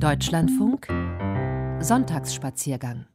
Deutschlandfunk 0.00 0.88
Sonntagsspaziergang 1.80 3.06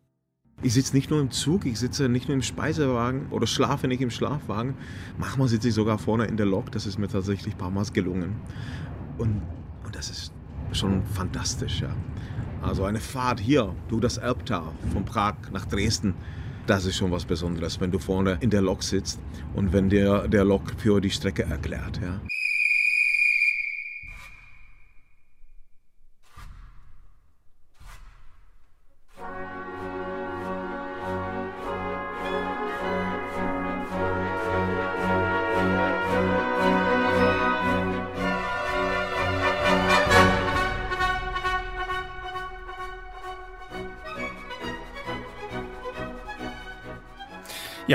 ich 0.61 0.73
sitze 0.73 0.95
nicht 0.95 1.10
nur 1.10 1.22
im 1.22 1.31
Zug, 1.31 1.65
ich 1.65 1.80
sitze 1.80 2.10
nicht 2.10 2.27
nur 2.27 2.35
im 2.35 2.42
Speisewagen 2.42 3.27
oder 3.31 3.48
schlafe 3.48 3.88
nicht 3.88 4.02
im 4.02 4.10
Schlafwagen. 4.10 4.76
Manchmal 5.18 5.47
sitze 5.47 5.70
ich 5.70 5.74
sogar 5.74 5.97
vorne 5.97 6.26
in 6.26 6.36
der 6.36 6.46
Lok. 6.46 6.70
Das 6.74 6.86
ist 6.86 6.97
mir 6.97 7.08
tatsächlich 7.08 7.55
ein 7.55 7.58
paar 7.58 7.70
Mal 7.70 7.86
gelungen. 7.94 8.36
Und, 9.18 9.42
und 9.86 9.96
das 9.96 10.10
ist 10.10 10.34
schon 10.74 11.02
fantastisch, 11.05 11.79
ja. 11.79 11.96
Also 12.62 12.83
eine 12.83 12.99
Fahrt 12.99 13.40
hier 13.40 13.74
durch 13.88 14.01
das 14.01 14.17
Elbtal 14.17 14.74
von 14.92 15.06
Prag 15.06 15.36
nach 15.54 15.65
Dresden, 15.65 16.13
das 16.67 16.86
ist 16.86 16.97
schon 16.97 17.09
was 17.09 17.23
Besonderes, 17.23 17.79
wenn 17.79 17.91
du 17.91 17.99
vorne 17.99 18.38
in 18.41 18.49
der 18.49 18.61
Lok 18.61 18.83
sitzt 18.83 19.20
und 19.55 19.71
wenn 19.71 19.89
dir 19.89 20.27
der 20.27 20.43
Lokführer 20.43 20.99
die 20.99 21.09
Strecke 21.09 21.43
erklärt, 21.43 22.01
ja. 22.01 22.20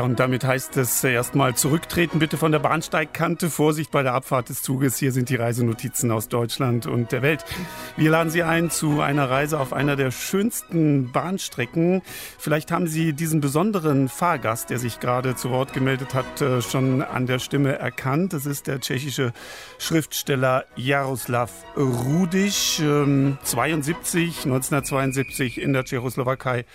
Und 0.05 0.21
damit 0.21 0.45
heißt 0.45 0.77
es 0.77 1.03
erstmal 1.03 1.55
zurücktreten 1.55 2.19
bitte 2.19 2.37
von 2.37 2.53
der 2.53 2.59
Bahnsteigkante. 2.59 3.49
Vorsicht 3.49 3.91
bei 3.91 4.03
der 4.03 4.13
Abfahrt 4.13 4.51
des 4.51 4.63
Zuges. 4.63 4.99
Hier 4.99 5.13
sind 5.13 5.31
die 5.31 5.37
Reisenotizen 5.37 6.11
aus 6.11 6.29
Deutschland 6.29 6.87
und 6.87 7.11
der 7.11 7.23
Welt. 7.23 7.43
Wir 7.97 8.11
laden 8.11 8.29
Sie 8.29 8.43
ein 8.43 8.71
zu 8.71 9.01
einer 9.01 9.31
Reise 9.31 9.59
auf 9.59 9.73
einer 9.73 9.97
der 9.97 10.11
schönsten 10.11 11.11
Bahnstrecken. 11.11 12.03
Vielleicht 12.39 12.71
haben 12.71 12.87
Sie 12.87 13.15
diesen 13.15 13.41
besonderen 13.41 14.11
Fahrgast, 14.11 14.69
der 14.69 14.79
sich 14.79 15.01
gerade 15.01 15.37
zu 15.37 15.51
Wort 15.51 15.73
gemeldet 15.73 16.13
hat, 16.13 16.41
äh, 16.43 16.61
schon 16.61 17.01
an 17.01 17.27
der 17.27 17.39
Stimme 17.39 17.79
erkannt. 17.79 18.35
Das 18.35 18.45
ist 18.45 18.67
der 18.67 18.81
tschechische 18.81 19.33
Schriftsteller 19.79 20.67
Jaroslav 20.77 21.51
Rudisch, 21.77 22.77
72, 22.77 24.45
1972 24.45 25.61
in 25.61 25.73
der 25.73 25.85
Tschechoslowakei 25.85 26.67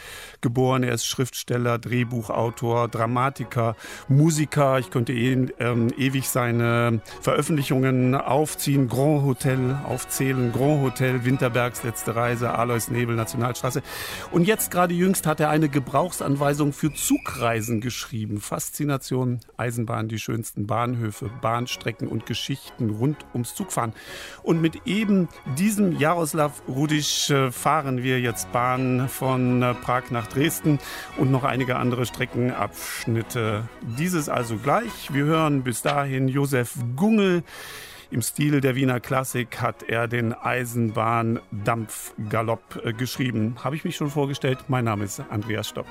geboren. 0.42 0.82
Er 0.82 0.94
ist 0.94 1.06
Schriftsteller, 1.06 1.78
Drehbuchautor, 1.78 2.88
Dramatiker. 2.88 3.19
Dramatiker, 3.20 3.76
Musiker. 4.08 4.80
Ich 4.80 4.92
könnte 4.92 5.12
ihn 5.12 5.52
ähm, 5.60 5.92
ewig 5.98 6.30
seine 6.30 7.02
Veröffentlichungen 7.22 8.16
aufziehen. 8.16 8.88
Grand 8.88 9.26
Hotel 9.26 9.78
aufzählen. 9.84 10.54
Grand 10.54 10.82
Hotel, 10.82 11.26
Winterbergs 11.26 11.84
letzte 11.84 12.16
Reise, 12.16 12.58
Alois 12.58 12.90
Nebel, 12.90 13.18
Nationalstraße. 13.18 13.82
Und 14.32 14.48
jetzt 14.48 14.72
gerade 14.72 14.94
jüngst 14.94 15.28
hat 15.28 15.42
er 15.42 15.50
eine 15.50 15.68
Gebrauchsanweisung 15.68 16.72
für 16.72 16.94
Zugreisen 16.94 17.82
geschrieben. 17.82 18.40
Faszination, 18.40 19.42
Eisenbahn, 19.58 20.08
die 20.08 20.20
schönsten 20.20 20.66
Bahnhöfe, 20.66 21.30
Bahnstrecken 21.42 22.08
und 22.08 22.26
Geschichten 22.26 22.90
rund 22.90 23.18
ums 23.34 23.54
Zugfahren. 23.54 23.92
Und 24.44 24.62
mit 24.62 24.88
eben 24.88 25.28
diesem 25.58 26.00
Jaroslav 26.00 26.64
Rudisch 26.70 27.30
äh, 27.32 27.52
fahren 27.52 28.02
wir 28.02 28.22
jetzt 28.22 28.54
Bahn 28.54 29.10
von 29.10 29.62
äh, 29.62 29.74
Prag 29.74 30.04
nach 30.12 30.28
Dresden 30.28 30.80
und 31.18 31.32
noch 31.32 31.44
einige 31.44 31.76
andere 31.76 32.06
Strecken 32.06 32.52
ab 33.10 33.10
Abschnitte. 33.10 33.68
Dieses 33.98 34.30
also 34.30 34.58
gleich. 34.58 35.12
Wir 35.14 35.26
hören 35.26 35.64
bis 35.64 35.82
dahin 35.82 36.28
Josef 36.28 36.76
Gungel. 36.96 37.42
Im 38.12 38.22
Stil 38.22 38.62
der 38.62 38.76
Wiener 38.76 39.00
Klassik 39.00 39.62
hat 39.62 39.82
er 39.84 40.08
den 40.08 40.34
Eisenbahndampfgalopp 40.34 42.82
äh, 42.84 42.94
geschrieben. 42.94 43.56
Habe 43.64 43.76
ich 43.76 43.84
mich 43.84 43.96
schon 43.96 44.10
vorgestellt? 44.10 44.58
Mein 44.68 44.86
Name 44.86 45.06
ist 45.06 45.22
Andreas 45.30 45.70
Stopp. 45.70 45.86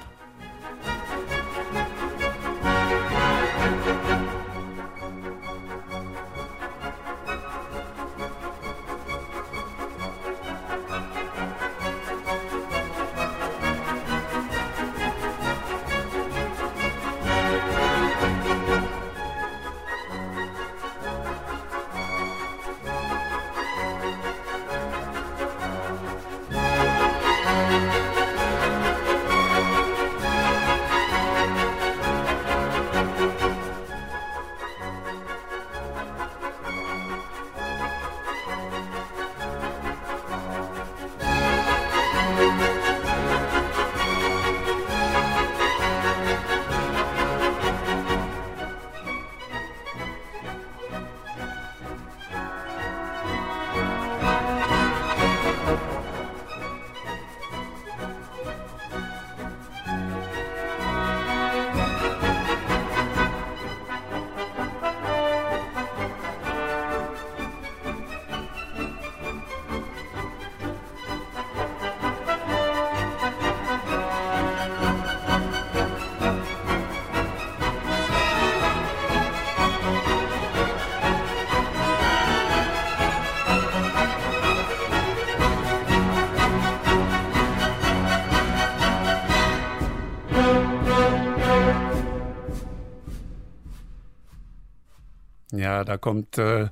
Ja, 95.68 95.84
da 95.84 95.98
kommt 95.98 96.38
äh, 96.38 96.70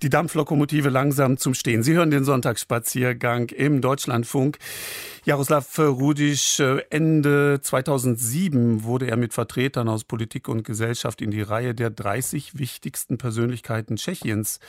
die 0.00 0.08
Dampflokomotive 0.08 0.88
langsam 0.88 1.36
zum 1.36 1.52
Stehen. 1.52 1.82
Sie 1.82 1.92
hören 1.92 2.10
den 2.10 2.24
Sonntagsspaziergang 2.24 3.50
im 3.50 3.82
Deutschlandfunk. 3.82 4.56
Jaroslav 5.24 5.78
Rudisch, 5.78 6.60
äh, 6.60 6.82
Ende 6.90 7.60
2007 7.60 8.84
wurde 8.84 9.08
er 9.08 9.16
mit 9.16 9.34
Vertretern 9.34 9.88
aus 9.88 10.04
Politik 10.04 10.48
und 10.48 10.64
Gesellschaft 10.64 11.20
in 11.20 11.30
die 11.30 11.42
Reihe 11.42 11.74
der 11.74 11.90
30 11.90 12.58
wichtigsten 12.58 13.18
Persönlichkeiten 13.18 13.96
Tschechiens 13.96 14.60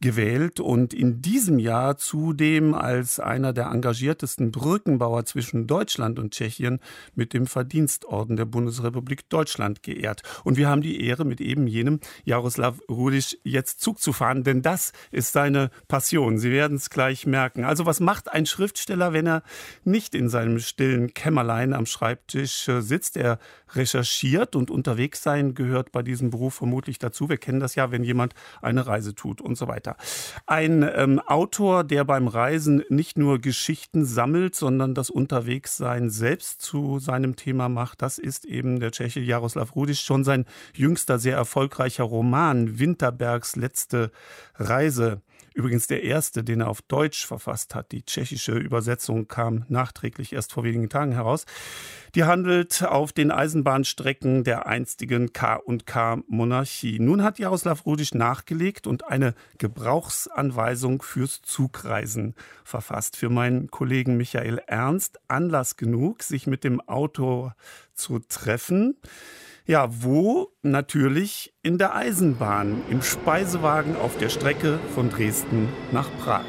gewählt 0.00 0.60
und 0.60 0.94
in 0.94 1.20
diesem 1.20 1.58
Jahr 1.58 1.96
zudem 1.98 2.74
als 2.74 3.20
einer 3.20 3.52
der 3.52 3.66
engagiertesten 3.66 4.52
Brückenbauer 4.52 5.24
zwischen 5.24 5.66
Deutschland 5.66 6.18
und 6.18 6.32
Tschechien 6.32 6.80
mit 7.14 7.32
dem 7.32 7.46
Verdienstorden 7.46 8.36
der 8.36 8.44
Bundesrepublik 8.44 9.28
Deutschland 9.28 9.82
geehrt. 9.82 10.22
Und 10.44 10.56
wir 10.56 10.68
haben 10.68 10.82
die 10.82 11.04
Ehre, 11.04 11.24
mit 11.24 11.40
eben 11.40 11.66
jenem 11.66 12.00
Jaroslav 12.24 12.78
Rudisch 12.88 13.36
jetzt 13.42 13.80
Zug 13.80 14.00
zu 14.00 14.12
fahren, 14.12 14.44
denn 14.44 14.62
das 14.62 14.92
ist 15.10 15.32
seine 15.32 15.70
Passion. 15.88 16.38
Sie 16.38 16.50
werden 16.50 16.76
es 16.76 16.90
gleich 16.90 17.26
merken. 17.26 17.64
Also 17.64 17.86
was 17.86 18.00
macht 18.00 18.32
ein 18.32 18.46
Schriftsteller, 18.46 19.12
wenn 19.12 19.26
er 19.26 19.42
nicht 19.84 19.97
nicht 19.98 20.14
in 20.14 20.28
seinem 20.28 20.60
stillen 20.60 21.12
Kämmerlein 21.12 21.72
am 21.72 21.84
Schreibtisch 21.84 22.68
äh, 22.68 22.82
sitzt. 22.82 23.16
Er 23.16 23.40
recherchiert 23.74 24.54
und 24.54 24.70
unterwegs 24.70 25.24
sein 25.24 25.56
gehört 25.56 25.90
bei 25.90 26.04
diesem 26.04 26.30
Beruf 26.30 26.54
vermutlich 26.54 27.00
dazu. 27.00 27.28
Wir 27.28 27.36
kennen 27.36 27.58
das 27.58 27.74
ja, 27.74 27.90
wenn 27.90 28.04
jemand 28.04 28.32
eine 28.62 28.86
Reise 28.86 29.16
tut 29.16 29.40
und 29.40 29.58
so 29.58 29.66
weiter. 29.66 29.96
Ein 30.46 30.88
ähm, 30.94 31.18
Autor, 31.18 31.82
der 31.82 32.04
beim 32.04 32.28
Reisen 32.28 32.84
nicht 32.90 33.18
nur 33.18 33.40
Geschichten 33.40 34.04
sammelt, 34.04 34.54
sondern 34.54 34.94
das 34.94 35.10
Unterwegssein 35.10 36.10
selbst 36.10 36.62
zu 36.62 37.00
seinem 37.00 37.34
Thema 37.34 37.68
macht, 37.68 38.00
das 38.00 38.18
ist 38.18 38.44
eben 38.44 38.78
der 38.78 38.92
Tscheche 38.92 39.18
Jaroslav 39.18 39.74
Rudisch. 39.74 40.02
Schon 40.02 40.22
sein 40.22 40.44
jüngster, 40.74 41.18
sehr 41.18 41.34
erfolgreicher 41.34 42.04
Roman 42.04 42.78
Winterbergs 42.78 43.56
letzte 43.56 44.12
Reise 44.54 45.22
Übrigens 45.58 45.88
der 45.88 46.04
erste, 46.04 46.44
den 46.44 46.60
er 46.60 46.68
auf 46.68 46.82
Deutsch 46.82 47.26
verfasst 47.26 47.74
hat. 47.74 47.90
Die 47.90 48.04
tschechische 48.04 48.52
Übersetzung 48.52 49.26
kam 49.26 49.64
nachträglich 49.68 50.32
erst 50.32 50.52
vor 50.52 50.62
wenigen 50.62 50.88
Tagen 50.88 51.10
heraus. 51.10 51.46
Die 52.14 52.22
handelt 52.22 52.84
auf 52.84 53.12
den 53.12 53.32
Eisenbahnstrecken 53.32 54.44
der 54.44 54.68
einstigen 54.68 55.32
K&K-Monarchie. 55.32 57.00
Nun 57.00 57.24
hat 57.24 57.40
Jaroslav 57.40 57.86
Rudisch 57.86 58.14
nachgelegt 58.14 58.86
und 58.86 59.08
eine 59.08 59.34
Gebrauchsanweisung 59.58 61.02
fürs 61.02 61.42
Zugreisen 61.42 62.36
verfasst. 62.62 63.16
Für 63.16 63.28
meinen 63.28 63.68
Kollegen 63.68 64.16
Michael 64.16 64.62
Ernst 64.68 65.18
Anlass 65.26 65.76
genug, 65.76 66.22
sich 66.22 66.46
mit 66.46 66.62
dem 66.62 66.80
Autor 66.82 67.56
zu 67.94 68.20
treffen. 68.20 68.96
Ja, 69.70 69.90
wo? 70.02 70.48
Natürlich 70.62 71.52
in 71.62 71.76
der 71.76 71.94
Eisenbahn, 71.94 72.80
im 72.88 73.02
Speisewagen 73.02 73.96
auf 73.96 74.16
der 74.16 74.30
Strecke 74.30 74.78
von 74.94 75.10
Dresden 75.10 75.68
nach 75.92 76.08
Prag. 76.20 76.46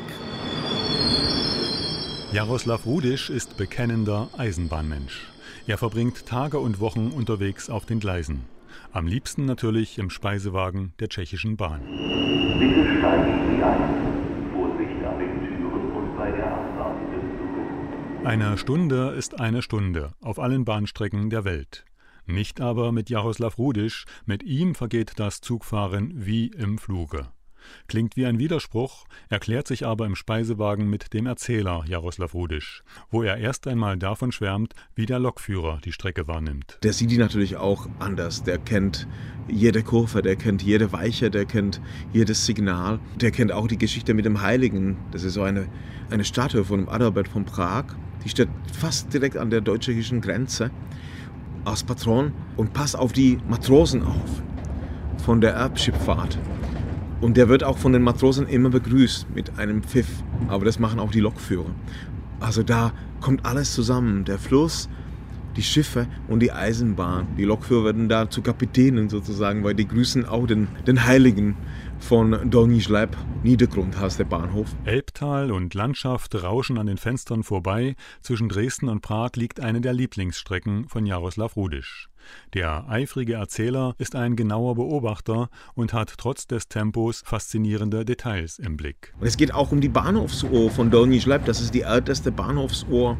Jaroslav 2.31 2.85
Rudisch 2.85 3.29
ist 3.29 3.57
bekennender 3.57 4.29
Eisenbahnmensch. 4.37 5.27
Er 5.67 5.77
verbringt 5.77 6.27
Tage 6.27 6.59
und 6.59 6.79
Wochen 6.79 7.11
unterwegs 7.11 7.69
auf 7.69 7.85
den 7.85 7.99
Gleisen. 7.99 8.45
Am 8.93 9.05
liebsten 9.05 9.43
natürlich 9.43 9.97
im 9.97 10.09
Speisewagen 10.09 10.93
der 11.01 11.09
tschechischen 11.09 11.57
Bahn. 11.57 11.81
Bitte 11.81 12.99
steigen 12.99 13.57
Sie 13.57 13.61
ein. 13.61 14.53
Vorsicht 14.53 15.03
an 15.05 15.19
den 15.19 15.39
Türen 15.45 15.91
und 15.91 16.15
bei 16.17 16.31
der 16.31 16.53
Abfahrt 16.53 17.01
des 17.11 17.21
Zuges. 17.37 18.25
Eine 18.25 18.57
Stunde 18.57 19.09
ist 19.09 19.41
eine 19.41 19.61
Stunde 19.61 20.13
auf 20.21 20.39
allen 20.39 20.63
Bahnstrecken 20.63 21.29
der 21.29 21.43
Welt. 21.43 21.83
Nicht 22.29 22.61
aber 22.61 22.91
mit 22.91 23.09
Jaroslav 23.09 23.57
Rudisch, 23.57 24.05
mit 24.27 24.43
ihm 24.43 24.75
vergeht 24.75 25.13
das 25.15 25.41
Zugfahren 25.41 26.13
wie 26.13 26.45
im 26.45 26.77
Fluge. 26.77 27.25
Klingt 27.87 28.15
wie 28.17 28.27
ein 28.27 28.37
Widerspruch, 28.37 29.05
erklärt 29.29 29.67
sich 29.67 29.83
aber 29.87 30.05
im 30.05 30.15
Speisewagen 30.15 30.87
mit 30.87 31.11
dem 31.15 31.25
Erzähler 31.25 31.83
Jaroslav 31.87 32.35
Rudisch, 32.35 32.83
wo 33.09 33.23
er 33.23 33.37
erst 33.37 33.65
einmal 33.65 33.97
davon 33.97 34.31
schwärmt, 34.31 34.75
wie 34.93 35.07
der 35.07 35.17
Lokführer 35.17 35.79
die 35.83 35.91
Strecke 35.91 36.27
wahrnimmt. 36.27 36.77
Der 36.83 36.93
sieht 36.93 37.09
die 37.09 37.17
natürlich 37.17 37.55
auch 37.55 37.89
anders. 37.97 38.43
Der 38.43 38.59
kennt 38.59 39.07
jede 39.47 39.81
Kurve, 39.81 40.21
der 40.21 40.35
kennt 40.35 40.61
jede 40.61 40.91
Weiche, 40.91 41.31
der 41.31 41.45
kennt 41.45 41.81
jedes 42.13 42.45
Signal. 42.45 42.99
Der 43.19 43.31
kennt 43.31 43.51
auch 43.51 43.67
die 43.67 43.79
Geschichte 43.79 44.13
mit 44.13 44.25
dem 44.25 44.41
Heiligen. 44.41 44.97
Das 45.09 45.23
ist 45.23 45.33
so 45.33 45.41
eine, 45.41 45.67
eine 46.11 46.25
Statue 46.25 46.63
von 46.63 46.89
Adalbert 46.89 47.27
von 47.27 47.45
Prag. 47.45 47.85
Die 48.23 48.29
steht 48.29 48.49
fast 48.71 49.11
direkt 49.15 49.35
an 49.35 49.49
der 49.49 49.61
deutsch-tschechischen 49.61 50.21
Grenze 50.21 50.69
als 51.65 51.83
Patron 51.83 52.31
und 52.57 52.73
passt 52.73 52.97
auf 52.97 53.13
die 53.13 53.37
Matrosen 53.47 54.03
auf 54.03 54.41
von 55.19 55.41
der 55.41 55.53
Erbschifffahrt. 55.53 56.37
Und 57.21 57.35
der 57.35 57.49
wird 57.49 57.63
auch 57.63 57.77
von 57.77 57.93
den 57.93 58.01
Matrosen 58.01 58.47
immer 58.47 58.69
begrüßt 58.69 59.27
mit 59.35 59.59
einem 59.59 59.83
Pfiff. 59.83 60.07
Aber 60.47 60.65
das 60.65 60.79
machen 60.79 60.99
auch 60.99 61.11
die 61.11 61.19
Lokführer. 61.19 61.69
Also 62.39 62.63
da 62.63 62.93
kommt 63.19 63.45
alles 63.45 63.73
zusammen. 63.73 64.23
Der 64.23 64.39
Fluss, 64.39 64.89
die 65.57 65.61
Schiffe 65.61 66.07
und 66.29 66.39
die 66.39 66.51
Eisenbahn. 66.51 67.27
Die 67.37 67.43
Lokführer 67.43 67.85
werden 67.85 68.07
da 68.07 68.29
zu 68.29 68.41
Kapitänen 68.41 69.09
sozusagen, 69.09 69.63
weil 69.63 69.75
die 69.75 69.87
grüßen 69.87 70.25
auch 70.25 70.47
den, 70.47 70.69
den 70.87 71.05
Heiligen 71.05 71.57
von 71.99 72.49
Dolny 72.49 72.81
Schleb. 72.81 73.15
Niedergrund 73.43 73.97
heißt 73.99 74.19
der 74.19 74.25
Bahnhof. 74.25 74.75
Elbtal 74.85 75.51
und 75.51 75.73
Landschaft 75.73 76.41
rauschen 76.41 76.77
an 76.77 76.87
den 76.87 76.97
Fenstern 76.97 77.43
vorbei. 77.43 77.95
Zwischen 78.21 78.49
Dresden 78.49 78.89
und 78.89 79.01
Prag 79.01 79.31
liegt 79.35 79.59
eine 79.59 79.81
der 79.81 79.93
Lieblingsstrecken 79.93 80.87
von 80.87 81.05
Jaroslav 81.05 81.55
Rudisch. 81.55 82.09
Der 82.53 82.89
eifrige 82.89 83.35
Erzähler 83.35 83.95
ist 83.97 84.15
ein 84.15 84.35
genauer 84.35 84.75
Beobachter 84.75 85.49
und 85.73 85.93
hat 85.93 86.13
trotz 86.17 86.47
des 86.47 86.67
Tempos 86.67 87.21
faszinierende 87.25 88.05
Details 88.05 88.59
im 88.59 88.77
Blick. 88.77 89.13
Und 89.19 89.27
es 89.27 89.37
geht 89.37 89.53
auch 89.53 89.71
um 89.71 89.81
die 89.81 89.89
Bahnhofsuhr 89.89 90.71
von 90.71 90.91
Dolny 90.91 91.21
Schleb. 91.21 91.45
Das 91.45 91.61
ist 91.61 91.73
die 91.73 91.81
älteste 91.81 92.31
Bahnhofsuhr 92.31 93.17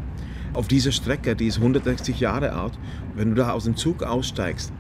auf 0.54 0.68
dieser 0.68 0.92
Strecke, 0.92 1.36
die 1.36 1.48
ist 1.48 1.58
160 1.58 2.20
Jahre 2.20 2.54
alt. 2.54 2.78
Wenn 3.16 3.30
du 3.30 3.36
da 3.36 3.52
aus 3.52 3.66
dem 3.66 3.76
Zug 3.76 4.04
aussteigst, 4.04 4.74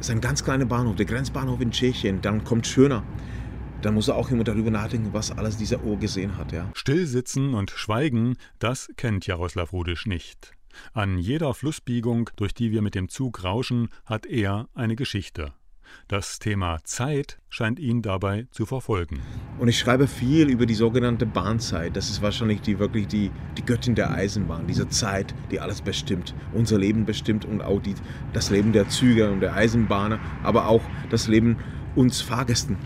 ist 0.00 0.10
ein 0.10 0.20
ganz 0.20 0.44
kleiner 0.44 0.66
Bahnhof, 0.66 0.96
der 0.96 1.06
Grenzbahnhof 1.06 1.60
in 1.60 1.70
Tschechien, 1.70 2.20
dann 2.20 2.44
kommt 2.44 2.66
Schöner. 2.66 3.02
Dann 3.82 3.94
muss 3.94 4.08
er 4.08 4.16
auch 4.16 4.30
immer 4.30 4.44
darüber 4.44 4.70
nachdenken, 4.70 5.12
was 5.12 5.36
alles 5.36 5.56
dieser 5.56 5.82
Uhr 5.82 5.98
gesehen 5.98 6.36
hat. 6.36 6.52
Ja. 6.52 6.70
Stillsitzen 6.74 7.54
und 7.54 7.70
Schweigen, 7.70 8.36
das 8.58 8.90
kennt 8.96 9.26
Jaroslav 9.26 9.72
Rudisch 9.72 10.06
nicht. 10.06 10.52
An 10.92 11.18
jeder 11.18 11.54
Flussbiegung, 11.54 12.30
durch 12.36 12.54
die 12.54 12.70
wir 12.70 12.82
mit 12.82 12.94
dem 12.94 13.08
Zug 13.08 13.44
rauschen, 13.44 13.88
hat 14.04 14.26
er 14.26 14.68
eine 14.74 14.96
Geschichte. 14.96 15.52
Das 16.08 16.38
Thema 16.38 16.78
Zeit 16.84 17.38
scheint 17.48 17.78
ihn 17.78 18.02
dabei 18.02 18.46
zu 18.50 18.66
verfolgen. 18.66 19.20
Und 19.58 19.68
ich 19.68 19.78
schreibe 19.78 20.06
viel 20.06 20.48
über 20.48 20.66
die 20.66 20.74
sogenannte 20.74 21.26
Bahnzeit. 21.26 21.96
Das 21.96 22.10
ist 22.10 22.22
wahrscheinlich 22.22 22.60
die 22.60 22.78
wirklich 22.78 23.06
die, 23.06 23.30
die 23.56 23.64
Göttin 23.64 23.94
der 23.94 24.10
Eisenbahn, 24.10 24.66
diese 24.66 24.88
Zeit, 24.88 25.34
die 25.50 25.60
alles 25.60 25.82
bestimmt, 25.82 26.34
unser 26.52 26.78
Leben 26.78 27.04
bestimmt 27.04 27.44
und 27.44 27.62
auch 27.62 27.80
die, 27.80 27.94
das 28.32 28.50
Leben 28.50 28.72
der 28.72 28.88
Züge 28.88 29.30
und 29.30 29.40
der 29.40 29.54
Eisenbahner, 29.54 30.20
aber 30.42 30.68
auch 30.68 30.82
das 31.10 31.28
Leben 31.28 31.56
uns 31.94 32.20
Fahrgästen. 32.20 32.76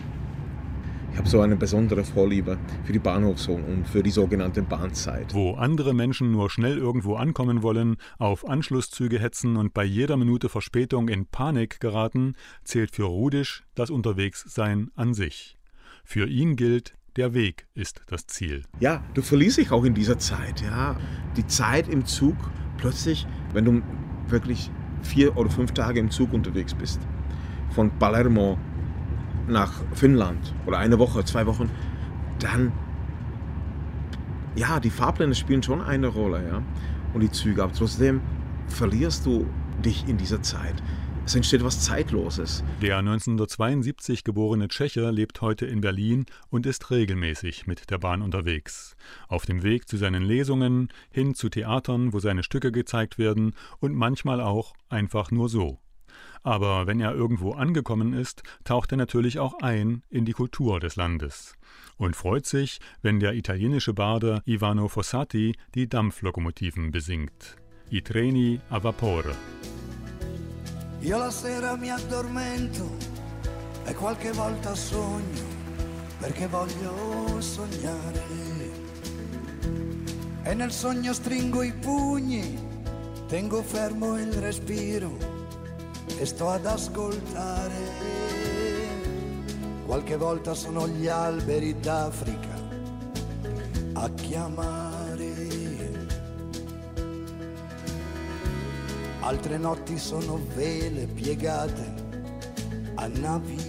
Ich 1.11 1.17
habe 1.17 1.27
so 1.27 1.41
eine 1.41 1.57
besondere 1.57 2.05
Vorliebe 2.05 2.57
für 2.85 2.93
die 2.93 2.99
Bahnhofshohen 2.99 3.65
und 3.65 3.87
für 3.87 4.01
die 4.01 4.11
sogenannte 4.11 4.61
Bahnzeit. 4.61 5.33
Wo 5.33 5.55
andere 5.55 5.93
Menschen 5.93 6.31
nur 6.31 6.49
schnell 6.49 6.77
irgendwo 6.77 7.15
ankommen 7.15 7.63
wollen, 7.63 7.97
auf 8.17 8.47
Anschlusszüge 8.47 9.19
hetzen 9.19 9.57
und 9.57 9.73
bei 9.73 9.83
jeder 9.83 10.15
Minute 10.15 10.47
Verspätung 10.47 11.09
in 11.09 11.25
Panik 11.25 11.81
geraten, 11.81 12.35
zählt 12.63 12.95
für 12.95 13.03
Rudisch 13.03 13.63
das 13.75 13.89
Unterwegssein 13.89 14.89
an 14.95 15.13
sich. 15.13 15.57
Für 16.05 16.27
ihn 16.27 16.55
gilt, 16.55 16.95
der 17.17 17.33
Weg 17.33 17.67
ist 17.73 18.01
das 18.07 18.25
Ziel. 18.27 18.63
Ja, 18.79 19.03
du 19.13 19.21
verlierst 19.21 19.57
dich 19.57 19.71
auch 19.71 19.83
in 19.83 19.93
dieser 19.93 20.17
Zeit. 20.17 20.61
Ja. 20.61 20.95
Die 21.35 21.45
Zeit 21.45 21.89
im 21.89 22.05
Zug, 22.05 22.37
plötzlich, 22.77 23.27
wenn 23.51 23.65
du 23.65 23.81
wirklich 24.29 24.71
vier 25.01 25.35
oder 25.35 25.49
fünf 25.49 25.73
Tage 25.73 25.99
im 25.99 26.09
Zug 26.09 26.31
unterwegs 26.31 26.73
bist, 26.73 27.01
von 27.71 27.89
Palermo 27.99 28.57
nach 29.47 29.73
Finnland 29.93 30.53
oder 30.65 30.77
eine 30.77 30.99
Woche, 30.99 31.23
zwei 31.25 31.45
Wochen, 31.45 31.69
dann, 32.39 32.71
ja, 34.55 34.79
die 34.79 34.89
Fahrpläne 34.89 35.35
spielen 35.35 35.63
schon 35.63 35.81
eine 35.81 36.07
Rolle, 36.07 36.47
ja, 36.47 36.61
und 37.13 37.21
die 37.21 37.31
Züge, 37.31 37.63
aber 37.63 37.73
trotzdem 37.73 38.21
verlierst 38.67 39.25
du 39.25 39.45
dich 39.83 40.07
in 40.07 40.17
dieser 40.17 40.41
Zeit. 40.41 40.75
Es 41.23 41.35
entsteht 41.35 41.63
was 41.63 41.81
Zeitloses. 41.81 42.63
Der 42.81 42.97
1972 42.97 44.23
geborene 44.23 44.67
Tscheche 44.69 45.11
lebt 45.11 45.41
heute 45.41 45.67
in 45.67 45.79
Berlin 45.79 46.25
und 46.49 46.65
ist 46.65 46.89
regelmäßig 46.89 47.67
mit 47.67 47.91
der 47.91 47.99
Bahn 47.99 48.23
unterwegs. 48.23 48.95
Auf 49.27 49.45
dem 49.45 49.61
Weg 49.61 49.87
zu 49.87 49.97
seinen 49.97 50.23
Lesungen, 50.23 50.89
hin 51.11 51.35
zu 51.35 51.49
Theatern, 51.49 52.11
wo 52.11 52.19
seine 52.19 52.41
Stücke 52.41 52.71
gezeigt 52.71 53.19
werden 53.19 53.53
und 53.79 53.93
manchmal 53.93 54.41
auch 54.41 54.73
einfach 54.89 55.29
nur 55.29 55.47
so. 55.47 55.79
Aber 56.43 56.87
wenn 56.87 56.99
er 56.99 57.13
irgendwo 57.13 57.53
angekommen 57.53 58.13
ist, 58.13 58.41
taucht 58.63 58.91
er 58.91 58.97
natürlich 58.97 59.37
auch 59.37 59.59
ein 59.61 60.01
in 60.09 60.25
die 60.25 60.33
Kultur 60.33 60.79
des 60.79 60.95
Landes 60.95 61.55
und 61.97 62.15
freut 62.15 62.47
sich, 62.47 62.79
wenn 63.03 63.19
der 63.19 63.33
italienische 63.33 63.93
Barde 63.93 64.41
Ivano 64.45 64.87
Fossati 64.87 65.55
die 65.75 65.87
Dampflokomotiven 65.87 66.91
besingt. 66.91 67.57
I 67.91 68.01
treni 68.01 68.59
a 68.69 68.79
vapore. 68.79 69.35
Io 71.01 71.17
la 71.17 71.29
sera 71.29 71.75
mi 71.75 71.91
addormento 71.91 72.89
e 73.85 73.93
qualche 73.93 74.31
volta 74.31 74.73
sogno 74.73 75.59
perché 76.19 76.47
voglio 76.47 77.39
sognare. 77.39 78.23
E 80.43 80.53
nel 80.55 80.71
sogno 80.71 81.13
stringo 81.13 81.61
i 81.61 81.73
pugni, 81.73 82.57
tengo 83.27 83.61
fermo 83.61 84.17
il 84.17 84.31
respiro 84.33 85.40
e 86.17 86.25
sto 86.25 86.49
ad 86.49 86.65
ascoltare. 86.65 88.09
Qualche 89.85 90.15
volta 90.15 90.53
sono 90.53 90.87
gli 90.87 91.07
alberi 91.07 91.79
d'Africa 91.79 92.59
a 93.93 94.09
chiamare. 94.11 94.89
Altre 99.19 99.57
notti 99.57 99.97
sono 99.97 100.39
vele 100.55 101.05
piegate 101.05 101.93
a 102.95 103.07
navigare. 103.07 103.59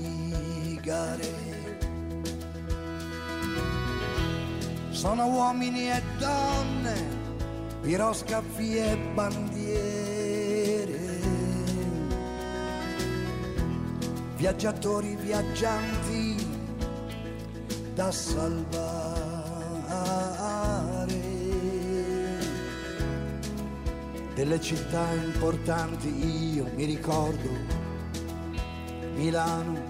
Sono 4.90 5.26
uomini 5.26 5.90
e 5.90 6.02
donne, 6.18 6.94
piroscafi 7.82 8.76
e 8.76 8.96
bandiere 9.14 10.01
viaggiatori 14.42 15.14
viaggianti 15.14 16.34
da 17.94 18.11
salvare. 18.11 18.80
Delle 24.34 24.61
città 24.61 25.12
importanti 25.12 26.56
io 26.56 26.68
mi 26.75 26.87
ricordo 26.87 27.50
Milano, 29.14 29.80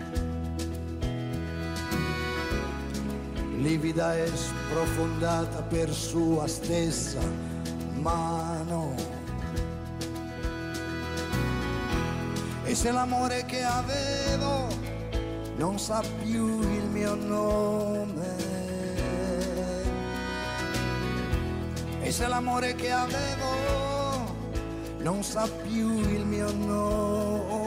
livida 3.57 4.19
e 4.19 4.27
sprofondata 4.27 5.63
per 5.63 5.91
sua 5.91 6.47
stessa 6.47 7.23
mano. 7.95 9.12
E 12.73 12.75
se 12.75 12.91
l'amore 12.91 13.45
che 13.45 13.63
avevo 13.63 14.67
non 15.57 15.79
sa 15.79 16.03
più 16.23 16.63
il 16.63 16.85
mio 16.85 17.15
nome, 17.15 18.37
e 22.01 22.11
se 22.11 22.27
l'amore 22.27 22.75
che 22.75 22.91
avevo 22.91 24.35
non 25.01 25.23
sa 25.23 25.47
più 25.47 26.01
il 26.01 26.25
mio 26.25 26.51
nome, 26.51 27.61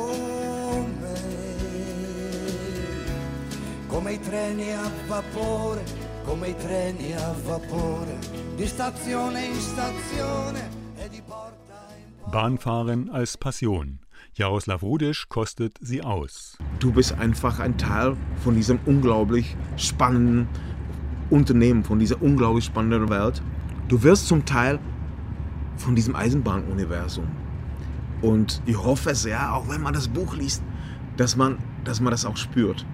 come 3.86 4.14
i 4.14 4.20
treni 4.20 4.74
a 4.74 4.90
vapore, 5.06 5.84
come 6.24 6.48
i 6.48 6.56
treni 6.56 7.14
a 7.14 7.32
vapore, 7.44 8.18
di 8.56 8.66
stazione 8.66 9.46
in 9.46 9.62
stazione 9.62 10.68
e 10.96 11.10
di 11.10 11.22
porta 11.22 11.94
in 11.96 12.12
porta. 12.20 12.32
Bahnfahren 12.32 13.12
als 13.14 13.38
Passion. 13.38 14.05
Jaroslav 14.38 14.84
Rudisch 14.84 15.30
kostet 15.30 15.78
sie 15.80 16.02
aus. 16.02 16.58
Du 16.80 16.92
bist 16.92 17.14
einfach 17.14 17.60
ein 17.60 17.78
Teil 17.78 18.18
von 18.44 18.54
diesem 18.54 18.80
unglaublich 18.86 19.56
spannenden 19.78 20.50
Unternehmen, 21.30 21.86
von 21.86 22.00
dieser 22.00 22.22
unglaublich 22.22 22.66
spannenden 22.66 23.10
Welt. 23.10 23.42
Du 23.88 24.04
wirst 24.04 24.28
zum 24.28 24.44
Teil 24.46 24.80
von 25.78 25.96
diesem 25.96 26.18
Eisenbahnuniversum. 26.18 27.28
Und 28.22 28.62
ich 28.66 28.78
hoffe 28.78 29.16
sehr, 29.16 29.54
auch 29.54 29.70
wenn 29.70 29.82
man 29.82 29.94
das 29.94 30.10
Buch 30.10 30.36
liest, 30.36 30.62
dass 31.16 31.38
man, 31.38 31.58
dass 31.86 32.02
man 32.02 32.12
das 32.12 32.26
auch 32.26 32.36
spürt. 32.36 32.86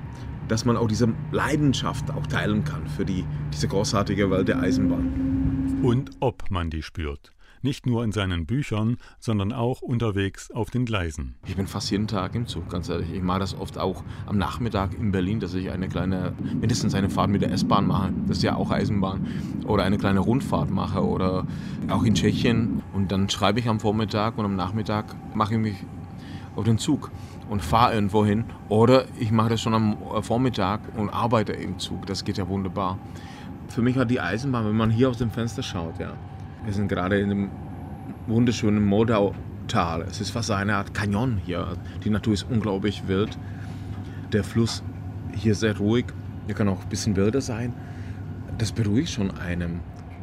Dass 0.47 0.63
man 0.63 0.77
auch 0.77 0.87
diese 0.87 1.11
Leidenschaft 1.31 2.11
auch 2.11 2.27
teilen 2.27 2.63
kann 2.65 2.87
für 2.87 3.03
die, 3.03 3.25
diese 3.51 3.67
großartige 3.67 4.29
Welt 4.29 4.47
der 4.47 4.59
Eisenbahn. 4.59 5.79
Und 5.81 6.11
ob 6.19 6.51
man 6.51 6.69
die 6.69 6.83
spürt. 6.83 7.31
Nicht 7.63 7.85
nur 7.85 8.03
in 8.03 8.11
seinen 8.11 8.47
Büchern, 8.47 8.97
sondern 9.19 9.53
auch 9.53 9.81
unterwegs 9.81 10.49
auf 10.49 10.71
den 10.71 10.85
Gleisen. 10.85 11.35
Ich 11.45 11.55
bin 11.55 11.67
fast 11.67 11.91
jeden 11.91 12.07
Tag 12.07 12.33
im 12.33 12.47
Zug, 12.47 12.69
ganz 12.69 12.89
ehrlich. 12.89 13.11
Ich 13.13 13.21
mache 13.21 13.39
das 13.39 13.53
oft 13.53 13.77
auch 13.77 14.03
am 14.25 14.39
Nachmittag 14.39 14.95
in 14.97 15.11
Berlin, 15.11 15.39
dass 15.39 15.53
ich 15.53 15.69
eine 15.69 15.87
kleine, 15.87 16.33
mindestens 16.59 16.95
eine 16.95 17.09
Fahrt 17.09 17.29
mit 17.29 17.43
der 17.43 17.51
S-Bahn 17.51 17.85
mache. 17.85 18.13
Das 18.27 18.37
ist 18.37 18.43
ja 18.43 18.55
auch 18.55 18.71
Eisenbahn. 18.71 19.27
Oder 19.67 19.83
eine 19.83 19.99
kleine 19.99 20.21
Rundfahrt 20.21 20.71
mache. 20.71 21.05
Oder 21.05 21.45
auch 21.87 22.03
in 22.03 22.15
Tschechien. 22.15 22.81
Und 22.93 23.11
dann 23.11 23.29
schreibe 23.29 23.59
ich 23.59 23.67
am 23.67 23.79
Vormittag 23.79 24.39
und 24.39 24.45
am 24.45 24.55
Nachmittag 24.55 25.15
mache 25.35 25.53
ich 25.53 25.59
mich 25.59 25.75
auf 26.55 26.63
den 26.63 26.79
Zug 26.79 27.11
und 27.49 27.61
fahre 27.61 27.93
irgendwo 27.93 28.25
hin. 28.25 28.45
Oder 28.69 29.05
ich 29.19 29.31
mache 29.31 29.49
das 29.49 29.61
schon 29.61 29.75
am 29.75 29.97
Vormittag 30.23 30.81
und 30.97 31.09
arbeite 31.09 31.53
im 31.53 31.77
Zug. 31.77 32.07
Das 32.07 32.23
geht 32.23 32.37
ja 32.37 32.47
wunderbar. 32.47 32.97
Für 33.67 33.81
mich 33.81 33.97
hat 33.97 34.09
die 34.09 34.19
Eisenbahn, 34.19 34.65
wenn 34.65 34.75
man 34.75 34.89
hier 34.89 35.09
aus 35.09 35.17
dem 35.17 35.31
Fenster 35.31 35.63
schaut, 35.63 35.99
ja, 35.99 36.13
wir 36.63 36.73
sind 36.73 36.87
gerade 36.87 37.19
in 37.19 37.31
einem 37.31 37.49
wunderschönen 38.27 38.85
Modautal. 38.85 40.03
Es 40.03 40.21
ist 40.21 40.29
fast 40.31 40.51
eine 40.51 40.75
Art 40.75 40.93
Canyon 40.93 41.39
hier. 41.43 41.75
Die 42.03 42.09
Natur 42.09 42.33
ist 42.33 42.45
unglaublich 42.49 43.07
wild. 43.07 43.37
Der 44.31 44.43
Fluss 44.43 44.83
hier 45.35 45.55
sehr 45.55 45.77
ruhig. 45.77 46.05
Der 46.47 46.55
kann 46.55 46.67
auch 46.67 46.81
ein 46.81 46.89
bisschen 46.89 47.15
wilder 47.15 47.41
sein. 47.41 47.73
Das 48.57 48.71
beruhigt 48.71 49.09
schon 49.09 49.31
einem. 49.31 49.79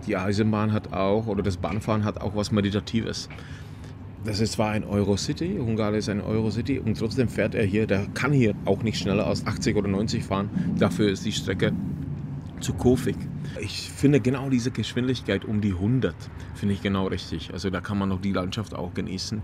Die 0.07 0.17
Eisenbahn 0.17 0.73
hat 0.73 0.93
auch, 0.93 1.27
oder 1.27 1.43
das 1.43 1.57
Bahnfahren 1.57 2.05
hat 2.05 2.21
auch 2.21 2.37
was 2.37 2.53
Meditatives. 2.53 3.29
Das 4.25 4.41
ist 4.41 4.53
zwar 4.53 4.71
ein 4.71 4.85
Eurocity, 4.85 5.59
Ungarn 5.59 5.95
ist 5.95 6.09
ein 6.09 6.21
Eurocity 6.21 6.79
und 6.79 6.99
trotzdem 6.99 7.29
fährt 7.29 7.55
er 7.55 7.65
hier, 7.65 7.87
der 7.87 8.07
kann 8.15 8.33
hier 8.33 8.55
auch 8.65 8.83
nicht 8.83 8.99
schneller 8.99 9.27
als 9.27 9.47
80 9.47 9.77
oder 9.77 9.89
90 9.89 10.25
fahren. 10.25 10.51
Dafür 10.79 11.09
ist 11.09 11.25
die 11.25 11.33
Strecke 11.33 11.73
zu 12.61 12.75
kurvig. 12.75 13.17
Ich 13.61 13.91
finde 13.91 14.21
genau 14.21 14.51
diese 14.51 14.71
Geschwindigkeit 14.71 15.45
um 15.45 15.61
die 15.61 15.73
100 15.73 16.15
finde 16.55 16.75
ich 16.75 16.83
genau 16.83 17.07
richtig. 17.07 17.53
Also 17.53 17.71
da 17.71 17.81
kann 17.81 17.99
man 17.99 18.09
noch 18.09 18.21
die 18.21 18.33
Landschaft 18.33 18.75
auch 18.75 18.95
genießen 18.95 19.43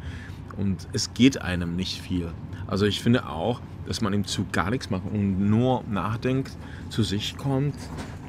und 0.56 0.88
es 0.92 1.14
geht 1.14 1.40
einem 1.40 1.76
nicht 1.76 2.00
viel. 2.00 2.30
Also 2.66 2.86
ich 2.86 3.00
finde 3.00 3.28
auch, 3.28 3.60
dass 3.86 4.00
man 4.00 4.12
im 4.12 4.26
Zug 4.26 4.52
gar 4.52 4.70
nichts 4.70 4.90
macht 4.90 5.04
und 5.12 5.48
nur 5.48 5.84
nachdenkt, 5.90 6.56
zu 6.88 7.02
sich 7.02 7.36
kommt, 7.36 7.74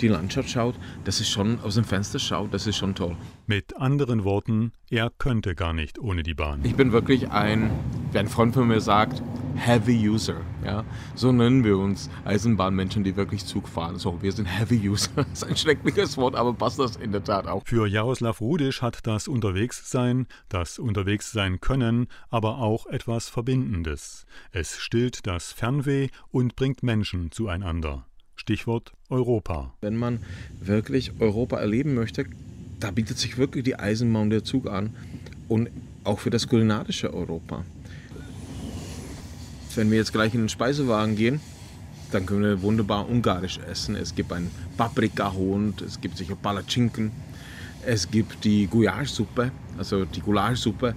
die 0.01 0.07
Landschaft 0.07 0.49
schaut, 0.49 0.75
das 1.03 1.19
ist 1.19 1.29
schon 1.29 1.59
aus 1.61 1.75
dem 1.75 1.83
Fenster 1.83 2.19
schaut, 2.19 2.53
das 2.53 2.67
ist 2.67 2.77
schon 2.77 2.95
toll. 2.95 3.15
Mit 3.47 3.77
anderen 3.77 4.23
Worten, 4.23 4.71
er 4.89 5.11
könnte 5.17 5.55
gar 5.55 5.73
nicht 5.73 5.99
ohne 5.99 6.23
die 6.23 6.33
Bahn. 6.33 6.61
Ich 6.63 6.75
bin 6.75 6.91
wirklich 6.91 7.29
ein, 7.31 7.71
wie 8.11 8.19
ein 8.19 8.27
Freund 8.27 8.53
von 8.53 8.67
mir 8.67 8.81
sagt, 8.81 9.21
Heavy 9.55 10.09
User. 10.09 10.41
Ja? 10.63 10.83
So 11.15 11.31
nennen 11.31 11.63
wir 11.63 11.77
uns 11.77 12.09
Eisenbahnmenschen, 12.25 13.03
die 13.03 13.15
wirklich 13.15 13.45
Zug 13.45 13.67
fahren. 13.67 13.97
So, 13.97 14.21
wir 14.21 14.31
sind 14.31 14.45
Heavy 14.45 14.87
User. 14.87 15.09
Das 15.15 15.43
ist 15.43 15.43
ein 15.43 15.57
schreckliches 15.57 16.17
Wort, 16.17 16.35
aber 16.35 16.53
passt 16.53 16.79
das 16.79 16.95
in 16.97 17.11
der 17.11 17.23
Tat 17.23 17.47
auch. 17.47 17.63
Für 17.65 17.87
Jaroslav 17.87 18.41
Rudisch 18.41 18.81
hat 18.81 19.05
das 19.07 19.27
Unterwegssein, 19.27 20.27
das 20.49 20.79
Unterwegssein 20.79 21.59
können, 21.59 22.07
aber 22.29 22.59
auch 22.59 22.85
etwas 22.87 23.29
Verbindendes. 23.29 24.25
Es 24.51 24.77
stillt 24.77 25.25
das 25.27 25.51
Fernweh 25.51 26.09
und 26.31 26.55
bringt 26.55 26.83
Menschen 26.83 27.31
zueinander. 27.31 28.05
Stichwort 28.35 28.93
Europa. 29.09 29.73
Wenn 29.81 29.95
man 29.95 30.19
wirklich 30.59 31.13
Europa 31.19 31.57
erleben 31.57 31.93
möchte, 31.93 32.25
da 32.79 32.91
bietet 32.91 33.17
sich 33.17 33.37
wirklich 33.37 33.63
die 33.63 33.77
Eisenbahn 33.77 34.29
der 34.29 34.43
Zug 34.43 34.67
an 34.67 34.95
und 35.47 35.69
auch 36.03 36.19
für 36.19 36.29
das 36.29 36.47
kulinarische 36.47 37.13
Europa. 37.13 37.63
Wenn 39.75 39.91
wir 39.91 39.97
jetzt 39.97 40.13
gleich 40.13 40.33
in 40.33 40.41
den 40.41 40.49
Speisewagen 40.49 41.15
gehen, 41.15 41.41
dann 42.11 42.25
können 42.25 42.43
wir 42.43 42.61
wunderbar 42.61 43.09
ungarisch 43.09 43.59
essen. 43.59 43.95
Es 43.95 44.15
gibt 44.15 44.31
einen 44.31 44.51
Paprikahund, 44.77 45.81
es 45.81 45.99
gibt 45.99 46.17
sicher 46.17 46.35
Palatschinken, 46.35 47.11
es 47.85 48.09
gibt 48.09 48.45
die 48.45 48.67
Guyash-Suppe, 48.67 49.51
also 49.77 50.05
die 50.05 50.21
Goulash-Suppe. 50.21 50.95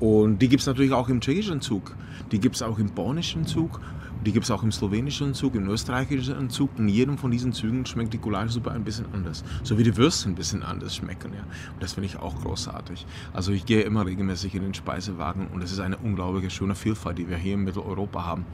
Und 0.00 0.40
die 0.40 0.48
gibt 0.48 0.60
es 0.60 0.66
natürlich 0.66 0.92
auch 0.92 1.08
im 1.08 1.20
tschechischen 1.20 1.60
Zug. 1.60 1.94
Die 2.30 2.38
gibt 2.38 2.56
es 2.56 2.62
auch 2.62 2.78
im 2.78 2.90
polnischen 2.90 3.46
Zug 3.46 3.80
die 4.24 4.32
gibt 4.32 4.44
es 4.44 4.50
auch 4.50 4.62
im 4.62 4.72
slowenischen 4.72 5.34
Zug, 5.34 5.54
im 5.54 5.68
österreichischen 5.68 6.50
Zug. 6.50 6.70
In 6.78 6.88
jedem 6.88 7.18
von 7.18 7.30
diesen 7.30 7.52
Zügen 7.52 7.84
schmeckt 7.86 8.12
die 8.12 8.18
Goulaschsuppe 8.18 8.70
ein 8.70 8.84
bisschen 8.84 9.06
anders. 9.12 9.44
So 9.62 9.78
wie 9.78 9.82
die 9.82 9.96
Würste 9.96 10.28
ein 10.30 10.34
bisschen 10.34 10.62
anders 10.62 10.96
schmecken. 10.96 11.32
Ja. 11.34 11.42
Und 11.42 11.82
das 11.82 11.92
finde 11.92 12.06
ich 12.06 12.16
auch 12.16 12.34
großartig. 12.40 13.06
Also 13.32 13.52
ich 13.52 13.66
gehe 13.66 13.82
immer 13.82 14.06
regelmäßig 14.06 14.54
in 14.54 14.62
den 14.62 14.74
Speisewagen 14.74 15.48
und 15.48 15.62
es 15.62 15.72
ist 15.72 15.80
eine 15.80 15.96
unglaubliche 15.98 16.50
schöne 16.50 16.74
Vielfalt, 16.74 17.18
die 17.18 17.28
wir 17.28 17.36
hier 17.36 17.54
in 17.54 17.64
Mitteleuropa 17.64 18.24
haben. 18.24 18.46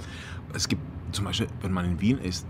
Es 0.52 0.68
gibt 0.68 0.82
zum 1.12 1.24
Beispiel, 1.24 1.46
wenn 1.62 1.72
man 1.72 1.84
in 1.84 2.00
Wien 2.00 2.18
ist, 2.18 2.46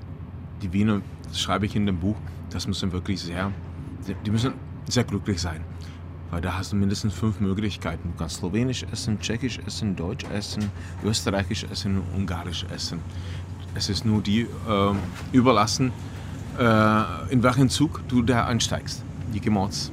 die 0.62 0.72
Wiener, 0.72 1.00
das 1.24 1.40
schreibe 1.40 1.66
ich 1.66 1.76
in 1.76 1.86
dem 1.86 1.98
Buch, 1.98 2.16
das 2.50 2.66
müssen 2.66 2.92
wirklich 2.92 3.20
sehr, 3.20 3.52
die 4.24 4.30
müssen 4.30 4.52
sehr 4.88 5.04
glücklich 5.04 5.40
sein. 5.40 5.64
Weil 6.30 6.40
da 6.40 6.56
hast 6.56 6.72
du 6.72 6.76
mindestens 6.76 7.14
fünf 7.14 7.40
Möglichkeiten. 7.40 8.12
Du 8.12 8.18
kannst 8.18 8.36
Slowenisch 8.36 8.84
essen, 8.92 9.20
Tschechisch 9.20 9.58
essen, 9.66 9.96
Deutsch 9.96 10.24
essen, 10.32 10.70
Österreichisch 11.04 11.64
essen 11.70 11.98
und 11.98 12.04
Ungarisch 12.20 12.64
essen. 12.72 13.00
Es 13.74 13.88
ist 13.88 14.04
nur 14.04 14.22
die 14.22 14.42
äh, 14.42 14.46
überlassen, 15.32 15.92
äh, 16.58 17.32
in 17.32 17.42
welchen 17.42 17.68
Zug 17.68 18.02
du 18.08 18.22
da 18.22 18.46
einsteigst. 18.46 19.02
Die 19.34 19.40
Gemots. 19.40 19.92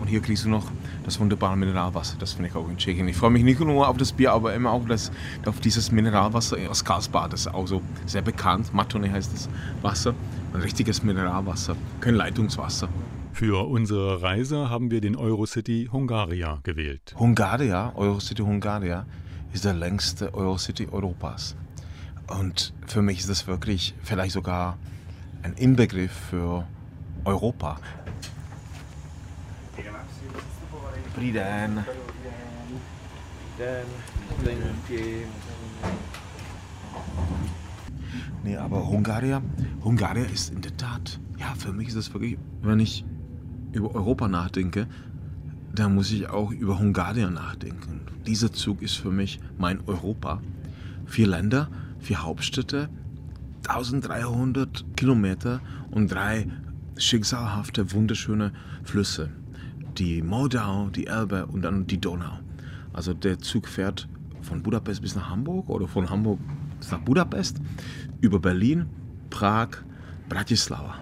Und 0.00 0.08
hier 0.08 0.20
kriegst 0.20 0.44
du 0.44 0.48
noch 0.48 0.66
das 1.04 1.18
wunderbare 1.20 1.56
Mineralwasser. 1.56 2.16
Das 2.18 2.32
finde 2.32 2.50
ich 2.50 2.56
auch 2.56 2.68
in 2.68 2.76
Tschechien. 2.76 3.06
Ich 3.08 3.16
freue 3.16 3.30
mich 3.30 3.44
nicht 3.44 3.60
nur 3.60 3.88
auf 3.88 3.96
das 3.96 4.12
Bier, 4.12 4.32
aber 4.32 4.54
immer 4.54 4.70
auf, 4.70 4.86
das, 4.86 5.10
auf 5.46 5.60
dieses 5.60 5.90
Mineralwasser 5.92 6.56
aus 6.68 6.84
Karlsbad. 6.84 7.32
Das 7.32 7.42
ist 7.42 7.54
auch 7.54 7.66
so 7.66 7.82
sehr 8.06 8.22
bekannt. 8.22 8.72
Matone 8.72 9.10
heißt 9.10 9.32
das 9.32 9.48
Wasser. 9.82 10.14
Ein 10.54 10.60
richtiges 10.60 11.02
Mineralwasser, 11.02 11.76
kein 12.00 12.14
Leitungswasser. 12.14 12.88
Für 13.32 13.66
unsere 13.66 14.22
Reise 14.22 14.70
haben 14.70 14.90
wir 14.90 15.00
den 15.00 15.16
Eurocity 15.16 15.88
Hungaria 15.90 16.60
gewählt. 16.62 17.14
Hungaria, 17.18 17.92
Eurocity 17.96 18.42
Hungaria, 18.42 19.06
ist 19.52 19.64
der 19.64 19.74
längste 19.74 20.32
Eurocity 20.34 20.88
Europas. 20.90 21.56
Und 22.28 22.72
für 22.86 23.02
mich 23.02 23.20
ist 23.20 23.28
das 23.28 23.46
wirklich 23.46 23.94
vielleicht 24.02 24.32
sogar 24.32 24.78
ein 25.42 25.54
Inbegriff 25.54 26.12
für 26.12 26.66
Europa. 27.24 27.78
Dobrý 31.14 31.32
den. 31.32 31.84
Nee, 38.44 38.56
aber 38.56 38.86
Hungaria, 38.88 39.42
Hungaria 39.84 40.24
ist 40.24 40.52
in 40.52 40.62
der 40.62 40.76
Tat, 40.76 41.20
ja, 41.38 41.54
für 41.56 41.72
mich 41.72 41.88
ist 41.88 41.96
das 41.96 42.12
wirklich, 42.12 42.38
wenn 42.62 42.80
ich 42.80 43.04
über 43.72 43.94
Europa 43.94 44.28
nachdenke, 44.28 44.86
dann 45.74 45.94
muss 45.94 46.10
ich 46.10 46.28
auch 46.28 46.50
über 46.50 46.78
Hungarien 46.78 47.34
nachdenken. 47.34 48.00
Dieser 48.26 48.52
Zug 48.52 48.82
ist 48.82 48.96
für 48.96 49.10
mich 49.10 49.40
mein 49.58 49.80
Europa. 49.86 50.40
Vier 51.06 51.26
Länder, 51.26 51.68
vier 51.98 52.22
Hauptstädte, 52.22 52.88
1300 53.68 54.84
Kilometer 54.96 55.60
und 55.90 56.12
drei 56.12 56.48
schicksalhafte, 56.96 57.92
wunderschöne 57.92 58.52
Flüsse. 58.84 59.30
Die 59.98 60.22
Moldau, 60.22 60.88
die 60.88 61.06
Elbe 61.06 61.46
und 61.46 61.62
dann 61.62 61.86
die 61.86 62.00
Donau. 62.00 62.38
Also 62.92 63.14
der 63.14 63.38
Zug 63.38 63.68
fährt 63.68 64.08
von 64.42 64.62
Budapest 64.62 65.02
bis 65.02 65.14
nach 65.14 65.30
Hamburg 65.30 65.68
oder 65.68 65.86
von 65.86 66.10
Hamburg 66.10 66.38
bis 66.78 66.90
nach 66.90 67.00
Budapest, 67.00 67.58
über 68.20 68.40
Berlin, 68.40 68.86
Prag, 69.30 69.68
Bratislava. 70.28 71.01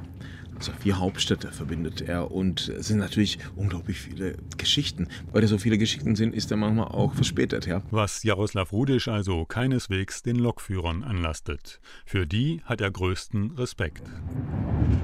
So 0.61 0.73
vier 0.79 0.99
Hauptstädte 0.99 1.49
verbindet 1.52 2.02
er 2.02 2.31
und 2.31 2.69
es 2.69 2.88
sind 2.88 2.99
natürlich 2.99 3.38
unglaublich 3.57 3.99
viele 3.99 4.37
Geschichten. 4.59 5.09
Weil 5.33 5.40
da 5.40 5.49
so 5.49 5.57
viele 5.57 5.79
Geschichten 5.79 6.17
sind, 6.17 6.35
ist 6.35 6.50
er 6.50 6.59
manchmal 6.59 6.88
auch 6.88 7.14
verspätet. 7.14 7.67
Ja. 7.67 7.81
Was 7.90 8.23
Jaroslav 8.25 8.71
Rudisch 8.71 9.09
also 9.09 9.47
keineswegs 9.47 10.23
den 10.23 10.37
Lokführern 10.37 11.02
anlastet. 11.02 11.81
Für 12.05 12.26
die 12.26 12.61
hat 12.67 12.83
er 12.83 12.90
größten 12.90 13.52
Respekt. 13.52 14.02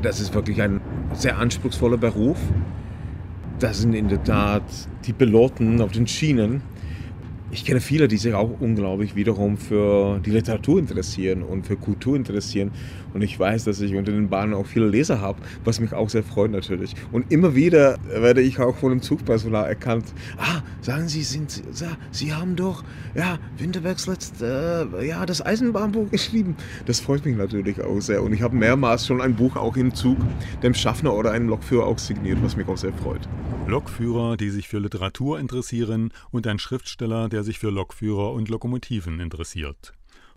Das 0.03 0.21
ist 0.21 0.35
wirklich 0.35 0.61
ein 0.61 0.83
sehr 1.15 1.39
anspruchsvoller 1.39 1.97
Beruf. 1.97 2.39
Das 3.59 3.81
sind 3.81 3.95
in 3.95 4.09
der 4.09 4.23
Tat 4.23 4.63
die 5.07 5.15
Piloten 5.15 5.81
auf 5.81 5.93
den 5.93 6.07
Schienen 6.07 6.61
ich 7.51 7.65
kenne 7.65 7.81
viele, 7.81 8.09
die 8.09 8.17
sich 8.17 8.35
auch 8.35 8.61
unglaublich 8.61 9.15
wiederum 9.15 9.57
für 9.57 10.19
die 10.19 10.31
Literatur 10.31 10.79
interessieren 10.79 11.43
und 11.43 11.67
für 11.67 11.77
Kultur 11.77 12.17
interessieren. 12.17 12.73
Und 13.17 13.23
ich 13.23 13.41
weiß, 13.41 13.65
dass 13.65 13.81
ich 13.81 13.95
unter 13.95 14.13
den 14.13 14.29
Bahnen 14.29 14.53
auch 14.53 14.67
viele 14.67 14.87
Leser 14.87 15.23
habe, 15.23 15.41
was 15.65 15.81
mich 15.81 15.95
auch 15.95 16.11
sehr 16.11 16.23
freut 16.23 16.51
natürlich. 16.51 16.95
Und 17.13 17.33
immer 17.33 17.55
wieder 17.55 17.97
werde 18.11 18.43
ich 18.43 18.59
auch 18.59 18.77
von 18.77 18.91
dem 18.91 19.01
Zugpersonal 19.01 19.67
erkannt. 19.67 20.05
Ah, 20.37 20.61
sagen 20.83 21.09
Sie, 21.09 21.23
sind, 21.23 21.63
Sie 22.11 22.35
haben 22.35 22.57
doch, 22.57 22.85
ja, 23.15 23.39
Winterbergs 23.57 24.07
letzte, 24.07 24.91
äh, 25.01 25.09
ja, 25.09 25.25
das 25.25 25.41
Eisenbahnbuch 25.41 26.11
geschrieben. 26.11 26.57
Das 26.85 27.01
freut 27.01 27.25
mich 27.25 27.39
natürlich 27.39 27.81
auch 27.81 28.01
sehr. 28.01 28.23
Und 28.23 28.35
ich 28.35 28.43
habe 28.43 28.55
mehrmals 28.55 29.07
schon 29.07 29.23
ein 29.23 29.35
Buch 29.35 29.57
auch 29.57 29.79
im 29.79 29.95
Zug 29.95 30.19
dem 30.63 30.75
Schaffner 30.75 31.15
oder 31.15 31.31
einem 31.31 31.49
Lokführer 31.49 31.87
auch 31.87 31.99
signiert, 31.99 32.37
was 32.43 32.55
mich 32.55 32.69
auch 32.69 32.77
sehr 32.77 32.93
freut. 32.93 33.27
Lokführer, 33.67 34.37
die 34.37 34.51
sich 34.51 34.69
für 34.69 34.79
Literatur 34.79 35.41
interessieren 35.41 36.13
und 36.31 36.47
ein 36.47 36.59
Schriftsteller, 36.59 37.31
der 37.31 37.45
sich 37.45 37.59
für 37.59 37.71
Lokführer 37.71 38.33
und 38.33 38.51
Lokomotiven 38.51 39.21
interessiert. 39.21 39.96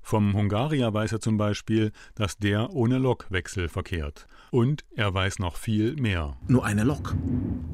Vom 0.10 0.34
Hungaria 0.34 0.92
weiß 0.92 1.12
er 1.12 1.20
zum 1.20 1.38
Beispiel, 1.38 1.92
dass 2.16 2.40
der 2.40 2.72
ohne 2.72 2.98
Lokwechsel 2.98 3.70
verkehrt. 3.70 4.28
Und 4.52 4.84
er 4.96 5.14
weiß 5.14 5.40
noch 5.40 5.56
viel 5.56 5.96
mehr. 5.96 6.36
Nur 6.48 6.66
eine 6.66 6.84
Lok, 6.84 7.16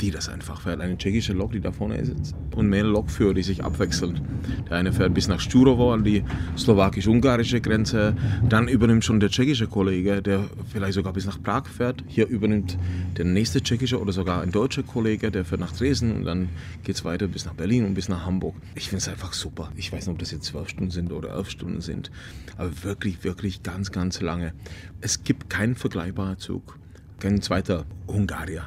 die 0.01 0.11
das 0.11 0.27
einfach 0.27 0.61
fährt. 0.61 0.81
Eine 0.81 0.97
tschechische 0.97 1.33
Lok, 1.33 1.53
die 1.53 1.61
da 1.61 1.71
vorne 1.71 2.03
sitzt. 2.05 2.35
Und 2.55 2.69
mehr 2.69 2.83
Lokführer, 2.83 3.33
die 3.33 3.43
sich 3.43 3.63
abwechseln. 3.63 4.21
Der 4.69 4.77
eine 4.77 4.91
fährt 4.91 5.13
bis 5.13 5.27
nach 5.27 5.39
Sturovo 5.39 5.93
an 5.93 6.03
die 6.03 6.23
slowakisch-ungarische 6.57 7.61
Grenze. 7.61 8.15
Dann 8.47 8.67
übernimmt 8.67 9.05
schon 9.05 9.19
der 9.19 9.29
tschechische 9.29 9.67
Kollege, 9.67 10.21
der 10.21 10.49
vielleicht 10.69 10.93
sogar 10.93 11.13
bis 11.13 11.25
nach 11.25 11.41
Prag 11.41 11.67
fährt. 11.67 12.03
Hier 12.07 12.27
übernimmt 12.27 12.77
der 13.17 13.25
nächste 13.25 13.61
tschechische 13.61 13.99
oder 13.99 14.11
sogar 14.11 14.41
ein 14.41 14.51
deutscher 14.51 14.83
Kollege, 14.83 15.31
der 15.31 15.45
fährt 15.45 15.61
nach 15.61 15.71
Dresden. 15.71 16.11
Und 16.15 16.25
dann 16.25 16.49
geht 16.83 16.95
es 16.95 17.05
weiter 17.05 17.27
bis 17.27 17.45
nach 17.45 17.53
Berlin 17.53 17.85
und 17.85 17.93
bis 17.93 18.09
nach 18.09 18.25
Hamburg. 18.25 18.55
Ich 18.75 18.89
finde 18.89 18.97
es 18.97 19.07
einfach 19.07 19.33
super. 19.33 19.71
Ich 19.75 19.93
weiß 19.93 20.07
nicht, 20.07 20.13
ob 20.13 20.19
das 20.19 20.31
jetzt 20.31 20.45
zwölf 20.45 20.69
Stunden 20.69 20.91
sind 20.91 21.11
oder 21.13 21.35
elf 21.35 21.49
Stunden 21.49 21.79
sind 21.79 22.11
aber 22.57 22.83
wirklich, 22.83 23.23
wirklich 23.23 23.63
ganz, 23.63 23.91
ganz 23.91 24.21
lange. 24.21 24.53
Es 25.01 25.23
gibt 25.23 25.49
keinen 25.49 25.75
vergleichbaren 25.75 26.37
Zug, 26.39 26.77
kein 27.19 27.41
zweiter 27.41 27.85
Hungarier. 28.07 28.65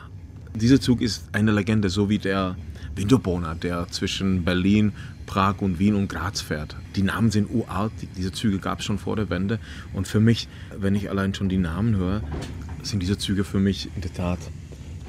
Dieser 0.54 0.80
Zug 0.80 1.00
ist 1.00 1.28
eine 1.32 1.52
Legende, 1.52 1.88
so 1.88 2.08
wie 2.08 2.18
der 2.18 2.56
Winterboner, 2.94 3.54
der 3.54 3.88
zwischen 3.88 4.44
Berlin, 4.44 4.92
Prag 5.26 5.61
und 5.61 5.78
Wien 5.78 5.94
und 5.94 6.08
Graz 6.08 6.40
fährt. 6.40 6.76
Die 6.97 7.02
Namen 7.02 7.30
sind 7.30 7.50
uralt, 7.50 7.92
diese 8.16 8.32
Züge 8.32 8.58
gab 8.58 8.80
es 8.80 8.85
schon 8.85 8.99
vor 8.99 9.14
der 9.14 9.30
Wende. 9.30 9.61
Und 9.92 10.08
für 10.08 10.20
mich, 10.20 10.49
wenn 10.76 10.94
ich 10.94 11.11
allein 11.11 11.35
schon 11.35 11.49
die 11.49 11.58
Namen 11.58 11.97
höre, 11.97 12.23
sind 12.82 13.00
diese 13.02 13.18
Züge 13.18 13.44
für 13.44 13.61
mich 13.61 13.90
in 13.94 14.02
der 14.02 14.12
Tat 14.12 14.38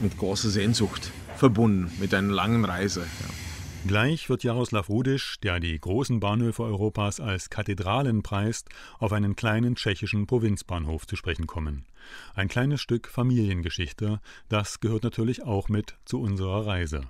mit 0.01 0.17
großer 0.17 0.49
Sehnsucht 0.49 1.11
verbunden, 1.35 1.91
mit 1.99 2.13
einer 2.13 2.33
langen 2.33 2.65
Reise. 2.65 3.01
Ja. 3.01 3.38
Gleich 3.87 4.29
wird 4.29 4.43
Jaroslav 4.43 4.89
Rudisch, 4.89 5.39
der 5.41 5.59
die 5.59 5.79
großen 5.79 6.19
Bahnhöfe 6.19 6.63
Europas 6.63 7.19
als 7.19 7.49
Kathedralen 7.49 8.23
preist, 8.23 8.69
auf 8.99 9.13
einen 9.13 9.35
kleinen 9.35 9.75
tschechischen 9.75 10.27
Provinzbahnhof 10.27 11.07
zu 11.07 11.15
sprechen 11.15 11.47
kommen. 11.47 11.85
Ein 12.35 12.49
kleines 12.49 12.81
Stück 12.81 13.07
Familiengeschichte, 13.07 14.19
das 14.49 14.79
gehört 14.79 15.03
natürlich 15.03 15.43
auch 15.43 15.69
mit 15.69 15.95
zu 16.05 16.19
unserer 16.19 16.67
Reise. 16.67 17.01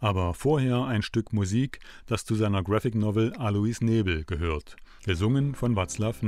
Aber 0.00 0.34
vorher 0.34 0.84
ein 0.84 1.02
Stück 1.02 1.32
Musik, 1.32 1.80
das 2.06 2.26
zu 2.26 2.34
seiner 2.34 2.62
Graphic 2.62 2.94
Novel 2.94 3.32
Alois 3.34 3.80
Nebel 3.80 4.24
gehört, 4.24 4.76
gesungen 5.04 5.54
von 5.54 5.74
Václav 5.74 6.22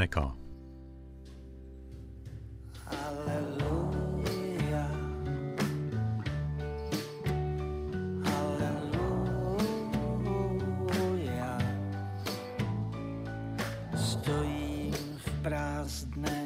Necker. 16.16 16.44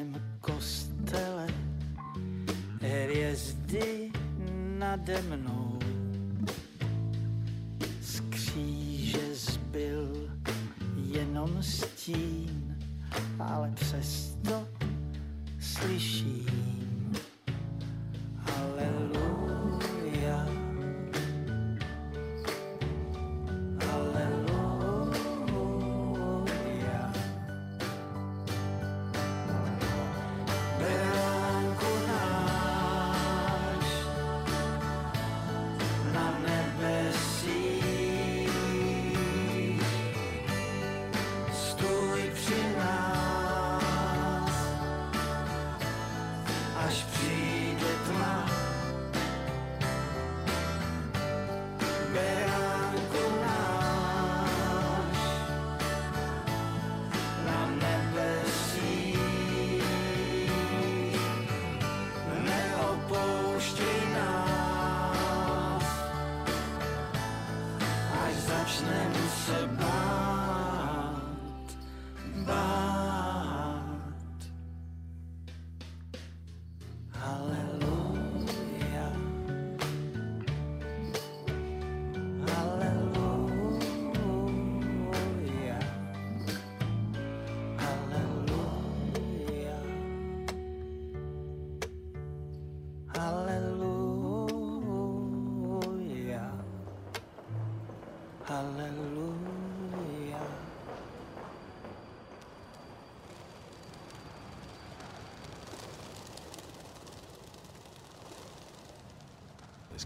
nade 4.79 5.21
mnou. 5.21 5.79
Z 8.01 8.19
kříže 8.29 9.35
zbyl 9.35 10.29
jenom 10.95 11.63
stín, 11.63 12.77
ale 13.39 13.71
přesto 13.75 14.67
slyším. 15.59 16.88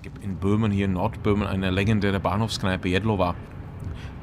Gibt 0.03 0.21
in 0.21 0.35
Böhmen, 0.35 0.69
hier 0.69 0.85
in 0.85 0.93
Nordböhmen, 0.93 1.47
eine 1.47 1.71
legendäre 1.71 2.19
Bahnhofskneipe, 2.19 2.89
Jedlova. 2.89 3.35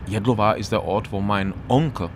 Jedlova 0.06 0.52
ist 0.52 0.72
der 0.72 0.84
Ort, 0.84 1.10
wo 1.10 1.20
mein 1.20 1.54
Onkel 1.68 2.10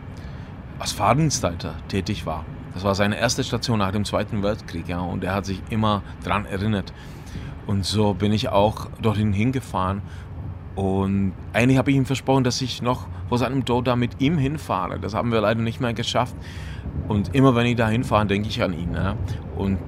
als 0.78 0.92
Fahrdienstleiter 0.92 1.74
tätig 1.88 2.26
war. 2.26 2.44
Das 2.74 2.84
war 2.84 2.94
seine 2.94 3.16
erste 3.18 3.42
Station 3.42 3.78
nach 3.78 3.92
dem 3.92 4.04
Zweiten 4.04 4.42
Weltkrieg, 4.42 4.86
ja, 4.86 5.00
und 5.00 5.24
er 5.24 5.34
hat 5.34 5.46
sich 5.46 5.62
immer 5.70 6.02
daran 6.22 6.44
erinnert. 6.44 6.92
Und 7.66 7.86
so 7.86 8.12
bin 8.12 8.32
ich 8.32 8.50
auch 8.50 8.88
dorthin 9.00 9.32
hingefahren. 9.32 10.02
Und 10.74 11.32
eigentlich 11.54 11.78
habe 11.78 11.90
ich 11.90 11.96
ihm 11.96 12.04
versprochen, 12.04 12.44
dass 12.44 12.60
ich 12.60 12.82
noch 12.82 13.06
vor 13.30 13.38
seinem 13.38 13.64
Tod 13.64 13.86
da 13.86 13.96
mit 13.96 14.20
ihm 14.20 14.36
hinfahre. 14.36 14.98
Das 14.98 15.14
haben 15.14 15.32
wir 15.32 15.40
leider 15.40 15.62
nicht 15.62 15.80
mehr 15.80 15.94
geschafft. 15.94 16.36
Und 17.08 17.34
immer 17.34 17.54
wenn 17.54 17.64
ich 17.64 17.76
da 17.76 17.88
hinfahre, 17.88 18.26
denke 18.26 18.48
ich 18.48 18.62
an 18.62 18.74
ihn. 18.74 18.92
Ja. 18.92 19.16
Und 19.56 19.78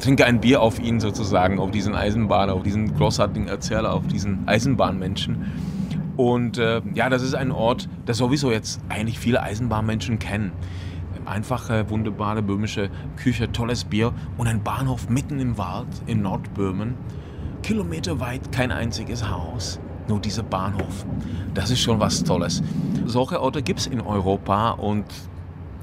trinke 0.00 0.24
ein 0.24 0.40
Bier 0.40 0.60
auf 0.62 0.80
ihn 0.80 0.98
sozusagen, 0.98 1.58
auf 1.58 1.70
diesen 1.70 1.94
Eisenbahner, 1.94 2.54
auf 2.54 2.62
diesen 2.62 2.94
großartigen 2.96 3.48
Erzähler, 3.48 3.94
auf 3.94 4.06
diesen 4.06 4.48
Eisenbahnmenschen. 4.48 5.46
Und 6.16 6.58
äh, 6.58 6.82
ja, 6.94 7.08
das 7.08 7.22
ist 7.22 7.34
ein 7.34 7.50
Ort, 7.52 7.88
der 8.06 8.14
sowieso 8.14 8.50
jetzt 8.50 8.80
eigentlich 8.88 9.18
viele 9.18 9.42
Eisenbahnmenschen 9.42 10.18
kennen. 10.18 10.52
einfache, 11.26 11.88
wunderbare 11.90 12.42
böhmische 12.42 12.90
Küche, 13.16 13.52
tolles 13.52 13.84
Bier 13.84 14.12
und 14.36 14.48
ein 14.48 14.62
Bahnhof 14.62 15.08
mitten 15.08 15.38
im 15.38 15.58
Wald 15.58 15.86
in 16.06 16.22
Nordböhmen. 16.22 16.94
Kilometerweit 17.62 18.52
kein 18.52 18.72
einziges 18.72 19.28
Haus, 19.28 19.80
nur 20.08 20.18
dieser 20.18 20.42
Bahnhof. 20.42 21.04
Das 21.54 21.70
ist 21.70 21.80
schon 21.80 22.00
was 22.00 22.24
Tolles. 22.24 22.62
Solche 23.04 23.40
Orte 23.40 23.62
gibt 23.62 23.80
es 23.80 23.86
in 23.86 24.00
Europa 24.00 24.70
und 24.70 25.04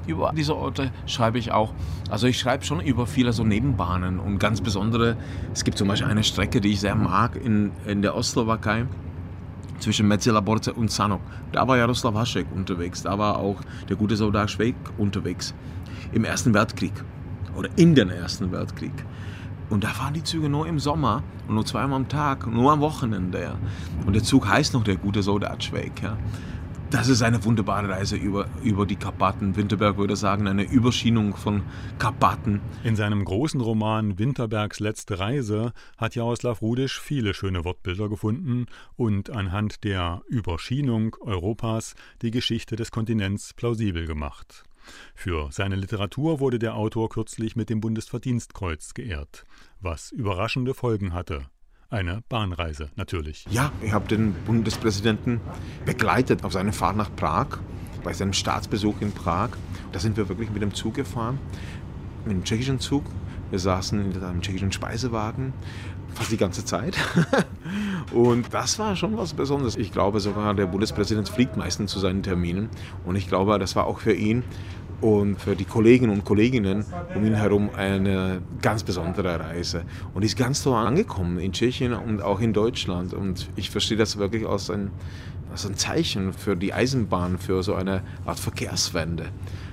über 0.07 0.31
diese 0.35 0.55
Orte 0.55 0.91
schreibe 1.05 1.37
ich 1.37 1.51
auch. 1.51 1.73
Also 2.09 2.27
ich 2.27 2.39
schreibe 2.39 2.65
schon 2.65 2.79
über 2.79 3.05
viele 3.05 3.33
so 3.33 3.43
Nebenbahnen 3.43 4.19
und 4.19 4.39
ganz 4.39 4.61
besondere. 4.61 5.17
Es 5.53 5.63
gibt 5.63 5.77
zum 5.77 5.87
Beispiel 5.87 6.09
eine 6.09 6.23
Strecke, 6.23 6.61
die 6.61 6.69
ich 6.69 6.79
sehr 6.79 6.95
mag 6.95 7.35
in, 7.35 7.71
in 7.85 8.01
der 8.01 8.15
Ostslowakei 8.15 8.85
zwischen 9.79 10.07
Metzelaborce 10.07 10.69
und 10.69 10.91
Sanok. 10.91 11.21
Da 11.51 11.67
war 11.67 11.77
Jaroslav 11.77 12.15
Hašek 12.15 12.47
unterwegs, 12.55 13.03
da 13.03 13.17
war 13.17 13.37
auch 13.37 13.61
der 13.89 13.95
gute 13.95 14.15
Soldat 14.15 14.49
Schweig 14.49 14.75
unterwegs 14.97 15.53
im 16.11 16.23
Ersten 16.23 16.53
Weltkrieg 16.53 16.93
oder 17.55 17.69
in 17.75 17.95
den 17.95 18.09
Ersten 18.09 18.51
Weltkrieg. 18.51 18.93
Und 19.69 19.83
da 19.83 19.89
fahren 19.89 20.13
die 20.13 20.23
Züge 20.23 20.47
nur 20.47 20.65
im 20.65 20.79
Sommer 20.79 21.23
und 21.47 21.55
nur 21.55 21.65
zweimal 21.65 21.97
am 21.97 22.07
Tag, 22.07 22.47
nur 22.47 22.71
am 22.71 22.79
Wochenende. 22.79 23.55
Und 24.05 24.13
der 24.13 24.23
Zug 24.23 24.47
heißt 24.47 24.73
noch 24.73 24.83
der 24.83 24.95
gute 24.95 25.21
Soldat 25.21 25.63
Schweig. 25.63 26.01
Ja. 26.01 26.17
Das 26.89 27.09
ist 27.09 27.21
eine 27.21 27.43
wunderbare 27.43 27.89
Reise 27.89 28.15
über, 28.15 28.47
über 28.63 28.85
die 28.85 28.95
Karpaten. 28.95 29.57
Winterberg 29.57 29.97
würde 29.97 30.15
sagen, 30.15 30.47
eine 30.47 30.63
Überschienung 30.63 31.35
von 31.35 31.63
Karpaten. 31.99 32.61
In 32.85 32.95
seinem 32.95 33.25
großen 33.25 33.59
Roman 33.59 34.17
Winterbergs 34.17 34.79
letzte 34.79 35.19
Reise 35.19 35.73
hat 35.97 36.15
Jaroslav 36.15 36.61
Rudisch 36.61 37.01
viele 37.01 37.33
schöne 37.33 37.65
Wortbilder 37.65 38.07
gefunden 38.07 38.67
und 38.95 39.29
anhand 39.29 39.83
der 39.83 40.21
Überschienung 40.29 41.17
Europas 41.19 41.93
die 42.21 42.31
Geschichte 42.31 42.77
des 42.77 42.89
Kontinents 42.89 43.53
plausibel 43.53 44.05
gemacht. 44.07 44.63
Für 45.13 45.49
seine 45.51 45.75
Literatur 45.75 46.39
wurde 46.39 46.57
der 46.57 46.75
Autor 46.75 47.09
kürzlich 47.09 47.57
mit 47.57 47.69
dem 47.69 47.81
Bundesverdienstkreuz 47.81 48.93
geehrt, 48.93 49.45
was 49.81 50.11
überraschende 50.13 50.73
Folgen 50.73 51.11
hatte. 51.11 51.47
Eine 51.89 52.21
Bahnreise 52.27 52.89
natürlich. 52.97 53.45
Ja, 53.49 53.71
ich 53.81 53.93
habe 53.93 54.09
den 54.09 54.33
Bundespräsidenten 54.45 55.39
begleitet 55.85 56.43
auf 56.43 56.51
seiner 56.51 56.73
Fahrt 56.73 56.97
nach 56.97 57.15
Prag, 57.15 57.59
bei 58.03 58.11
seinem 58.11 58.33
Staatsbesuch 58.33 58.95
in 58.99 59.13
Prag. 59.13 59.51
Da 59.93 59.99
sind 59.99 60.17
wir 60.17 60.27
wirklich 60.27 60.49
mit 60.49 60.61
dem 60.61 60.73
Zug 60.73 60.95
gefahren, 60.95 61.39
mit 62.25 62.33
dem 62.33 62.43
tschechischen 62.43 62.81
Zug. 62.81 63.05
Wir 63.51 63.59
saßen 63.59 64.11
in 64.11 64.21
einem 64.21 64.41
tschechischen 64.41 64.73
Speisewagen 64.73 65.53
fast 66.13 66.31
die 66.31 66.37
ganze 66.37 66.65
Zeit. 66.65 66.97
Und 68.13 68.53
das 68.53 68.79
war 68.79 68.95
schon 68.97 69.17
was 69.17 69.33
Besonderes. 69.33 69.77
Ich 69.77 69.93
glaube 69.93 70.19
sogar, 70.19 70.53
der 70.55 70.65
Bundespräsident 70.65 71.29
fliegt 71.29 71.55
meistens 71.55 71.91
zu 71.91 71.99
seinen 71.99 72.23
Terminen. 72.23 72.69
Und 73.05 73.15
ich 73.15 73.27
glaube, 73.27 73.57
das 73.59 73.75
war 73.77 73.85
auch 73.85 73.99
für 73.99 74.13
ihn 74.13 74.43
und 75.01 75.39
für 75.39 75.55
die 75.55 75.65
Kolleginnen 75.65 76.11
und 76.11 76.25
Kolleginnen 76.25 76.85
um 77.15 77.25
ihn 77.25 77.35
herum 77.35 77.69
eine 77.75 78.41
ganz 78.61 78.83
besondere 78.83 79.39
Reise. 79.39 79.83
Und 80.13 80.23
ist 80.23 80.37
ganz 80.37 80.63
toll 80.63 80.75
angekommen 80.75 81.39
in 81.39 81.53
Tschechien 81.53 81.93
und 81.93 82.21
auch 82.21 82.39
in 82.39 82.53
Deutschland. 82.53 83.13
Und 83.13 83.49
ich 83.55 83.69
verstehe 83.69 83.97
das 83.97 84.17
wirklich 84.17 84.47
als 84.47 84.69
ein, 84.69 84.91
als 85.51 85.65
ein 85.65 85.75
Zeichen 85.75 86.33
für 86.33 86.55
die 86.55 86.73
Eisenbahn, 86.73 87.37
für 87.37 87.61
so 87.61 87.75
eine 87.75 88.01
Art 88.25 88.39
Verkehrswende. 88.39 89.27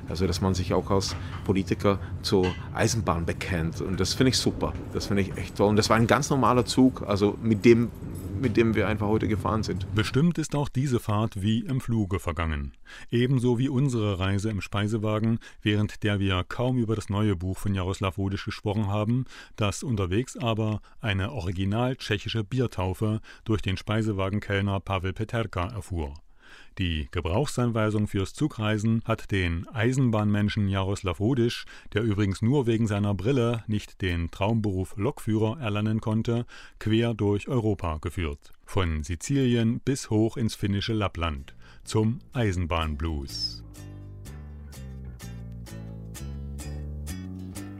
Also, 0.08 0.26
dass 0.26 0.42
man 0.42 0.54
sich 0.54 0.74
auch 0.74 0.90
als 0.90 1.16
Politiker 1.44 1.98
zur 2.20 2.46
Eisenbahn 2.74 3.24
bekennt. 3.24 3.80
Und 3.80 4.00
das 4.00 4.12
finde 4.12 4.30
ich 4.30 4.36
super. 4.36 4.74
Das 4.92 5.06
finde 5.06 5.22
ich 5.22 5.36
echt 5.38 5.56
toll. 5.56 5.68
Und 5.68 5.76
das 5.76 5.88
war 5.88 5.96
ein 5.96 6.06
ganz 6.06 6.28
normaler 6.28 6.66
Zug, 6.66 7.02
also 7.06 7.38
mit 7.42 7.64
dem 7.64 7.90
mit 8.40 8.56
dem 8.56 8.74
wir 8.74 8.88
einfach 8.88 9.06
heute 9.06 9.28
gefahren 9.28 9.62
sind. 9.62 9.86
Bestimmt 9.94 10.38
ist 10.38 10.54
auch 10.54 10.68
diese 10.68 11.00
Fahrt 11.00 11.40
wie 11.40 11.60
im 11.60 11.80
Fluge 11.80 12.18
vergangen. 12.18 12.72
Ebenso 13.10 13.58
wie 13.58 13.68
unsere 13.68 14.18
Reise 14.18 14.50
im 14.50 14.60
Speisewagen, 14.60 15.38
während 15.62 16.02
der 16.02 16.20
wir 16.20 16.44
kaum 16.48 16.78
über 16.78 16.96
das 16.96 17.08
neue 17.08 17.36
Buch 17.36 17.58
von 17.58 17.74
Jaroslav 17.74 18.18
Wodisch 18.18 18.44
gesprochen 18.44 18.88
haben, 18.88 19.24
das 19.56 19.82
unterwegs 19.82 20.36
aber 20.36 20.80
eine 21.00 21.32
original 21.32 21.96
tschechische 21.96 22.44
Biertaufe 22.44 23.20
durch 23.44 23.62
den 23.62 23.76
Speisewagenkellner 23.76 24.80
Pavel 24.80 25.12
Peterka 25.12 25.68
erfuhr. 25.68 26.14
Die 26.78 27.08
Gebrauchsanweisung 27.12 28.08
fürs 28.08 28.34
Zugreisen 28.34 29.02
hat 29.04 29.30
den 29.30 29.68
Eisenbahnmenschen 29.68 30.68
Jaroslav 30.68 31.20
Rodisch, 31.20 31.66
der 31.92 32.02
übrigens 32.02 32.42
nur 32.42 32.66
wegen 32.66 32.88
seiner 32.88 33.14
Brille 33.14 33.62
nicht 33.68 34.02
den 34.02 34.32
Traumberuf 34.32 34.96
Lokführer 34.96 35.60
erlernen 35.60 36.00
konnte, 36.00 36.46
quer 36.80 37.14
durch 37.14 37.46
Europa 37.46 37.98
geführt. 37.98 38.52
Von 38.64 39.04
Sizilien 39.04 39.80
bis 39.80 40.10
hoch 40.10 40.36
ins 40.36 40.56
finnische 40.56 40.94
Lappland. 40.94 41.54
Zum 41.84 42.18
Eisenbahnblues. 42.32 43.62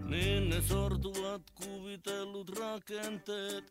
Niin 0.07 0.49
ne 0.49 0.61
sortuvat 0.63 1.43
kuvitellut 1.55 2.61
rakenteet 2.61 3.65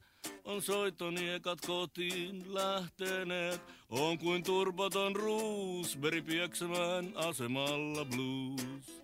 on 0.44 0.62
soitoniekat 0.62 1.62
kotiin 1.68 2.54
lähteneet. 2.54 3.62
On 3.90 4.18
kuin 4.18 4.44
turboton 4.44 5.16
Roosberry 5.16 6.22
pieksämään 6.22 7.14
asemalla 7.16 8.06
blues. 8.06 9.04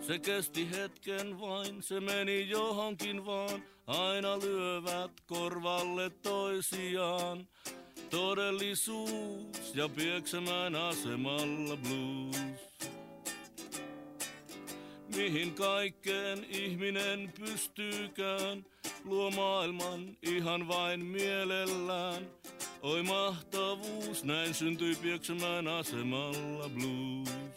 Se 0.00 0.18
kesti 0.18 0.70
hetken 0.70 1.40
vain, 1.40 1.82
se 1.82 2.00
meni 2.00 2.48
johonkin 2.48 3.26
vaan, 3.26 3.62
aina 3.86 4.38
lyövät 4.38 5.20
korvalle 5.26 6.10
toisiaan. 6.10 7.48
Todellisuus 8.10 9.74
ja 9.74 9.88
pieksämään 9.88 10.74
asemalla 10.74 11.76
blues 11.76 12.47
mihin 15.18 15.54
kaikkeen 15.54 16.46
ihminen 16.48 17.32
pystyykään. 17.38 18.64
Luo 19.04 19.30
maailman 19.30 20.16
ihan 20.22 20.68
vain 20.68 21.04
mielellään. 21.04 22.26
Oi 22.82 23.02
mahtavuus, 23.02 24.24
näin 24.24 24.54
syntyi 24.54 24.94
Pieksämään 24.94 25.68
asemalla 25.68 26.68
blues. 26.68 27.47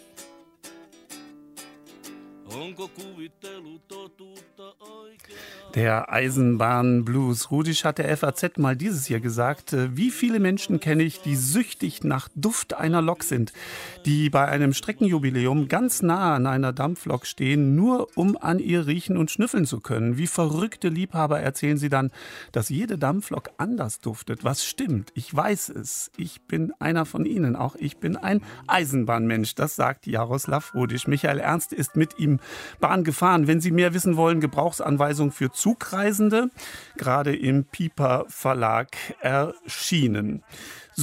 Der 5.73 6.11
Eisenbahnblues. 6.11 7.49
Rudisch 7.49 7.85
hat 7.85 7.97
der 7.97 8.17
FAZ 8.17 8.57
mal 8.57 8.75
dieses 8.75 9.07
Jahr 9.07 9.21
gesagt, 9.21 9.71
äh, 9.71 9.95
wie 9.95 10.11
viele 10.11 10.41
Menschen 10.41 10.81
kenne 10.81 11.03
ich, 11.03 11.21
die 11.21 11.37
süchtig 11.37 12.03
nach 12.03 12.27
Duft 12.35 12.73
einer 12.73 13.01
Lok 13.01 13.23
sind, 13.23 13.53
die 14.05 14.29
bei 14.29 14.45
einem 14.49 14.73
Streckenjubiläum 14.73 15.69
ganz 15.69 16.01
nah 16.01 16.35
an 16.35 16.45
einer 16.45 16.73
Dampflok 16.73 17.25
stehen, 17.25 17.75
nur 17.75 18.09
um 18.15 18.35
an 18.35 18.59
ihr 18.59 18.85
riechen 18.85 19.15
und 19.15 19.31
schnüffeln 19.31 19.65
zu 19.65 19.79
können. 19.79 20.17
Wie 20.17 20.27
verrückte 20.27 20.89
Liebhaber 20.89 21.39
erzählen 21.39 21.77
sie 21.77 21.89
dann, 21.89 22.11
dass 22.51 22.67
jede 22.67 22.97
Dampflok 22.97 23.51
anders 23.57 24.01
duftet. 24.01 24.43
Was 24.43 24.65
stimmt? 24.65 25.11
Ich 25.15 25.33
weiß 25.33 25.69
es. 25.69 26.11
Ich 26.17 26.41
bin 26.41 26.73
einer 26.79 27.05
von 27.05 27.25
ihnen. 27.25 27.55
Auch 27.55 27.75
ich 27.75 27.97
bin 27.97 28.17
ein 28.17 28.41
Eisenbahnmensch. 28.67 29.55
Das 29.55 29.77
sagt 29.77 30.05
Jaroslav 30.05 30.73
Rudisch. 30.73 31.07
Michael 31.07 31.39
Ernst 31.39 31.71
ist 31.71 31.95
mit 31.95 32.19
ihm 32.19 32.40
Bahn 32.79 33.03
gefahren. 33.03 33.47
Wenn 33.47 33.61
Sie 33.61 33.71
mehr 33.71 33.93
wissen 33.93 34.17
wollen, 34.17 34.39
Gebrauchsanweisung 34.39 35.31
für 35.31 35.51
Zugreisende, 35.51 36.49
gerade 36.97 37.35
im 37.35 37.65
Piper 37.65 38.25
Verlag 38.27 38.95
erschienen. 39.21 40.43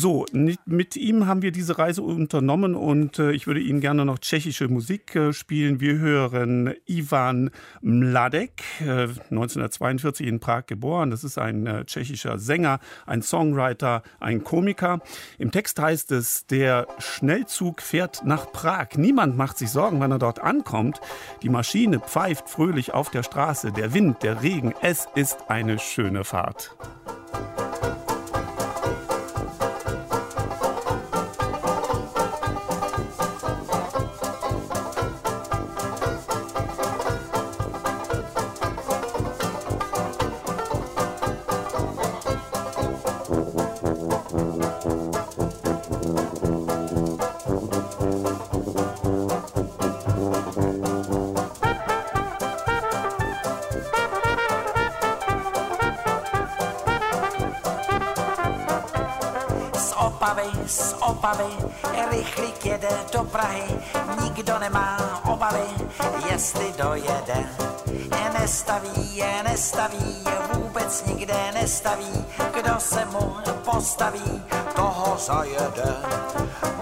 So, 0.00 0.26
mit 0.64 0.94
ihm 0.94 1.26
haben 1.26 1.42
wir 1.42 1.50
diese 1.50 1.76
Reise 1.76 2.02
unternommen 2.02 2.76
und 2.76 3.18
äh, 3.18 3.32
ich 3.32 3.48
würde 3.48 3.58
Ihnen 3.58 3.80
gerne 3.80 4.04
noch 4.04 4.20
tschechische 4.20 4.68
Musik 4.68 5.16
äh, 5.16 5.32
spielen. 5.32 5.80
Wir 5.80 5.98
hören 5.98 6.72
Ivan 6.86 7.50
Mladek, 7.80 8.62
äh, 8.78 9.08
1942 9.30 10.24
in 10.24 10.38
Prag 10.38 10.66
geboren. 10.66 11.10
Das 11.10 11.24
ist 11.24 11.36
ein 11.36 11.66
äh, 11.66 11.84
tschechischer 11.84 12.38
Sänger, 12.38 12.78
ein 13.06 13.22
Songwriter, 13.22 14.04
ein 14.20 14.44
Komiker. 14.44 15.00
Im 15.36 15.50
Text 15.50 15.80
heißt 15.80 16.12
es, 16.12 16.46
der 16.46 16.86
Schnellzug 17.00 17.82
fährt 17.82 18.24
nach 18.24 18.52
Prag. 18.52 18.90
Niemand 18.98 19.36
macht 19.36 19.58
sich 19.58 19.70
Sorgen, 19.70 20.00
wenn 20.00 20.12
er 20.12 20.20
dort 20.20 20.40
ankommt. 20.40 21.00
Die 21.42 21.48
Maschine 21.48 21.98
pfeift 21.98 22.48
fröhlich 22.48 22.94
auf 22.94 23.10
der 23.10 23.24
Straße. 23.24 23.72
Der 23.72 23.94
Wind, 23.94 24.22
der 24.22 24.44
Regen, 24.44 24.74
es 24.80 25.08
ist 25.16 25.50
eine 25.50 25.80
schöne 25.80 26.22
Fahrt. 26.22 26.76
Opavy, 61.18 61.50
rychlík 62.10 62.66
jede 62.66 62.88
do 63.12 63.24
Prahy, 63.24 63.64
nikdo 64.22 64.58
nemá 64.58 65.20
obavy, 65.24 65.66
jestli 66.30 66.74
dojede. 66.78 67.46
Nestaví 68.40 69.16
je, 69.16 69.42
nestaví, 69.42 70.24
vůbec 70.54 71.04
nikde 71.04 71.34
nestaví, 71.54 72.24
kdo 72.54 72.74
se 72.78 73.04
mu 73.04 73.36
postaví, 73.64 74.42
toho 74.76 75.16
zajede. 75.18 75.96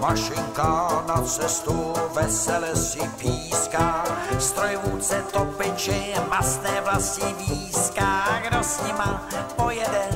Mašinka 0.01 1.03
na 1.07 1.21
cestu 1.21 1.93
vesele 2.13 2.75
si 2.75 3.09
píská, 3.17 4.03
strojvůdce 4.39 5.23
topiči, 5.33 6.13
masné 6.29 6.81
vlasti 6.81 7.35
výská, 7.39 8.16
kdo 8.47 8.63
s 8.63 8.81
nima 8.83 9.27
pojede, 9.55 10.07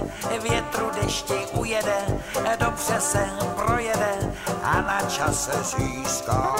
větru 0.41 0.91
dešti 1.02 1.47
ujede, 1.54 2.06
dobře 2.60 3.02
se 3.02 3.30
projede 3.56 4.34
a 4.63 4.82
na 4.82 5.02
čase 5.02 5.52
získá. 5.63 6.56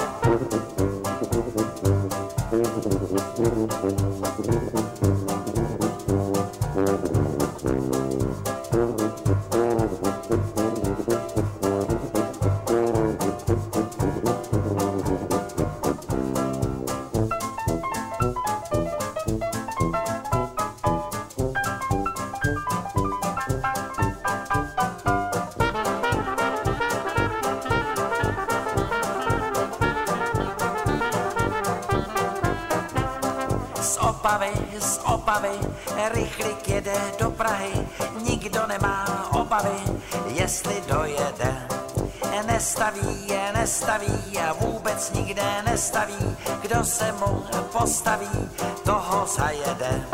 Nikde 45.14 45.62
nestaví, 45.64 46.36
kdo 46.62 46.84
se 46.84 47.12
mu 47.12 47.44
postaví, 47.72 48.48
toho 48.84 49.26
zajede. 49.26 50.04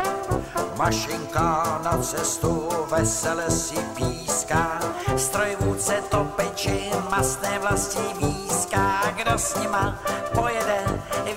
Mašinka 0.77 1.79
na 1.83 1.97
cestu 1.97 2.69
vesele 2.91 3.51
si 3.51 3.75
píská, 3.95 4.79
strojvůdce 5.17 6.03
topeči, 6.09 6.91
masné 7.09 7.59
vlasti 7.59 7.99
výská, 8.17 9.13
kdo 9.15 9.31
s 9.37 9.55
nima 9.55 9.99
pojede, 10.33 10.83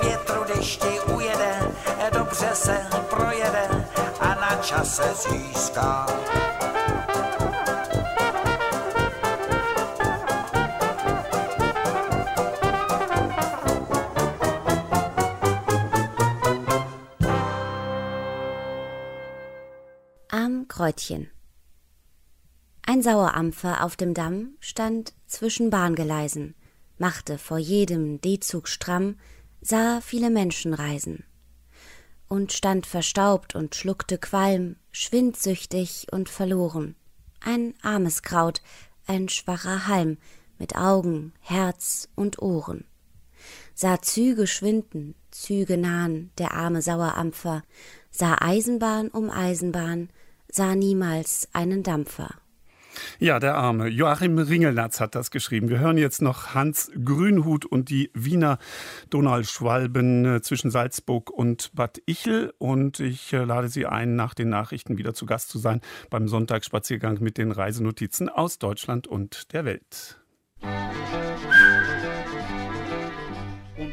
větru 0.03 0.45
dešti 0.57 1.01
ujede, 1.01 1.73
dobře 2.13 2.51
se 2.53 2.87
projede 3.11 3.87
a 4.21 4.29
na 4.35 4.57
čase 4.63 5.15
získá. 5.15 6.07
Am 20.93 20.97
Kräutchen. 20.97 21.31
Ein 22.83 23.03
Sauerampfer 23.03 23.83
auf 23.83 23.97
dem 23.97 24.13
Damm 24.13 24.57
stand 24.61 25.15
zwischen 25.27 25.71
Bahngeleisen, 25.71 26.55
machte 26.99 27.39
vor 27.39 27.57
jedem 27.57 28.21
D-Zug 28.21 28.69
stramm, 28.69 29.17
sah 29.63 30.03
viele 30.03 30.29
Menschen 30.29 30.75
reisen 30.75 31.25
und 32.29 32.53
stand 32.53 32.85
verstaubt 32.85 33.55
und 33.55 33.75
schluckte 33.75 34.19
Qualm, 34.19 34.77
schwindsüchtig 34.91 36.09
und 36.13 36.29
verloren. 36.29 36.95
Ein 37.41 37.73
armes 37.81 38.23
Kraut, 38.23 38.61
ein 39.07 39.31
schwacher 39.31 39.87
Halm, 39.87 40.19
mit 40.59 40.77
Augen, 40.77 41.33
Herz 41.41 42.09
und 42.17 42.43
Ohren. 42.43 42.85
Sah 43.75 44.03
Züge 44.03 44.47
schwinden, 44.47 45.15
Züge 45.31 45.79
nahen, 45.79 46.33
der 46.37 46.53
arme 46.53 46.83
Sauerampfer, 46.83 47.63
sah 48.11 48.37
Eisenbahn 48.43 49.09
um 49.09 49.31
Eisenbahn, 49.31 50.11
sah 50.53 50.77
niemals 50.77 51.49
einen 51.53 51.83
Dampfer. 51.83 52.35
Ja, 53.19 53.41
der 53.41 53.55
arme 53.55 53.89
Joachim 53.89 54.39
Ringelnatz 54.39 55.01
hat 55.01 55.15
das 55.15 55.31
geschrieben. 55.31 55.71
Wir 55.71 55.79
hören 55.79 55.97
jetzt 55.97 56.21
noch 56.21 56.55
Hans 56.55 56.93
Grünhut 57.05 57.65
und 57.65 57.89
die 57.89 58.11
Wiener 58.13 58.59
Donauschwalben 59.09 60.27
äh, 60.27 60.43
zwischen 60.43 60.71
Salzburg 60.71 61.31
und 61.31 61.75
Bad 61.75 62.03
Ichel. 62.07 62.53
Und 62.59 63.01
ich 63.01 63.33
äh, 63.33 63.45
lade 63.45 63.69
Sie 63.69 63.87
ein, 63.87 64.15
nach 64.15 64.35
den 64.35 64.51
Nachrichten 64.51 64.99
wieder 64.99 65.15
zu 65.15 65.25
Gast 65.25 65.49
zu 65.49 65.59
sein 65.59 65.81
beim 66.11 66.29
Sonntagsspaziergang 66.29 67.19
mit 67.21 67.39
den 67.39 67.51
Reisenotizen 67.51 68.29
aus 68.29 68.59
Deutschland 68.59 69.07
und 69.07 69.53
der 69.55 69.65
Welt. 69.65 70.19
Und 70.63 71.62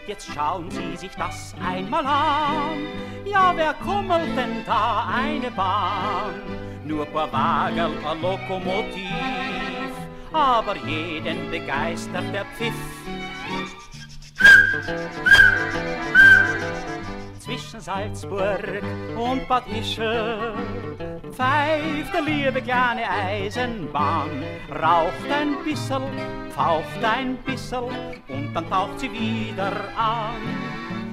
jetzt 0.10 0.34
schauen 0.34 0.72
Sie 0.72 0.98
sich 0.98 1.12
das 1.12 1.54
einmal 1.64 2.04
an. 2.04 2.88
Ja, 3.26 3.54
wer 3.56 3.76
kummelt 3.76 4.36
denn 4.36 4.66
da 4.66 5.08
eine 5.08 5.52
Bahn? 5.52 6.34
Nur 6.84 7.06
paar 7.06 7.32
Wagel, 7.32 7.92
ein 8.04 8.22
Lokomotiv, 8.22 9.94
aber 10.34 10.76
jeden 10.78 11.52
begeistert 11.52 12.24
der 12.34 12.46
Pfiff. 12.58 12.74
Zwischen 17.40 17.80
Salzburg 17.80 18.82
und 19.16 19.48
Bad 19.48 19.68
Ischl 19.68 20.54
pfeift 21.40 22.14
der 22.14 22.22
liebe 22.22 22.62
kleine 22.62 23.10
Eisenbahn, 23.10 24.44
raucht 24.70 25.32
ein 25.32 25.56
bissel, 25.64 26.02
pfaucht 26.50 27.02
ein 27.02 27.38
bissel 27.46 27.88
und 28.28 28.54
dann 28.54 28.70
taucht 28.70 29.00
sie 29.00 29.10
wieder 29.10 29.72
an. 29.96 30.36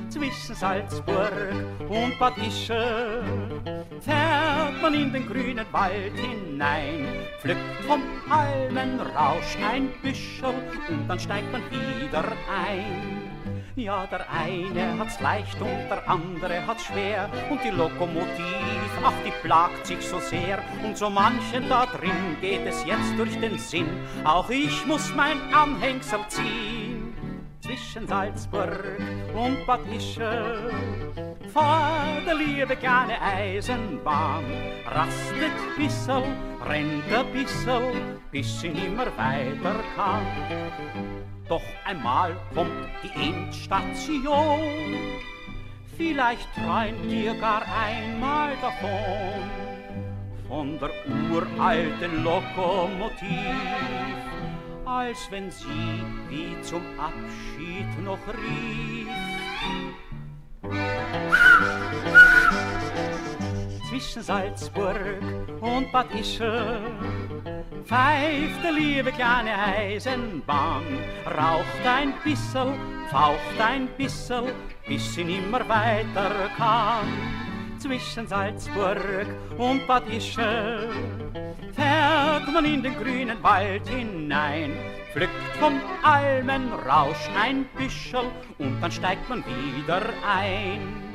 Zwischen 0.08 0.54
Salzburg 0.56 1.54
und 1.88 2.18
Bad 2.18 2.36
Ischl 2.38 3.22
fährt 4.00 4.82
man 4.82 4.94
in 4.94 5.12
den 5.12 5.28
grünen 5.28 5.66
Wald 5.70 6.16
hinein, 6.16 7.06
pflückt 7.40 7.84
vom 7.86 8.02
Almenrausch 8.28 9.56
ein 9.70 9.90
Büschel 10.02 10.54
und 10.88 11.06
dann 11.06 11.20
steigt 11.20 11.52
man 11.52 11.62
wieder 11.70 12.24
ein. 12.50 13.25
Ja, 13.76 14.06
der 14.06 14.24
eine 14.30 14.98
hat's 14.98 15.20
leicht 15.20 15.60
und 15.60 15.88
der 15.90 16.08
andere 16.08 16.66
hat's 16.66 16.86
schwer. 16.86 17.28
Und 17.50 17.62
die 17.62 17.68
Lokomotiv, 17.68 18.90
ach, 19.04 19.12
die 19.22 19.32
plagt 19.46 19.86
sich 19.86 20.00
so 20.00 20.18
sehr. 20.18 20.62
Und 20.82 20.96
so 20.96 21.10
manchen 21.10 21.68
da 21.68 21.84
drin 21.84 22.38
geht 22.40 22.66
es 22.66 22.86
jetzt 22.86 23.18
durch 23.18 23.38
den 23.38 23.58
Sinn. 23.58 23.86
Auch 24.24 24.48
ich 24.48 24.86
muss 24.86 25.14
mein 25.14 25.38
Anhängsel 25.52 26.20
ziehen. 26.28 27.12
Zwischen 27.60 28.08
Salzburg 28.08 28.98
und 29.34 29.66
Bad 29.66 29.80
Ischl 29.94 30.72
vor 31.52 32.22
der 32.26 32.34
liebe 32.34 32.76
kleine 32.76 33.20
Eisenbahn 33.20 34.44
rastet 34.86 35.56
bissel, 35.76 36.22
rennt 36.68 37.12
a 37.14 37.22
bissel, 37.22 37.92
bis 38.30 38.60
sie 38.60 38.68
nimmer 38.68 39.06
weiter 39.16 39.76
kann. 39.96 40.26
Doch 41.48 41.62
einmal 41.84 42.36
kommt 42.54 42.72
die 43.04 43.28
Endstation. 43.28 44.96
Vielleicht 45.96 46.48
träumt 46.54 47.10
ihr 47.10 47.34
gar 47.34 47.62
einmal 47.62 48.52
davon, 48.60 49.48
von 50.48 50.78
der 50.78 50.90
uralten 51.30 52.24
Lokomotiv, 52.24 53.30
als 54.84 55.30
wenn 55.30 55.50
sie 55.50 56.02
wie 56.28 56.60
zum 56.62 56.82
Abschied 56.98 58.04
noch 58.04 58.18
rief. 58.28 59.08
Zwischen 63.88 64.22
Salzburg 64.22 65.22
und 65.60 65.90
Bad 65.92 66.12
Ischl 66.14 66.80
pfeift 67.86 68.64
der 68.64 68.72
liebe 68.72 69.12
kleine 69.12 69.56
Eisenbahn, 69.56 70.82
raucht 71.24 71.86
ein 71.86 72.14
bissel, 72.24 72.74
faucht 73.10 73.60
ein 73.60 73.88
bissel, 73.96 74.52
bis 74.88 75.14
sie 75.14 75.22
nimmer 75.22 75.68
weiter 75.68 76.50
kann. 76.56 77.06
Zwischen 77.78 78.26
Salzburg 78.26 79.26
und 79.56 79.86
Bad 79.86 80.08
Ischl 80.08 80.88
fährt 81.74 82.52
man 82.52 82.64
in 82.64 82.82
den 82.82 82.96
grünen 82.96 83.40
Wald 83.42 83.86
hinein, 83.88 84.72
pflückt 85.12 85.56
vom 85.60 85.80
Almenrausch 86.02 87.28
ein 87.40 87.66
Büschel 87.76 88.24
und 88.58 88.80
dann 88.80 88.90
steigt 88.90 89.28
man 89.28 89.44
wieder 89.46 90.02
ein. 90.26 91.05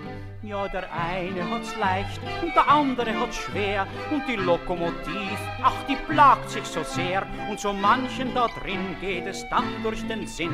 Ja, 0.52 0.68
der 0.68 0.92
eine 0.92 1.50
hat's 1.50 1.74
leicht 1.78 2.20
und 2.42 2.54
der 2.54 2.68
andere 2.68 3.18
hat's 3.18 3.38
schwer 3.38 3.88
und 4.12 4.28
die 4.28 4.36
Lokomotiv, 4.36 5.40
ach, 5.64 5.86
die 5.88 5.96
plagt 5.96 6.50
sich 6.50 6.66
so 6.66 6.84
sehr 6.84 7.26
und 7.50 7.58
so 7.58 7.72
manchen 7.72 8.34
da 8.34 8.50
drin 8.50 8.98
geht 9.00 9.28
es 9.28 9.48
dann 9.48 9.64
durch 9.82 10.06
den 10.08 10.28
Sinn. 10.28 10.54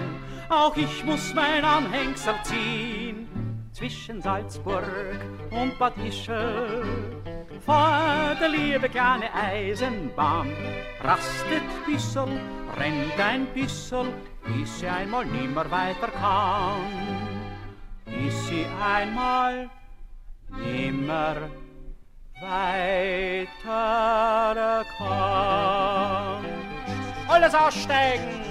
Auch 0.50 0.78
ich 0.78 1.04
muss 1.04 1.34
mein 1.34 1.66
Anhängsel 1.66 2.36
ziehen 2.44 3.28
zwischen 3.72 4.22
Salzburg 4.22 5.20
und 5.50 5.80
Bad 5.80 5.98
Ischl. 5.98 6.84
Vor 7.66 8.36
der 8.40 8.50
liebe 8.50 8.90
kleine 8.90 9.34
Eisenbahn 9.34 10.54
rastet 11.02 11.64
bissel, 11.88 12.40
rennt 12.80 13.20
ein 13.20 13.48
bissel, 13.48 14.14
bis 14.46 14.80
sie 14.80 14.88
einmal 14.88 15.26
nimmer 15.26 15.66
weiter 15.72 16.10
kann. 16.22 16.86
Bis 18.06 18.48
sie 18.48 18.68
einmal 18.80 19.72
nimmer 20.50 21.50
weiter 22.42 23.66
kann. 24.98 26.46
Alles 27.28 27.54
aussteigen! 27.54 28.48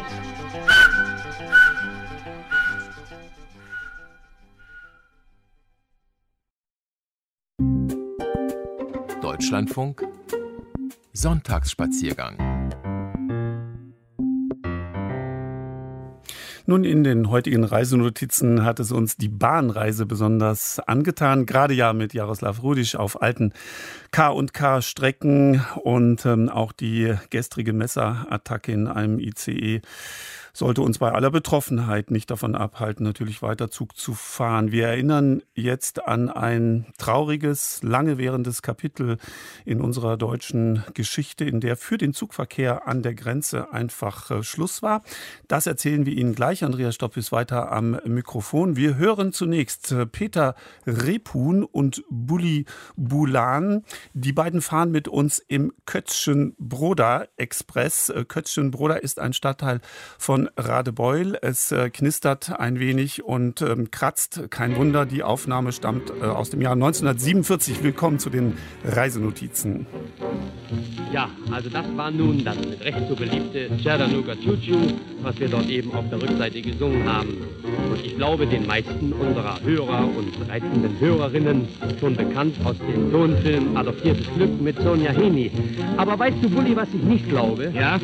Deutschlandfunk 9.20 10.06
Sonntagsspaziergang 11.12 12.45
Nun, 16.68 16.82
in 16.82 17.04
den 17.04 17.30
heutigen 17.30 17.62
Reisenotizen 17.62 18.64
hat 18.64 18.80
es 18.80 18.90
uns 18.90 19.16
die 19.16 19.28
Bahnreise 19.28 20.04
besonders 20.04 20.80
angetan, 20.80 21.46
gerade 21.46 21.74
ja 21.74 21.92
mit 21.92 22.12
Jaroslav 22.12 22.60
Rudisch 22.60 22.96
auf 22.96 23.22
alten 23.22 23.52
K&K-Strecken 24.10 25.64
und 25.84 26.26
ähm, 26.26 26.48
auch 26.48 26.72
die 26.72 27.14
gestrige 27.30 27.72
Messerattacke 27.72 28.72
in 28.72 28.88
einem 28.88 29.20
ICE 29.20 29.80
sollte 30.56 30.80
uns 30.80 30.98
bei 30.98 31.12
aller 31.12 31.30
Betroffenheit 31.30 32.10
nicht 32.10 32.30
davon 32.30 32.54
abhalten, 32.54 33.04
natürlich 33.04 33.42
weiter 33.42 33.70
Zug 33.70 33.94
zu 33.94 34.14
fahren. 34.14 34.72
Wir 34.72 34.86
erinnern 34.86 35.42
jetzt 35.54 36.06
an 36.06 36.30
ein 36.30 36.86
trauriges, 36.96 37.82
lange 37.82 38.16
währendes 38.16 38.62
Kapitel 38.62 39.18
in 39.66 39.82
unserer 39.82 40.16
deutschen 40.16 40.82
Geschichte, 40.94 41.44
in 41.44 41.60
der 41.60 41.76
für 41.76 41.98
den 41.98 42.14
Zugverkehr 42.14 42.88
an 42.88 43.02
der 43.02 43.14
Grenze 43.14 43.70
einfach 43.72 44.30
äh, 44.30 44.42
Schluss 44.42 44.82
war. 44.82 45.02
Das 45.46 45.66
erzählen 45.66 46.06
wir 46.06 46.14
Ihnen 46.14 46.34
gleich. 46.34 46.64
Andreas 46.64 46.94
Stopp 46.94 47.18
ist 47.18 47.32
weiter 47.32 47.70
am 47.70 48.00
Mikrofon. 48.06 48.76
Wir 48.76 48.96
hören 48.96 49.34
zunächst 49.34 49.92
äh, 49.92 50.06
Peter 50.06 50.54
Repun 50.86 51.64
und 51.64 52.02
Bulli 52.08 52.64
Bulan. 52.96 53.84
Die 54.14 54.32
beiden 54.32 54.62
fahren 54.62 54.90
mit 54.90 55.06
uns 55.06 55.38
im 55.38 55.74
Kötzschenbroda 55.84 57.26
Express. 57.36 58.08
Äh, 58.08 58.24
Kötzschenbroda 58.24 58.94
ist 58.94 59.20
ein 59.20 59.34
Stadtteil 59.34 59.82
von 60.16 60.45
Radebeul. 60.56 61.38
Es 61.42 61.72
äh, 61.72 61.90
knistert 61.90 62.58
ein 62.58 62.78
wenig 62.78 63.24
und 63.24 63.62
ähm, 63.62 63.90
kratzt. 63.90 64.50
Kein 64.50 64.76
Wunder, 64.76 65.06
die 65.06 65.22
Aufnahme 65.22 65.72
stammt 65.72 66.10
äh, 66.10 66.24
aus 66.24 66.50
dem 66.50 66.60
Jahr 66.60 66.72
1947. 66.72 67.82
Willkommen 67.82 68.18
zu 68.18 68.30
den 68.30 68.56
Reisenotizen. 68.84 69.86
Ja, 71.12 71.30
also 71.50 71.70
das 71.70 71.86
war 71.96 72.10
nun 72.10 72.44
das 72.44 72.56
recht 72.80 73.08
so 73.08 73.14
beliebte 73.14 73.70
Chattanooga 73.82 74.34
Choo 74.34 74.56
was 75.26 75.38
wir 75.40 75.48
dort 75.48 75.68
eben 75.68 75.92
auf 75.92 76.08
der 76.08 76.22
Rückseite 76.22 76.62
gesungen 76.62 77.04
haben. 77.04 77.36
Und 77.90 78.04
ich 78.04 78.16
glaube, 78.16 78.46
den 78.46 78.66
meisten 78.66 79.12
unserer 79.12 79.60
Hörer 79.60 80.04
und 80.04 80.48
reizenden 80.48 81.00
Hörerinnen 81.00 81.68
schon 81.98 82.14
bekannt 82.14 82.54
aus 82.64 82.76
dem 82.78 83.10
Tonfilm 83.10 83.76
Adoptiertes 83.76 84.26
Glück 84.36 84.60
mit 84.60 84.80
Sonja 84.80 85.10
Hemi. 85.10 85.50
Aber 85.96 86.16
weißt 86.16 86.36
du, 86.42 86.48
Bulli, 86.48 86.76
was 86.76 86.88
ich 86.94 87.02
nicht 87.02 87.28
glaube? 87.28 87.72
Ja? 87.74 87.98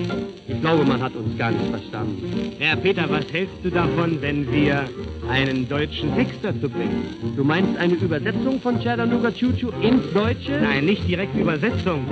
Ich 0.48 0.60
glaube, 0.60 0.84
man 0.84 1.00
hat 1.00 1.14
uns 1.14 1.38
gar 1.38 1.52
nicht 1.52 1.70
verstanden. 1.70 2.31
Herr 2.58 2.76
Peter, 2.76 3.08
was 3.08 3.30
hältst 3.32 3.56
du 3.62 3.70
davon, 3.70 4.20
wenn 4.20 4.50
wir 4.52 4.88
einen 5.30 5.68
deutschen 5.68 6.14
Text 6.14 6.38
dazu 6.42 6.68
bringen? 6.68 7.34
Du 7.36 7.44
meinst 7.44 7.76
eine 7.78 7.94
Übersetzung 7.94 8.60
von 8.60 8.80
Chattanooga 8.82 9.30
Choo 9.30 9.52
Choo 9.52 9.70
ins 9.80 10.12
Deutsche? 10.12 10.60
Nein, 10.60 10.86
nicht 10.86 11.06
direkt 11.08 11.36
Übersetzung. 11.36 12.06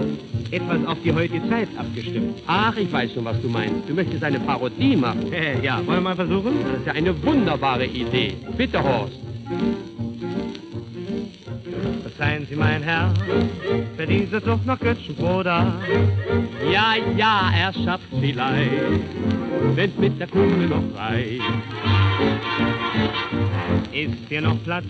Etwas 0.51 0.85
auf 0.87 0.99
die 1.05 1.13
heutige 1.13 1.49
Zeit 1.49 1.69
abgestimmt. 1.77 2.41
Ach, 2.47 2.77
ich 2.77 2.93
weiß 2.93 3.15
schon, 3.15 3.25
was 3.25 3.41
du 3.41 3.49
meinst. 3.49 3.89
Du 3.89 3.95
möchtest 3.95 4.23
eine 4.25 4.41
Parodie 4.41 4.97
machen. 4.97 5.33
Äh, 5.33 5.65
ja, 5.65 5.77
wollen 5.87 5.99
wir 5.99 6.01
mal 6.01 6.17
versuchen? 6.17 6.53
Das 6.65 6.81
ist 6.81 6.87
ja 6.87 6.93
eine 6.93 7.23
wunderbare 7.23 7.87
Idee. 7.87 8.35
Bitte, 8.57 8.83
Horst. 8.83 9.19
Seien 12.19 12.47
Sie 12.49 12.57
mein 12.57 12.83
Herr, 12.83 13.13
für 13.97 14.07
diese 14.07 14.41
Sucht 14.41 14.67
nach 14.67 14.79
Götschenbroda. 14.79 15.75
Ja, 16.71 16.95
ja, 17.17 17.51
er 17.57 17.73
schafft 17.73 18.05
vielleicht, 18.21 18.71
wenn's 19.75 19.97
mit 19.97 20.21
der 20.21 20.27
Kugel 20.27 20.69
noch 20.69 20.85
reicht. 20.99 21.41
Ist 23.93 24.29
hier 24.29 24.43
noch 24.43 24.63
Platz 24.65 24.85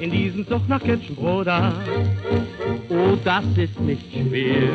in 0.00 0.10
diesem 0.10 0.46
Zug 0.48 0.68
nach 0.68 0.82
Götschenbroda? 0.82 1.72
Oh, 2.88 3.16
das 3.24 3.44
ist 3.56 3.80
nicht 3.80 4.04
schwer, 4.12 4.68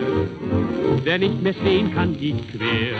wer 1.04 1.20
nicht 1.20 1.42
mehr 1.42 1.54
stehen 1.54 1.94
kann, 1.94 2.18
geht 2.18 2.50
quer. 2.52 2.96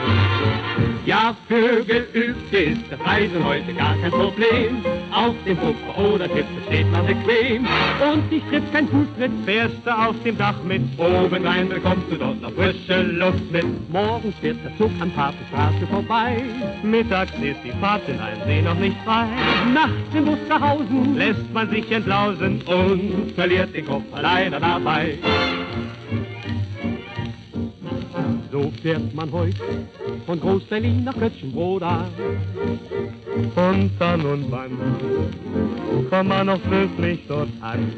Ja, 1.06 1.36
für 1.48 1.84
Geübte 1.86 2.58
ist 2.58 2.82
das 2.90 3.00
Reisen 3.00 3.44
heute 3.44 3.74
gar 3.74 3.96
kein 3.98 4.12
Problem. 4.12 4.84
Auf 5.12 5.36
dem 5.46 5.58
Puffer 5.58 6.14
oder 6.14 6.28
Tipp 6.28 6.46
steht 6.68 6.92
man 6.92 7.06
bequem. 7.06 7.66
Und 8.00 8.32
dich 8.32 8.44
trifft 8.50 8.72
kein 8.74 8.88
Fußtritt, 8.88 9.32
fährst 9.46 9.76
du 9.86 9.92
auf 9.92 10.16
dem 10.24 10.38
Dach 10.38 10.62
mit. 10.64 10.82
Oben 10.98 11.46
rein 11.46 11.70
bekommst 11.70 12.12
du 12.12 12.16
dort 12.16 12.42
noch 12.42 12.52
frische 12.52 13.02
Luft 13.02 13.52
mit. 13.52 13.66
Morgens 13.92 14.36
fährt 14.40 14.58
der 14.64 14.78
Zug 14.78 14.92
an 15.00 15.12
Papenstraße 15.12 15.88
vorbei. 15.90 16.44
Mittags 16.84 17.32
ist 17.42 17.60
die 17.64 17.72
Fahrt 17.82 18.08
in 18.08 18.20
einen 18.20 18.44
See 18.46 18.62
noch 18.62 18.78
nicht 18.78 18.98
frei. 19.04 19.26
Nachts 19.74 20.14
im 20.14 20.28
Wusterhausen 20.28 21.16
lässt 21.18 21.54
man 21.54 21.70
sich 21.70 21.92
entlausen 21.92 22.62
und 22.62 23.32
verliert 23.36 23.74
den 23.74 23.86
Kopf 23.86 24.04
leider 24.22 24.60
dabei. 24.60 25.18
So 28.58 28.72
fährt 28.82 29.14
man 29.14 29.32
heute 29.32 29.86
von 30.26 30.40
Groß-Berlin 30.40 31.04
nach 31.04 31.16
Kötschenbroda. 31.16 32.08
Und 33.56 33.92
dann 34.00 34.22
und 34.26 34.52
wann 34.52 34.72
kommt 36.10 36.30
man 36.30 36.48
noch 36.48 36.68
wirklich 36.68 37.20
dort 37.28 37.50
an. 37.62 37.94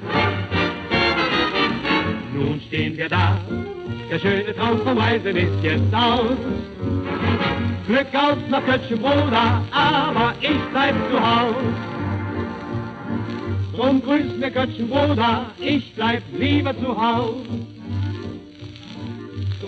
Nun 2.34 2.60
stehen 2.68 2.98
wir 2.98 3.08
da, 3.08 3.40
der 4.12 4.20
schöne 4.20 4.54
Traum 4.54 4.80
vom 4.80 4.98
Reisen 4.98 5.38
ist 5.38 5.64
jetzt 5.64 5.94
aus. 5.94 6.38
Glück 7.88 8.14
auf 8.14 8.38
nach 8.50 8.66
Kötschenbroda, 8.66 9.64
aber 9.72 10.34
ich 10.42 10.60
bleib 10.74 10.96
zu 11.10 11.20
Haus. 11.22 11.56
Drum 13.78 14.02
grüßt 14.02 14.38
mir 14.38 14.52
Kötschenbroda, 14.52 15.52
ich 15.58 15.94
bleib 15.96 16.22
lieber 16.38 16.78
zu 16.78 17.02
Haus. 17.02 17.46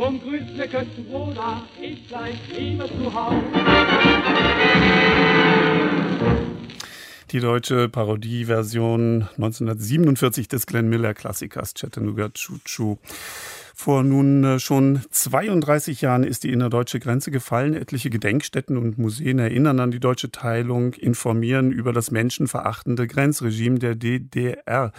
Drum 0.01 0.19
grüßt 0.19 0.57
mir 0.57 0.67
Kötschenbroda, 0.67 1.61
ich 1.79 2.07
bleib 2.07 2.33
lieber 2.57 2.87
zu 2.87 3.13
Haus. 3.13 3.35
Die 7.29 7.39
deutsche 7.39 7.87
Parodieversion 7.87 9.27
1947 9.35 10.47
des 10.47 10.65
Glenn 10.65 10.89
Miller 10.89 11.13
Klassikers 11.13 11.75
Chattanooga 11.75 12.29
Choo 12.29 12.57
Choo. 12.65 12.97
Vor 13.82 14.04
nun 14.04 14.44
äh, 14.44 14.60
schon 14.60 15.02
32 15.10 16.02
Jahren 16.02 16.24
ist 16.24 16.44
die 16.44 16.52
innerdeutsche 16.52 17.00
Grenze 17.00 17.32
gefallen. 17.32 17.74
Etliche 17.74 18.12
Gedenkstätten 18.12 18.78
und 18.78 19.00
Museen 19.00 19.39
erinnern 19.39 19.80
an 19.80 19.89
die 19.89 20.00
deutsche 20.00 20.30
Teilung, 20.30 20.94
informieren 20.94 21.72
über 21.72 21.91
das 21.91 22.12
menschenverachtende 22.12 23.08
Grenzregime 23.08 23.80
der 23.80 23.96
DDR. 23.96 24.91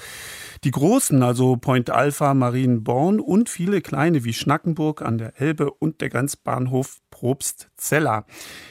Die 0.64 0.72
großen, 0.72 1.22
also 1.22 1.56
Point 1.58 1.90
Alpha, 1.90 2.34
Marienborn 2.34 3.20
und 3.20 3.48
viele 3.48 3.82
kleine 3.82 4.24
wie 4.24 4.32
Schnackenburg 4.32 5.00
an 5.00 5.16
der 5.16 5.40
Elbe 5.40 5.70
und 5.70 6.00
der 6.00 6.08
Grenzbahnhof 6.08 6.98
Probstzeller. 7.82 8.24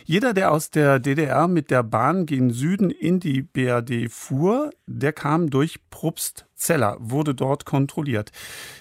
Jeder, 0.06 0.34
der 0.34 0.52
aus 0.52 0.72
der 0.72 1.00
DDR 1.00 1.48
mit 1.48 1.70
der 1.70 1.84
Bahn 1.84 2.26
gen 2.26 2.52
Süden 2.52 2.90
in 2.90 3.20
die 3.20 3.42
BRD 3.42 4.10
fuhr, 4.10 4.72
der 4.88 5.14
kam 5.14 5.50
durch 5.50 5.80
Probstzeller, 5.90 6.98
wurde 7.00 7.34
dort 7.34 7.66
kontrolliert. 7.66 8.32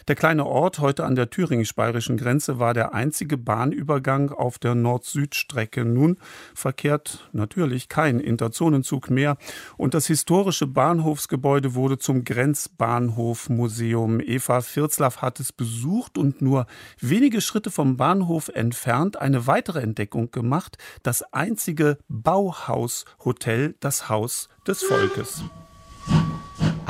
Der 0.08 0.16
kleine 0.16 0.46
Ort 0.46 0.80
heute 0.80 1.04
an 1.04 1.14
der 1.14 1.30
thüringisch-bayerischen 1.30 2.16
Grenze 2.16 2.58
war 2.58 2.74
der 2.74 2.94
einzige 2.94 3.36
Bahnübergang 3.36 4.30
auf 4.32 4.58
der 4.58 4.74
Nord-Süd-Strecke. 4.74 5.84
Nun 5.84 6.16
verkehrt 6.54 7.28
natürlich 7.32 7.88
kein 7.88 8.18
Interzonenzug 8.18 9.10
mehr 9.10 9.36
und 9.76 9.94
das 9.94 10.06
historische 10.06 10.66
Bahnhofsgebäude 10.66 11.74
wurde 11.74 11.98
zum 11.98 12.24
Grenzbahnhofmuseum. 12.24 14.20
Eva 14.20 14.62
Virzlaff 14.62 15.22
hat 15.22 15.38
es 15.38 15.52
besucht 15.52 16.18
und 16.18 16.42
nur 16.42 16.66
wenige 17.00 17.40
Schritte 17.40 17.70
vom 17.70 17.96
Bahnhof 17.96 18.48
entfernt 18.48 19.20
eine 19.20 19.46
weitere 19.46 19.80
Entdeckung 19.80 20.19
gemacht, 20.28 20.76
das 21.02 21.22
einzige 21.32 21.98
Bauhaushotel, 22.08 23.76
das 23.80 24.08
Haus 24.08 24.48
des 24.66 24.82
Volkes. 24.82 25.42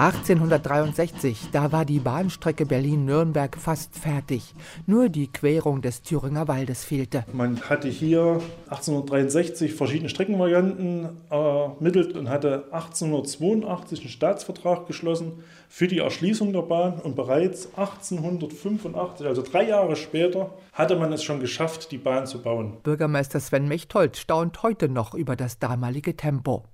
1863, 0.00 1.48
da 1.52 1.72
war 1.72 1.84
die 1.84 1.98
Bahnstrecke 1.98 2.64
Berlin-Nürnberg 2.64 3.54
fast 3.58 3.94
fertig. 3.94 4.54
Nur 4.86 5.10
die 5.10 5.26
Querung 5.26 5.82
des 5.82 6.00
Thüringer 6.00 6.48
Waldes 6.48 6.84
fehlte. 6.84 7.26
Man 7.34 7.60
hatte 7.60 7.88
hier 7.88 8.40
1863 8.70 9.74
verschiedene 9.74 10.08
Streckenvarianten 10.08 11.10
ermittelt 11.28 12.16
und 12.16 12.30
hatte 12.30 12.64
1882 12.70 14.00
einen 14.00 14.08
Staatsvertrag 14.08 14.86
geschlossen 14.86 15.44
für 15.70 15.86
die 15.86 15.98
Erschließung 15.98 16.52
der 16.52 16.62
Bahn. 16.62 17.00
Und 17.00 17.14
bereits 17.14 17.66
1885, 17.76 19.26
also 19.26 19.40
drei 19.40 19.68
Jahre 19.68 19.94
später, 19.94 20.52
hatte 20.72 20.96
man 20.96 21.12
es 21.12 21.22
schon 21.22 21.40
geschafft, 21.40 21.92
die 21.92 21.98
Bahn 21.98 22.26
zu 22.26 22.42
bauen. 22.42 22.78
Bürgermeister 22.82 23.38
Sven 23.38 23.68
Mechtold 23.68 24.16
staunt 24.16 24.62
heute 24.64 24.88
noch 24.88 25.14
über 25.14 25.36
das 25.36 25.60
damalige 25.60 26.16
Tempo. 26.16 26.64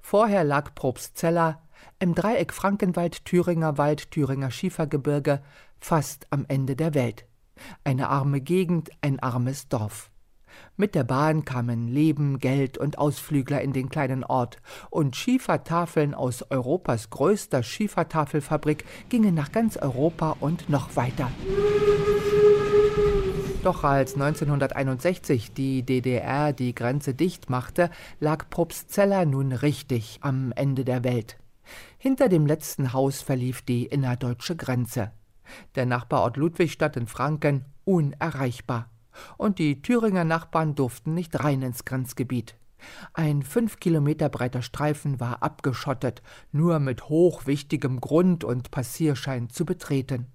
Vorher 0.00 0.44
lag 0.44 0.74
Probstzeller 0.74 1.60
im 1.98 2.14
Dreieck 2.14 2.54
Frankenwald, 2.54 3.24
Thüringer 3.26 3.76
Wald, 3.76 4.10
Thüringer 4.10 4.50
Schiefergebirge, 4.50 5.42
fast 5.78 6.26
am 6.30 6.46
Ende 6.48 6.74
der 6.74 6.94
Welt. 6.94 7.26
Eine 7.84 8.08
arme 8.08 8.40
Gegend, 8.40 8.90
ein 9.02 9.20
armes 9.20 9.68
Dorf. 9.68 10.10
Mit 10.76 10.94
der 10.94 11.04
Bahn 11.04 11.44
kamen 11.44 11.88
Leben, 11.88 12.38
Geld 12.38 12.78
und 12.78 12.98
Ausflügler 12.98 13.62
in 13.62 13.72
den 13.72 13.88
kleinen 13.88 14.24
Ort, 14.24 14.58
und 14.90 15.16
Schiefertafeln 15.16 16.14
aus 16.14 16.50
Europas 16.50 17.10
größter 17.10 17.62
Schiefertafelfabrik 17.62 18.84
gingen 19.08 19.34
nach 19.34 19.52
ganz 19.52 19.76
Europa 19.76 20.36
und 20.40 20.68
noch 20.68 20.96
weiter. 20.96 21.30
Doch 23.62 23.82
als 23.82 24.14
1961 24.14 25.52
die 25.52 25.82
DDR 25.82 26.52
die 26.52 26.72
Grenze 26.72 27.14
dicht 27.14 27.50
machte, 27.50 27.90
lag 28.20 28.48
Probstzella 28.48 29.24
nun 29.24 29.50
richtig 29.50 30.18
am 30.20 30.52
Ende 30.52 30.84
der 30.84 31.02
Welt. 31.02 31.36
Hinter 31.98 32.28
dem 32.28 32.46
letzten 32.46 32.92
Haus 32.92 33.22
verlief 33.22 33.62
die 33.62 33.86
innerdeutsche 33.86 34.54
Grenze. 34.54 35.10
Der 35.74 35.86
Nachbarort 35.86 36.36
Ludwigstadt 36.36 36.96
in 36.96 37.08
Franken 37.08 37.64
unerreichbar. 37.84 38.88
Und 39.36 39.58
die 39.58 39.82
Thüringer 39.82 40.24
Nachbarn 40.24 40.74
durften 40.74 41.14
nicht 41.14 41.42
rein 41.42 41.62
ins 41.62 41.84
Grenzgebiet. 41.84 42.56
Ein 43.14 43.42
fünf 43.42 43.80
Kilometer 43.80 44.28
breiter 44.28 44.62
Streifen 44.62 45.18
war 45.18 45.42
abgeschottet, 45.42 46.22
nur 46.52 46.78
mit 46.78 47.08
hochwichtigem 47.08 48.00
Grund 48.00 48.44
und 48.44 48.70
Passierschein 48.70 49.48
zu 49.48 49.64
betreten 49.64 50.26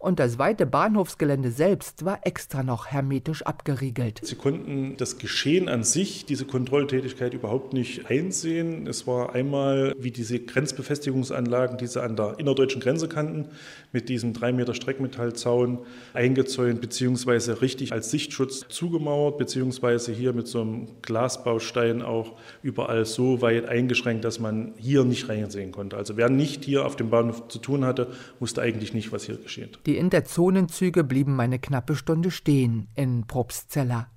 und 0.00 0.18
das 0.18 0.38
weite 0.38 0.66
Bahnhofsgelände 0.66 1.50
selbst 1.50 2.04
war 2.04 2.20
extra 2.22 2.62
noch 2.62 2.86
hermetisch 2.86 3.42
abgeriegelt. 3.42 4.20
Sie 4.22 4.34
konnten 4.34 4.96
das 4.96 5.18
Geschehen 5.18 5.68
an 5.68 5.84
sich, 5.84 6.24
diese 6.24 6.46
Kontrolltätigkeit 6.46 7.34
überhaupt 7.34 7.74
nicht 7.74 8.10
einsehen. 8.10 8.86
Es 8.86 9.06
war 9.06 9.34
einmal 9.34 9.94
wie 9.98 10.10
diese 10.10 10.40
Grenzbefestigungsanlagen, 10.40 11.76
die 11.76 11.86
sie 11.86 12.02
an 12.02 12.16
der 12.16 12.36
innerdeutschen 12.38 12.80
Grenze 12.80 13.08
kannten, 13.08 13.48
mit 13.92 14.08
diesem 14.08 14.32
drei 14.32 14.52
Meter 14.52 14.72
Streckmetallzaun 14.72 15.80
eingezäunt 16.14 16.80
beziehungsweise 16.80 17.60
richtig 17.60 17.92
als 17.92 18.10
Sichtschutz 18.10 18.66
zugemauert, 18.68 19.36
beziehungsweise 19.36 20.12
hier 20.12 20.32
mit 20.32 20.48
so 20.48 20.62
einem 20.62 20.88
Glasbaustein 21.02 22.00
auch 22.00 22.38
überall 22.62 23.04
so 23.04 23.42
weit 23.42 23.68
eingeschränkt, 23.68 24.24
dass 24.24 24.40
man 24.40 24.72
hier 24.78 25.04
nicht 25.04 25.28
reinsehen 25.28 25.72
konnte. 25.72 25.98
Also 25.98 26.16
wer 26.16 26.30
nicht 26.30 26.64
hier 26.64 26.86
auf 26.86 26.96
dem 26.96 27.10
Bahnhof 27.10 27.48
zu 27.48 27.58
tun 27.58 27.84
hatte, 27.84 28.06
wusste 28.38 28.62
eigentlich 28.62 28.94
nicht, 28.94 29.12
was 29.12 29.24
hier 29.24 29.36
geschieht. 29.36 29.78
Die 29.86 29.89
Interzonenzüge 29.96 31.04
blieben 31.04 31.40
eine 31.40 31.58
knappe 31.58 31.96
Stunde 31.96 32.30
stehen 32.30 32.88
in 32.94 33.26
Probstzella. 33.26 34.08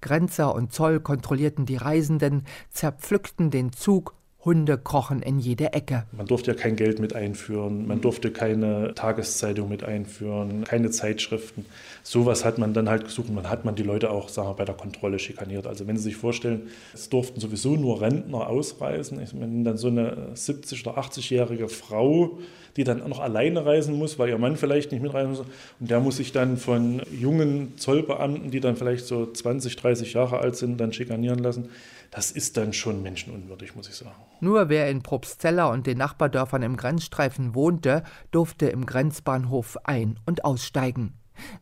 Grenzer 0.00 0.54
und 0.54 0.72
Zoll 0.72 1.00
kontrollierten 1.00 1.66
die 1.66 1.76
Reisenden, 1.76 2.44
zerpflückten 2.70 3.50
den 3.50 3.72
Zug 3.72 4.14
Hunde 4.42 4.78
krochen 4.78 5.20
in 5.20 5.38
jede 5.38 5.74
Ecke. 5.74 6.04
Man 6.12 6.26
durfte 6.26 6.52
ja 6.52 6.56
kein 6.56 6.74
Geld 6.74 6.98
mit 6.98 7.14
einführen, 7.14 7.86
man 7.86 8.00
durfte 8.00 8.30
keine 8.30 8.94
Tageszeitung 8.94 9.68
mit 9.68 9.84
einführen, 9.84 10.64
keine 10.64 10.90
Zeitschriften. 10.90 11.66
Sowas 12.02 12.44
hat 12.44 12.56
man 12.56 12.72
dann 12.72 12.88
halt 12.88 13.04
gesucht 13.04 13.28
man 13.28 13.50
hat 13.50 13.66
man 13.66 13.74
die 13.74 13.82
Leute 13.82 14.10
auch 14.10 14.30
sagen 14.30 14.48
wir, 14.48 14.54
bei 14.54 14.64
der 14.64 14.74
Kontrolle 14.74 15.18
schikaniert. 15.18 15.66
Also 15.66 15.86
wenn 15.86 15.96
Sie 15.98 16.04
sich 16.04 16.16
vorstellen, 16.16 16.68
es 16.94 17.10
durften 17.10 17.38
sowieso 17.38 17.76
nur 17.76 18.00
Rentner 18.00 18.48
ausreisen. 18.48 19.20
Ich 19.22 19.34
meine, 19.34 19.62
dann 19.62 19.76
so 19.76 19.88
eine 19.88 20.30
70- 20.34 20.88
oder 20.88 20.98
80-jährige 20.98 21.68
Frau, 21.68 22.38
die 22.76 22.84
dann 22.84 23.06
noch 23.06 23.20
alleine 23.20 23.66
reisen 23.66 23.98
muss, 23.98 24.18
weil 24.18 24.30
ihr 24.30 24.38
Mann 24.38 24.56
vielleicht 24.56 24.90
nicht 24.90 25.02
mitreisen 25.02 25.32
muss. 25.32 25.40
Und 25.80 25.90
der 25.90 26.00
muss 26.00 26.16
sich 26.16 26.32
dann 26.32 26.56
von 26.56 27.02
jungen 27.12 27.76
Zollbeamten, 27.76 28.50
die 28.50 28.60
dann 28.60 28.76
vielleicht 28.76 29.06
so 29.06 29.30
20, 29.30 29.76
30 29.76 30.14
Jahre 30.14 30.38
alt 30.38 30.56
sind, 30.56 30.80
dann 30.80 30.94
schikanieren 30.94 31.40
lassen 31.40 31.68
das 32.10 32.30
ist 32.30 32.56
dann 32.56 32.72
schon 32.72 33.02
menschenunwürdig, 33.02 33.76
muss 33.76 33.88
ich 33.88 33.94
sagen. 33.94 34.16
Nur 34.40 34.68
wer 34.68 34.90
in 34.90 35.02
Probstzella 35.02 35.66
und 35.70 35.86
den 35.86 35.98
Nachbardörfern 35.98 36.62
im 36.62 36.76
Grenzstreifen 36.76 37.54
wohnte, 37.54 38.02
durfte 38.30 38.66
im 38.68 38.86
Grenzbahnhof 38.86 39.78
ein- 39.84 40.18
und 40.26 40.44
aussteigen. 40.44 41.14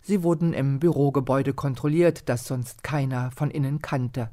Sie 0.03 0.23
wurden 0.23 0.55
im 0.55 0.81
Bürogebäude 0.81 1.53
kontrolliert, 1.53 2.29
das 2.29 2.47
sonst 2.47 2.83
keiner 2.83 3.31
von 3.33 3.51
innen 3.51 3.81
kannte. 3.81 4.31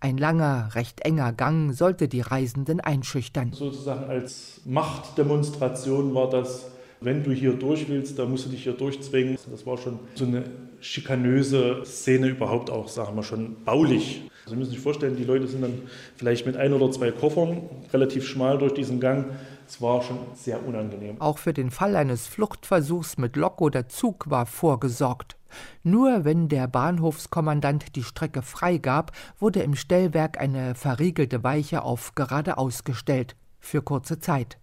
Ein 0.00 0.18
langer, 0.18 0.74
recht 0.74 1.00
enger 1.00 1.32
Gang 1.32 1.74
sollte 1.74 2.08
die 2.08 2.20
Reisenden 2.20 2.80
einschüchtern. 2.80 3.52
Sozusagen 3.52 4.04
als 4.04 4.60
Machtdemonstration 4.64 6.14
war 6.14 6.30
das, 6.30 6.70
wenn 7.00 7.24
du 7.24 7.32
hier 7.32 7.54
durch 7.54 7.88
willst, 7.88 8.18
dann 8.18 8.30
musst 8.30 8.46
du 8.46 8.50
dich 8.50 8.62
hier 8.62 8.74
durchzwingen. 8.74 9.36
Das 9.50 9.66
war 9.66 9.78
schon 9.78 9.98
so 10.14 10.24
eine 10.24 10.44
schikanöse 10.80 11.82
Szene 11.84 12.28
überhaupt 12.28 12.70
auch, 12.70 12.88
sagen 12.88 13.16
wir 13.16 13.22
schon, 13.22 13.64
baulich. 13.64 14.28
Sie 14.46 14.56
müssen 14.56 14.70
sich 14.70 14.80
vorstellen, 14.80 15.16
die 15.16 15.24
Leute 15.24 15.46
sind 15.46 15.62
dann 15.62 15.82
vielleicht 16.16 16.44
mit 16.44 16.56
ein 16.56 16.72
oder 16.72 16.90
zwei 16.90 17.10
Koffern 17.10 17.62
relativ 17.92 18.26
schmal 18.26 18.58
durch 18.58 18.74
diesen 18.74 19.00
Gang. 19.00 19.30
Es 19.66 19.80
war 19.80 20.02
schon 20.02 20.18
sehr 20.34 20.66
unangenehm. 20.66 21.20
Auch 21.20 21.38
für 21.38 21.54
den 21.54 21.70
Fall 21.70 21.96
eines 21.96 22.26
Fluchtversuchs 22.26 23.16
mit 23.16 23.36
Lok 23.36 23.60
oder 23.62 23.88
Zug 23.88 24.28
war 24.28 24.44
vorgesorgt. 24.44 25.36
Nur 25.82 26.24
wenn 26.24 26.48
der 26.48 26.66
Bahnhofskommandant 26.66 27.96
die 27.96 28.02
Strecke 28.02 28.42
freigab, 28.42 29.12
wurde 29.38 29.62
im 29.62 29.74
Stellwerk 29.74 30.38
eine 30.38 30.74
verriegelte 30.74 31.42
Weiche 31.42 31.82
auf 31.82 32.14
geradeaus 32.14 32.84
gestellt, 32.84 33.36
für 33.60 33.80
kurze 33.80 34.18
Zeit. 34.18 34.58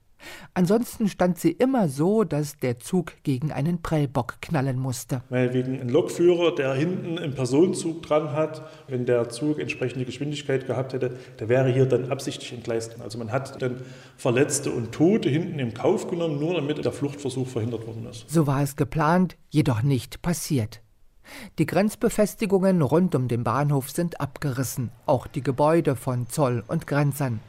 Ansonsten 0.54 1.08
stand 1.08 1.38
sie 1.38 1.52
immer 1.52 1.90
so, 1.90 2.24
dass 2.24 2.58
der 2.58 2.80
Zug 2.80 3.14
gegen 3.24 3.52
einen 3.52 3.82
Prellbock 3.82 4.42
knallen 4.42 4.80
musste. 4.80 5.24
Weil 5.30 5.54
wegen 5.54 5.80
ein 5.80 5.90
Lokführer, 5.90 6.56
der 6.56 6.74
hinten 6.74 7.18
einen 7.18 7.36
Personenzug 7.36 8.02
dran 8.04 8.34
hat, 8.34 8.64
wenn 8.88 9.06
der 9.06 9.30
Zug 9.30 9.60
entsprechende 9.60 10.06
Geschwindigkeit 10.06 10.68
gehabt 10.68 10.94
hätte, 10.94 11.18
der 11.40 11.50
wäre 11.50 11.72
hier 11.72 11.86
dann 11.86 12.12
absichtlich 12.12 12.54
entgleist. 12.54 13.00
Also 13.02 13.18
man 13.18 13.32
hat 13.32 13.62
dann 13.62 13.82
Verletzte 14.18 14.72
und 14.72 14.92
Tote 14.92 15.30
hinten 15.30 15.60
im 15.60 15.74
Kauf 15.74 16.10
genommen, 16.10 16.40
nur 16.40 16.54
damit 16.56 16.84
der 16.84 16.92
Fluchtversuch 16.92 17.48
verhindert 17.48 17.88
worden 17.88 18.06
ist. 18.06 18.30
So 18.30 18.48
war 18.48 18.62
es 18.62 18.76
geplant, 18.76 19.38
jedoch 19.50 19.82
nicht 19.82 20.22
passiert. 20.22 20.82
Die 21.58 21.66
Grenzbefestigungen 21.66 22.82
rund 22.82 23.16
um 23.16 23.28
den 23.28 23.44
Bahnhof 23.44 23.90
sind 23.90 24.20
abgerissen, 24.22 24.92
auch 25.06 25.28
die 25.28 25.42
Gebäude 25.42 25.96
von 25.96 26.28
Zoll 26.30 26.64
und 26.68 26.88
Grenzern. 26.88 27.40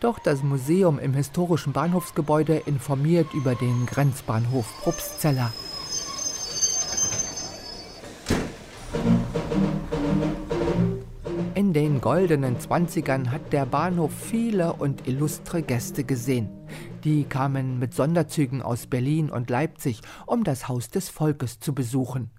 Doch 0.00 0.18
das 0.18 0.42
Museum 0.42 0.98
im 0.98 1.14
historischen 1.14 1.72
Bahnhofsgebäude 1.72 2.62
informiert 2.66 3.32
über 3.34 3.54
den 3.54 3.86
Grenzbahnhof 3.86 4.66
Probstzella. 4.82 5.52
In 11.54 11.72
den 11.72 12.00
goldenen 12.00 12.60
Zwanzigern 12.60 13.30
hat 13.32 13.52
der 13.52 13.66
Bahnhof 13.66 14.12
viele 14.12 14.72
und 14.74 15.06
illustre 15.08 15.62
Gäste 15.62 16.04
gesehen. 16.04 16.48
Die 17.04 17.24
kamen 17.24 17.78
mit 17.78 17.94
Sonderzügen 17.94 18.62
aus 18.62 18.86
Berlin 18.86 19.28
und 19.28 19.50
Leipzig, 19.50 20.00
um 20.24 20.44
das 20.44 20.68
Haus 20.68 20.88
des 20.88 21.08
Volkes 21.08 21.58
zu 21.58 21.74
besuchen. 21.74 22.30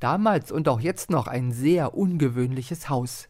Damals 0.00 0.52
und 0.52 0.68
auch 0.68 0.80
jetzt 0.80 1.10
noch 1.10 1.26
ein 1.26 1.52
sehr 1.52 1.94
ungewöhnliches 1.94 2.88
Haus. 2.88 3.28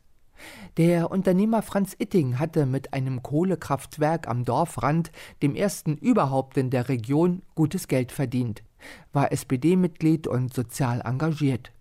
Der 0.76 1.10
Unternehmer 1.10 1.62
Franz 1.62 1.96
Itting 1.98 2.38
hatte 2.38 2.66
mit 2.66 2.92
einem 2.92 3.22
Kohlekraftwerk 3.22 4.28
am 4.28 4.44
Dorfrand, 4.44 5.10
dem 5.42 5.54
ersten 5.54 5.96
überhaupt 5.96 6.56
in 6.56 6.70
der 6.70 6.88
Region, 6.88 7.42
gutes 7.54 7.88
Geld 7.88 8.12
verdient, 8.12 8.62
war 9.12 9.32
SPD-Mitglied 9.32 10.26
und 10.26 10.52
sozial 10.52 11.00
engagiert. 11.04 11.72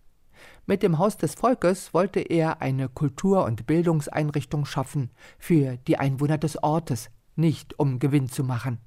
Mit 0.66 0.82
dem 0.82 0.98
Haus 0.98 1.18
des 1.18 1.36
Volkes 1.36 1.94
wollte 1.94 2.22
er 2.22 2.62
eine 2.62 2.90
Kultur- 2.90 3.46
und 3.46 3.68
Bildungseinrichtung 3.68 4.66
schaffen 4.66 5.12
für 5.38 5.78
die 5.88 5.98
Einwohner 5.98 6.38
des 6.38 6.62
Ortes, 6.64 7.12
nicht 7.36 7.78
um 7.78 8.00
Gewinn 8.00 8.30
zu 8.30 8.44
machen. 8.44 8.80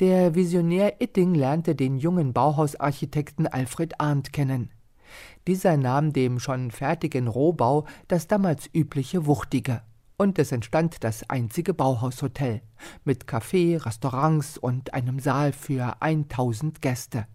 Der 0.00 0.34
Visionär 0.34 1.00
Itting 1.00 1.36
lernte 1.36 1.76
den 1.76 1.98
jungen 1.98 2.32
Bauhausarchitekten 2.32 3.46
Alfred 3.46 4.00
Arndt 4.00 4.32
kennen. 4.32 4.72
Dieser 5.46 5.76
nahm 5.76 6.12
dem 6.12 6.40
schon 6.40 6.72
fertigen 6.72 7.28
Rohbau 7.28 7.86
das 8.08 8.26
damals 8.26 8.68
übliche 8.74 9.26
Wuchtige. 9.26 9.82
Und 10.16 10.40
es 10.40 10.50
entstand 10.50 11.04
das 11.04 11.30
einzige 11.30 11.74
Bauhaushotel 11.74 12.62
mit 13.04 13.26
Café, 13.26 13.86
Restaurants 13.86 14.58
und 14.58 14.94
einem 14.94 15.20
Saal 15.20 15.52
für 15.52 16.02
1000 16.02 16.82
Gäste. 16.82 17.28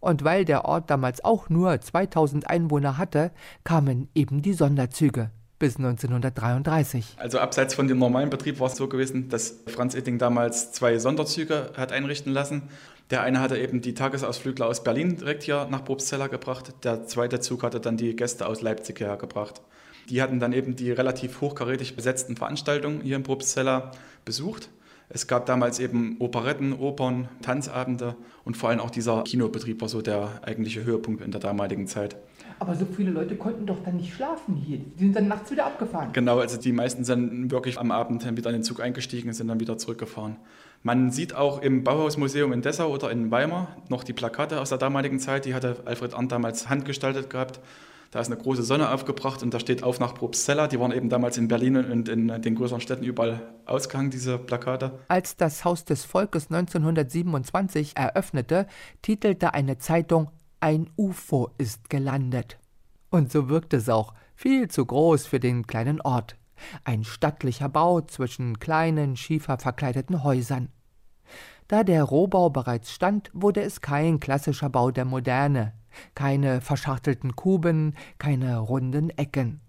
Und 0.00 0.24
weil 0.24 0.44
der 0.44 0.64
Ort 0.64 0.90
damals 0.90 1.24
auch 1.24 1.48
nur 1.48 1.80
2000 1.80 2.50
Einwohner 2.50 2.98
hatte, 2.98 3.30
kamen 3.62 4.08
eben 4.12 4.42
die 4.42 4.54
Sonderzüge. 4.54 5.30
Bis 5.58 5.76
1933. 5.76 7.16
Also 7.18 7.38
abseits 7.38 7.74
von 7.74 7.88
dem 7.88 7.98
normalen 7.98 8.30
Betrieb 8.30 8.60
war 8.60 8.66
es 8.66 8.76
so 8.76 8.88
gewesen, 8.88 9.28
dass 9.28 9.62
Franz 9.66 9.94
Itting 9.94 10.18
damals 10.18 10.72
zwei 10.72 10.98
Sonderzüge 10.98 11.72
hat 11.76 11.92
einrichten 11.92 12.32
lassen. 12.32 12.62
Der 13.10 13.22
eine 13.22 13.40
hatte 13.40 13.56
eben 13.56 13.80
die 13.80 13.94
Tagesausflügler 13.94 14.66
aus 14.66 14.82
Berlin 14.82 15.16
direkt 15.16 15.44
hier 15.44 15.66
nach 15.70 15.84
Probstzella 15.84 16.26
gebracht. 16.26 16.72
Der 16.84 17.06
zweite 17.06 17.40
Zug 17.40 17.62
hatte 17.62 17.80
dann 17.80 17.96
die 17.96 18.16
Gäste 18.16 18.46
aus 18.46 18.62
Leipzig 18.62 19.00
hergebracht. 19.00 19.62
Die 20.10 20.22
hatten 20.22 20.40
dann 20.40 20.52
eben 20.52 20.76
die 20.76 20.90
relativ 20.90 21.40
hochkarätig 21.40 21.96
besetzten 21.96 22.36
Veranstaltungen 22.36 23.00
hier 23.00 23.16
in 23.16 23.22
Probstzella 23.22 23.92
besucht. 24.24 24.68
Es 25.08 25.28
gab 25.28 25.46
damals 25.46 25.78
eben 25.78 26.16
Operetten, 26.18 26.72
Opern, 26.72 27.28
Tanzabende 27.42 28.16
und 28.44 28.56
vor 28.56 28.70
allem 28.70 28.80
auch 28.80 28.90
dieser 28.90 29.22
Kinobetrieb 29.22 29.80
war 29.80 29.88
so 29.88 30.02
der 30.02 30.40
eigentliche 30.42 30.84
Höhepunkt 30.84 31.22
in 31.22 31.30
der 31.30 31.40
damaligen 31.40 31.86
Zeit. 31.86 32.16
Aber 32.58 32.74
so 32.74 32.86
viele 32.86 33.10
Leute 33.10 33.36
konnten 33.36 33.66
doch 33.66 33.82
dann 33.84 33.96
nicht 33.96 34.14
schlafen 34.14 34.56
hier. 34.56 34.78
Die 34.78 35.04
sind 35.04 35.16
dann 35.16 35.28
nachts 35.28 35.50
wieder 35.50 35.66
abgefahren. 35.66 36.10
Genau, 36.12 36.38
also 36.38 36.58
die 36.58 36.72
meisten 36.72 37.04
sind 37.04 37.50
wirklich 37.50 37.78
am 37.78 37.90
Abend 37.90 38.24
wieder 38.24 38.50
in 38.50 38.56
den 38.56 38.62
Zug 38.62 38.80
eingestiegen 38.80 39.28
und 39.28 39.34
sind 39.34 39.48
dann 39.48 39.60
wieder 39.60 39.76
zurückgefahren. 39.76 40.36
Man 40.82 41.10
sieht 41.10 41.34
auch 41.34 41.60
im 41.62 41.84
Bauhausmuseum 41.84 42.52
in 42.52 42.62
Dessau 42.62 42.90
oder 42.90 43.10
in 43.10 43.30
Weimar 43.30 43.76
noch 43.88 44.04
die 44.04 44.12
Plakate 44.12 44.60
aus 44.60 44.70
der 44.70 44.78
damaligen 44.78 45.18
Zeit. 45.18 45.44
Die 45.44 45.54
hatte 45.54 45.76
Alfred 45.84 46.14
Arndt 46.14 46.32
damals 46.32 46.68
handgestaltet 46.68 47.28
gehabt. 47.28 47.60
Da 48.12 48.20
ist 48.20 48.28
eine 48.28 48.40
große 48.40 48.62
Sonne 48.62 48.90
aufgebracht 48.90 49.42
und 49.42 49.52
da 49.52 49.60
steht 49.60 49.82
auf 49.82 49.98
nach 50.00 50.14
Probstzella. 50.14 50.68
Die 50.68 50.78
waren 50.78 50.92
eben 50.92 51.08
damals 51.08 51.36
in 51.38 51.48
Berlin 51.48 51.76
und 51.76 52.08
in 52.08 52.28
den 52.40 52.54
größeren 52.54 52.80
Städten 52.80 53.04
überall 53.04 53.42
ausgehangen, 53.66 54.10
diese 54.10 54.38
Plakate. 54.38 54.92
Als 55.08 55.36
das 55.36 55.64
Haus 55.64 55.84
des 55.84 56.04
Volkes 56.04 56.44
1927 56.50 57.96
eröffnete, 57.96 58.66
titelte 59.02 59.54
eine 59.54 59.78
Zeitung 59.78 60.30
Ein 60.66 60.90
UFO 60.96 61.50
ist 61.58 61.90
gelandet. 61.90 62.58
Und 63.10 63.30
so 63.30 63.48
wirkt 63.48 63.72
es 63.72 63.88
auch, 63.88 64.14
viel 64.34 64.66
zu 64.66 64.84
groß 64.84 65.24
für 65.24 65.38
den 65.38 65.68
kleinen 65.68 66.00
Ort. 66.00 66.34
Ein 66.82 67.04
stattlicher 67.04 67.68
Bau 67.68 68.00
zwischen 68.00 68.58
kleinen, 68.58 69.16
schieferverkleideten 69.16 70.24
Häusern. 70.24 70.70
Da 71.68 71.84
der 71.84 72.02
Rohbau 72.02 72.50
bereits 72.50 72.90
stand, 72.90 73.30
wurde 73.32 73.62
es 73.62 73.80
kein 73.80 74.18
klassischer 74.18 74.68
Bau 74.68 74.90
der 74.90 75.04
Moderne, 75.04 75.72
keine 76.16 76.60
verschachtelten 76.60 77.36
Kuben, 77.36 77.94
keine 78.18 78.58
runden 78.58 79.10
Ecken. 79.10 79.60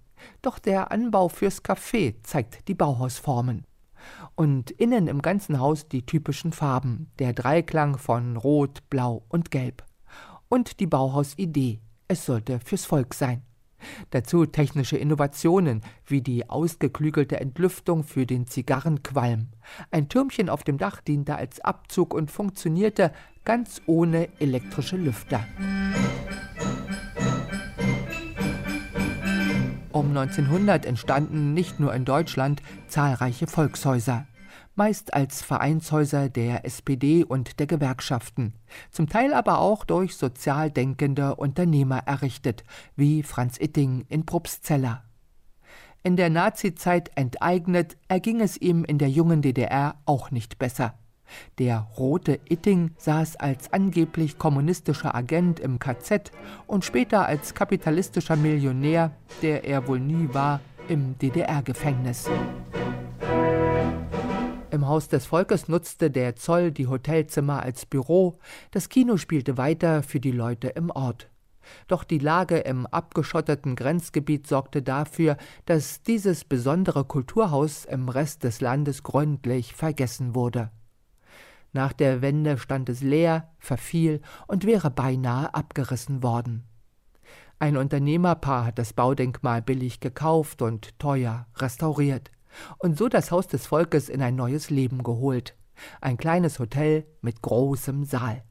Doch 0.42 0.58
der 0.58 0.92
Anbau 0.92 1.30
fürs 1.30 1.64
Café 1.64 2.16
zeigt 2.24 2.68
die 2.68 2.74
Bauhausformen. 2.74 3.66
Und 4.34 4.72
innen 4.72 5.08
im 5.08 5.22
ganzen 5.22 5.60
Haus 5.60 5.88
die 5.88 6.08
typischen 6.08 6.54
Farben, 6.54 7.12
der 7.20 7.34
Dreiklang 7.34 8.00
von 8.00 8.36
Rot, 8.36 8.90
Blau 8.90 9.22
und 9.30 9.52
Gelb. 9.52 9.87
Und 10.50 10.80
die 10.80 10.88
Bauhausidee, 10.88 11.80
es 12.08 12.26
sollte 12.26 12.60
fürs 12.60 12.86
Volk 12.86 13.14
sein. 13.14 13.42
Dazu 14.10 14.46
technische 14.46 14.98
Innovationen 14.98 15.82
wie 16.06 16.22
die 16.22 16.50
ausgeklügelte 16.50 17.40
Entlüftung 17.40 18.04
für 18.04 18.26
den 18.26 18.48
Zigarrenqualm. 18.48 19.50
Ein 19.92 20.10
Türmchen 20.10 20.50
auf 20.50 20.64
dem 20.64 20.78
Dach 20.78 21.02
diente 21.02 21.36
als 21.36 21.60
Abzug 21.60 22.14
und 22.14 22.32
funktionierte 22.32 23.12
ganz 23.46 23.82
ohne 23.86 24.30
elektrische 24.40 24.98
Lüfter. 24.98 25.46
Um 29.92 30.10
1900 30.10 30.86
entstanden 30.86 31.54
nicht 31.54 31.80
nur 31.80 31.94
in 31.94 32.06
Deutschland 32.06 32.62
zahlreiche 32.88 33.48
Volkshäuser 33.48 34.26
meist 34.78 35.14
als 35.14 35.42
Vereinshäuser 35.42 36.30
der 36.30 36.64
SPD 36.64 37.24
und 37.24 37.60
der 37.60 37.68
Gewerkschaften, 37.68 38.54
zum 38.92 39.10
Teil 39.10 39.34
aber 39.34 39.60
auch 39.60 39.84
durch 39.84 40.16
sozial 40.16 40.72
denkende 40.72 41.36
Unternehmer 41.36 42.00
errichtet, 42.06 42.64
wie 42.96 43.24
Franz 43.24 43.58
Itting 43.60 44.06
in 44.08 44.26
Probstzella. 44.26 45.04
In 46.04 46.16
der 46.16 46.30
Nazizeit 46.30 47.12
enteignet, 47.16 47.98
erging 48.08 48.40
es 48.40 48.56
ihm 48.56 48.86
in 48.86 48.98
der 48.98 49.10
jungen 49.10 49.42
DDR 49.42 49.96
auch 50.06 50.32
nicht 50.32 50.60
besser. 50.60 50.94
Der 51.58 51.88
rote 51.98 52.40
Itting 52.48 52.92
saß 52.98 53.36
als 53.36 53.74
angeblich 53.74 54.38
kommunistischer 54.38 55.14
Agent 55.14 55.60
im 55.60 55.80
KZ 55.80 56.32
und 56.68 56.86
später 56.86 57.26
als 57.26 57.54
kapitalistischer 57.54 58.38
Millionär, 58.38 59.12
der 59.42 59.66
er 59.66 59.88
wohl 59.88 60.00
nie 60.00 60.30
war, 60.32 60.62
im 60.88 61.18
DDR-Gefängnis. 61.20 62.30
Im 64.70 64.86
Haus 64.86 65.08
des 65.08 65.26
Volkes 65.26 65.70
nutzte 65.70 66.12
der 66.12 66.36
Zoll 66.36 66.72
die 66.72 66.88
Hotelzimmer 66.88 67.64
als 67.64 67.86
Büro, 67.86 68.38
das 68.72 68.90
Kino 68.90 69.16
spielte 69.16 69.58
weiter 69.58 70.04
für 70.04 70.20
die 70.20 70.32
Leute 70.32 70.68
im 70.68 70.90
Ort. 70.90 71.30
Doch 71.88 72.04
die 72.04 72.20
Lage 72.20 72.58
im 72.58 72.86
abgeschotteten 72.86 73.78
Grenzgebiet 73.78 74.46
sorgte 74.46 74.82
dafür, 74.82 75.38
dass 75.66 76.04
dieses 76.04 76.44
besondere 76.44 77.06
Kulturhaus 77.06 77.86
im 77.86 78.10
Rest 78.10 78.44
des 78.44 78.60
Landes 78.60 79.04
gründlich 79.04 79.74
vergessen 79.74 80.36
wurde. 80.36 80.70
Nach 81.72 81.94
der 81.94 82.22
Wende 82.22 82.58
stand 82.58 82.90
es 82.90 83.02
leer, 83.02 83.50
verfiel 83.60 84.22
und 84.48 84.66
wäre 84.66 84.92
beinahe 84.92 85.54
abgerissen 85.54 86.24
worden. 86.24 86.66
Ein 87.58 87.78
Unternehmerpaar 87.78 88.66
hat 88.66 88.80
das 88.80 88.92
Baudenkmal 88.92 89.62
billig 89.62 90.02
gekauft 90.02 90.62
und 90.62 91.00
teuer 91.00 91.48
restauriert 91.56 92.32
und 92.78 92.98
so 92.98 93.08
das 93.08 93.32
Haus 93.32 93.48
des 93.48 93.68
Volkes 93.68 94.10
in 94.10 94.22
ein 94.22 94.36
neues 94.36 94.70
Leben 94.70 95.04
geholt. 95.04 95.56
Ein 96.02 96.18
kleines 96.18 96.60
Hotel 96.60 97.06
mit 97.22 97.42
großem 97.42 98.04
Saal. 98.04 98.44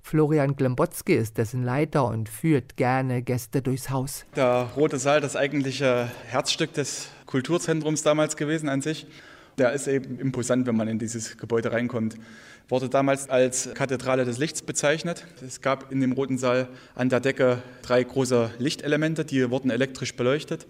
Florian 0.00 0.56
Glembotzki 0.56 1.14
ist 1.14 1.36
dessen 1.38 1.62
Leiter 1.62 2.06
und 2.06 2.28
führt 2.28 2.76
gerne 2.76 3.22
Gäste 3.22 3.62
durchs 3.62 3.90
Haus. 3.90 4.24
Der 4.34 4.70
Rote 4.76 4.98
Saal, 4.98 5.20
das 5.20 5.36
eigentliche 5.36 6.10
Herzstück 6.26 6.72
des 6.72 7.08
Kulturzentrums 7.26 8.02
damals 8.02 8.36
gewesen 8.36 8.68
an 8.68 8.80
sich. 8.80 9.06
Der 9.58 9.72
ist 9.72 9.86
eben 9.88 10.18
imposant, 10.18 10.66
wenn 10.66 10.76
man 10.76 10.88
in 10.88 10.98
dieses 10.98 11.38
Gebäude 11.38 11.72
reinkommt. 11.72 12.16
Wurde 12.68 12.88
damals 12.88 13.30
als 13.30 13.70
Kathedrale 13.74 14.24
des 14.24 14.38
Lichts 14.38 14.60
bezeichnet. 14.60 15.26
Es 15.44 15.60
gab 15.60 15.92
in 15.92 16.00
dem 16.00 16.12
Roten 16.12 16.36
Saal 16.36 16.68
an 16.94 17.08
der 17.08 17.20
Decke 17.20 17.62
drei 17.82 18.02
große 18.02 18.50
Lichtelemente, 18.58 19.24
die 19.24 19.50
wurden 19.50 19.70
elektrisch 19.70 20.16
beleuchtet 20.16 20.66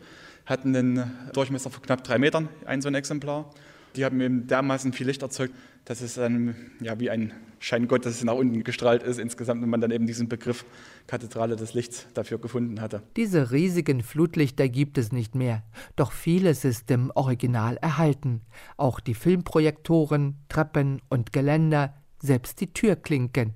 hatten 0.46 0.74
einen 0.74 1.12
Durchmesser 1.32 1.70
von 1.70 1.82
knapp 1.82 2.04
drei 2.04 2.18
Metern, 2.18 2.48
ein 2.64 2.80
so 2.80 2.88
ein 2.88 2.94
Exemplar. 2.94 3.50
Die 3.96 4.04
haben 4.04 4.20
eben 4.20 4.46
dermaßen 4.46 4.92
viel 4.92 5.06
Licht 5.06 5.22
erzeugt, 5.22 5.54
dass 5.84 6.00
es 6.00 6.14
dann 6.14 6.54
ja, 6.80 6.98
wie 7.00 7.10
ein 7.10 7.32
Schein 7.58 7.88
Gottes 7.88 8.22
nach 8.22 8.34
unten 8.34 8.62
gestrahlt 8.62 9.02
ist 9.02 9.18
insgesamt 9.18 9.62
und 9.62 9.70
man 9.70 9.80
dann 9.80 9.90
eben 9.90 10.06
diesen 10.06 10.28
Begriff 10.28 10.66
Kathedrale 11.06 11.56
des 11.56 11.72
Lichts 11.72 12.06
dafür 12.12 12.38
gefunden 12.38 12.80
hatte. 12.80 13.02
Diese 13.16 13.50
riesigen 13.52 14.02
Flutlichter 14.02 14.68
gibt 14.68 14.98
es 14.98 15.12
nicht 15.12 15.34
mehr, 15.34 15.62
doch 15.96 16.12
vieles 16.12 16.64
ist 16.64 16.90
im 16.90 17.10
Original 17.14 17.78
erhalten. 17.78 18.42
Auch 18.76 19.00
die 19.00 19.14
Filmprojektoren, 19.14 20.36
Treppen 20.48 21.00
und 21.08 21.32
Geländer, 21.32 21.94
selbst 22.20 22.60
die 22.60 22.72
Türklinken. 22.72 23.54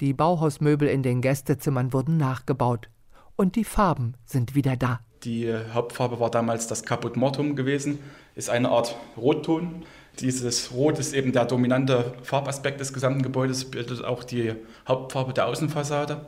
Die 0.00 0.12
Bauhausmöbel 0.12 0.88
in 0.88 1.02
den 1.02 1.20
Gästezimmern 1.20 1.92
wurden 1.92 2.16
nachgebaut 2.16 2.90
und 3.36 3.54
die 3.54 3.64
Farben 3.64 4.14
sind 4.24 4.54
wieder 4.54 4.76
da. 4.76 5.00
Die 5.24 5.52
Hauptfarbe 5.72 6.20
war 6.20 6.30
damals 6.30 6.66
das 6.66 6.82
Caput 6.82 7.16
Mortum 7.16 7.56
gewesen, 7.56 7.98
ist 8.34 8.50
eine 8.50 8.68
Art 8.68 8.94
Rotton. 9.16 9.84
Dieses 10.20 10.72
Rot 10.72 10.98
ist 10.98 11.14
eben 11.14 11.32
der 11.32 11.46
dominante 11.46 12.12
Farbaspekt 12.22 12.80
des 12.80 12.92
gesamten 12.92 13.22
Gebäudes, 13.22 13.70
bildet 13.70 14.04
auch 14.04 14.22
die 14.22 14.54
Hauptfarbe 14.86 15.32
der 15.32 15.46
Außenfassade. 15.46 16.20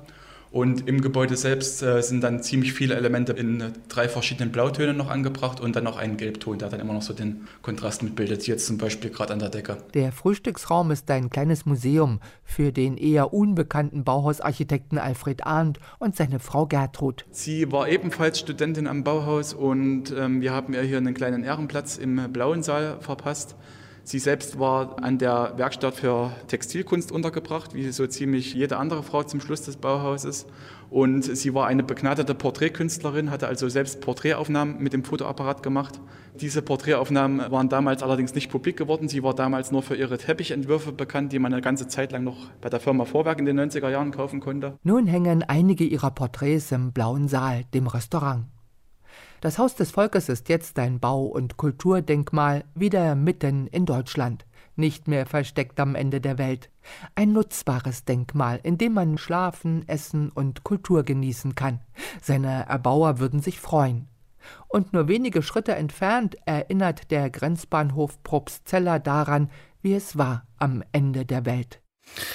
Und 0.56 0.88
im 0.88 1.02
Gebäude 1.02 1.36
selbst 1.36 1.82
äh, 1.82 2.00
sind 2.00 2.24
dann 2.24 2.42
ziemlich 2.42 2.72
viele 2.72 2.94
Elemente 2.94 3.34
in 3.34 3.62
drei 3.90 4.08
verschiedenen 4.08 4.52
Blautönen 4.52 4.96
noch 4.96 5.10
angebracht 5.10 5.60
und 5.60 5.76
dann 5.76 5.84
noch 5.84 5.98
einen 5.98 6.16
Gelbton, 6.16 6.58
der 6.58 6.70
dann 6.70 6.80
immer 6.80 6.94
noch 6.94 7.02
so 7.02 7.12
den 7.12 7.46
Kontrast 7.60 8.02
mitbildet. 8.02 8.40
Hier 8.40 8.54
jetzt 8.54 8.64
zum 8.64 8.78
Beispiel 8.78 9.10
gerade 9.10 9.34
an 9.34 9.38
der 9.38 9.50
Decke. 9.50 9.76
Der 9.92 10.12
Frühstücksraum 10.12 10.90
ist 10.92 11.10
ein 11.10 11.28
kleines 11.28 11.66
Museum 11.66 12.20
für 12.42 12.72
den 12.72 12.96
eher 12.96 13.34
unbekannten 13.34 14.02
Bauhausarchitekten 14.02 14.96
Alfred 14.96 15.44
Arndt 15.44 15.78
und 15.98 16.16
seine 16.16 16.38
Frau 16.38 16.64
Gertrud. 16.64 17.26
Sie 17.32 17.70
war 17.70 17.90
ebenfalls 17.90 18.38
Studentin 18.38 18.86
am 18.86 19.04
Bauhaus 19.04 19.52
und 19.52 20.04
ähm, 20.16 20.40
wir 20.40 20.54
haben 20.54 20.72
ihr 20.72 20.80
hier 20.80 20.96
einen 20.96 21.12
kleinen 21.12 21.44
Ehrenplatz 21.44 21.98
im 21.98 22.32
blauen 22.32 22.62
Saal 22.62 22.96
verpasst. 23.02 23.56
Sie 24.06 24.20
selbst 24.20 24.60
war 24.60 25.02
an 25.02 25.18
der 25.18 25.54
Werkstatt 25.56 25.96
für 25.96 26.30
Textilkunst 26.46 27.10
untergebracht, 27.10 27.74
wie 27.74 27.90
so 27.90 28.06
ziemlich 28.06 28.54
jede 28.54 28.76
andere 28.76 29.02
Frau 29.02 29.24
zum 29.24 29.40
Schluss 29.40 29.62
des 29.62 29.78
Bauhauses. 29.78 30.46
Und 30.90 31.24
sie 31.24 31.54
war 31.54 31.66
eine 31.66 31.82
begnadete 31.82 32.32
Porträtkünstlerin, 32.32 33.32
hatte 33.32 33.48
also 33.48 33.68
selbst 33.68 34.00
Porträtaufnahmen 34.00 34.78
mit 34.78 34.92
dem 34.92 35.02
Fotoapparat 35.02 35.64
gemacht. 35.64 36.00
Diese 36.40 36.62
Porträtaufnahmen 36.62 37.50
waren 37.50 37.68
damals 37.68 38.04
allerdings 38.04 38.32
nicht 38.36 38.48
publik 38.48 38.76
geworden. 38.76 39.08
Sie 39.08 39.24
war 39.24 39.34
damals 39.34 39.72
nur 39.72 39.82
für 39.82 39.96
ihre 39.96 40.18
Teppichentwürfe 40.18 40.92
bekannt, 40.92 41.32
die 41.32 41.40
man 41.40 41.52
eine 41.52 41.60
ganze 41.60 41.88
Zeit 41.88 42.12
lang 42.12 42.22
noch 42.22 42.52
bei 42.60 42.68
der 42.68 42.78
Firma 42.78 43.06
Vorwerk 43.06 43.40
in 43.40 43.44
den 43.44 43.58
90er 43.58 43.90
Jahren 43.90 44.12
kaufen 44.12 44.38
konnte. 44.38 44.78
Nun 44.84 45.08
hängen 45.08 45.42
einige 45.42 45.82
ihrer 45.82 46.12
Porträts 46.12 46.70
im 46.70 46.92
Blauen 46.92 47.26
Saal, 47.26 47.64
dem 47.74 47.88
Restaurant. 47.88 48.44
Das 49.46 49.60
Haus 49.60 49.76
des 49.76 49.92
Volkes 49.92 50.28
ist 50.28 50.48
jetzt 50.48 50.76
ein 50.76 50.98
Bau- 50.98 51.26
und 51.26 51.56
Kulturdenkmal 51.56 52.64
wieder 52.74 53.14
mitten 53.14 53.68
in 53.68 53.86
Deutschland, 53.86 54.44
nicht 54.74 55.06
mehr 55.06 55.24
versteckt 55.24 55.78
am 55.78 55.94
Ende 55.94 56.20
der 56.20 56.36
Welt. 56.36 56.68
Ein 57.14 57.32
nutzbares 57.32 58.04
Denkmal, 58.04 58.58
in 58.64 58.76
dem 58.76 58.94
man 58.94 59.18
schlafen, 59.18 59.86
essen 59.86 60.30
und 60.30 60.64
Kultur 60.64 61.04
genießen 61.04 61.54
kann. 61.54 61.78
Seine 62.20 62.66
Erbauer 62.66 63.20
würden 63.20 63.38
sich 63.38 63.60
freuen. 63.60 64.08
Und 64.66 64.92
nur 64.92 65.06
wenige 65.06 65.42
Schritte 65.42 65.76
entfernt 65.76 66.36
erinnert 66.44 67.12
der 67.12 67.30
Grenzbahnhof 67.30 68.24
Probstzella 68.24 68.98
daran, 68.98 69.48
wie 69.80 69.94
es 69.94 70.18
war 70.18 70.44
am 70.58 70.82
Ende 70.90 71.24
der 71.24 71.46
Welt. 71.46 71.80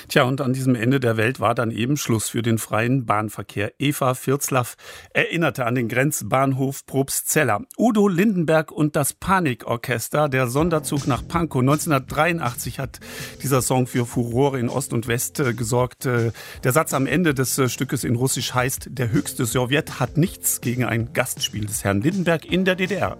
Tja, 0.08 0.24
und 0.24 0.42
an 0.42 0.54
diesem 0.54 0.76
Ende 0.76 1.00
der 1.00 1.18
Welt 1.18 1.40
war 1.40 1.56
dann 1.56 1.72
eben 1.72 1.98
Schluss 1.98 2.30
für 2.30 2.42
den 2.42 2.58
freien 2.58 3.06
Bahnverkehr. 3.06 3.74
Eva 3.80 4.14
Virzlaff 4.14 4.76
erinnerte 5.14 5.66
an 5.66 5.76
den 5.76 5.88
Grenzbahnhof 5.88 6.86
Probstzella. 6.86 7.62
Udo 7.78 8.08
Lindenberg 8.08 8.72
und 8.72 8.96
das 8.96 9.14
Panikorchester, 9.14 10.30
der 10.30 10.48
Sonderzug 10.48 11.08
nach 11.08 11.28
Pankow. 11.28 11.62
1983 11.62 12.80
hat 12.80 13.00
dieser 13.42 13.62
Song 13.62 13.88
für 13.88 14.06
Furore 14.06 14.60
in 14.60 14.70
Ost 14.70 14.94
und 14.94 15.08
West 15.08 15.40
äh, 15.40 15.54
gesorgt. 15.54 16.06
Äh, 16.06 16.32
der 16.64 16.72
Satz 16.72 16.94
am 16.94 17.08
Ende 17.08 17.34
des 17.34 17.58
äh, 17.58 17.70
Stückes 17.70 18.04
in 18.04 18.16
Russisch 18.16 18.54
heißt, 18.54 18.90
der 18.92 19.12
höchste 19.12 19.46
Sowjet 19.46 20.00
hat 20.00 20.18
nichts 20.18 20.62
gegen 20.62 20.84
ein 20.84 21.14
Gastspiel 21.14 21.66
des 21.66 21.84
Herrn 21.84 22.02
Lindenberg 22.02 22.46
in 22.46 22.66
der 22.66 22.76
DDR. 22.76 23.18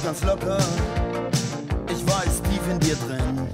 Auch 0.00 0.04
ganz 0.04 0.24
locker. 0.24 0.58
Ich 1.88 2.06
weiß, 2.06 2.42
tief 2.42 2.62
in 2.70 2.80
dir 2.80 2.96
drin 2.96 3.48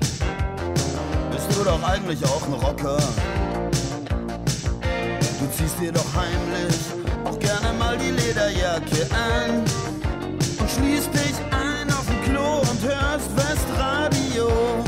bist 1.31 1.47
du 1.57 1.65
doch 1.65 1.83
eigentlich 1.83 2.25
auch 2.25 2.47
ein 2.47 2.53
Rocker. 2.55 2.99
Du 5.41 5.47
ziehst 5.57 5.79
dir 5.81 5.93
doch 5.93 6.07
heimlich 6.15 6.77
auch 7.25 7.39
gerne 7.39 7.73
mal 7.79 7.97
die 7.99 8.11
Lederjacke 8.11 9.07
an 9.13 9.65
und 10.59 10.71
schließt 10.71 11.13
dich 11.15 11.37
ein 11.51 11.91
auf 11.91 12.07
dem 12.07 12.33
Klo 12.33 12.59
und 12.61 12.83
hörst 12.83 13.31
Westradio. 13.37 14.86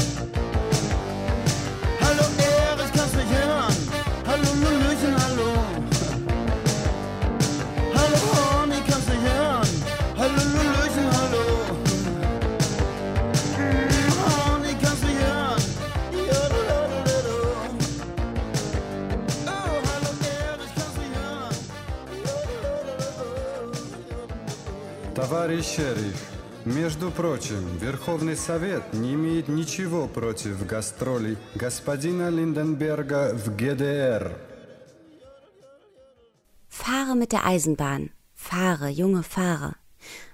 Товарищ 25.28 25.66
шериф, 25.76 26.20
между 26.66 27.12
прочим, 27.12 27.78
Верховный 27.78 28.36
Совет 28.36 28.93
не 28.93 29.14
имеет 29.14 29.47
ничего 29.47 30.08
против 30.08 30.66
гастролей 30.66 31.38
господина 31.56 32.30
Линденберга 32.30 33.36
в 33.36 33.56
ГДР. 33.56 34.36
Fahre 36.68 37.16
mit 37.16 37.32
der 37.32 37.45
Eisenbahn, 37.45 38.10
fahre, 38.34 38.89
junge, 38.89 39.24
fahre. 39.24 39.76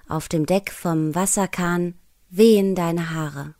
Auf 0.08 0.28
dem 0.28 0.46
Deck 0.46 0.72
vom 0.72 1.14
Wasserkahn 1.14 1.94
wehen 2.30 2.74
deine 2.74 3.10
Haare. 3.10 3.54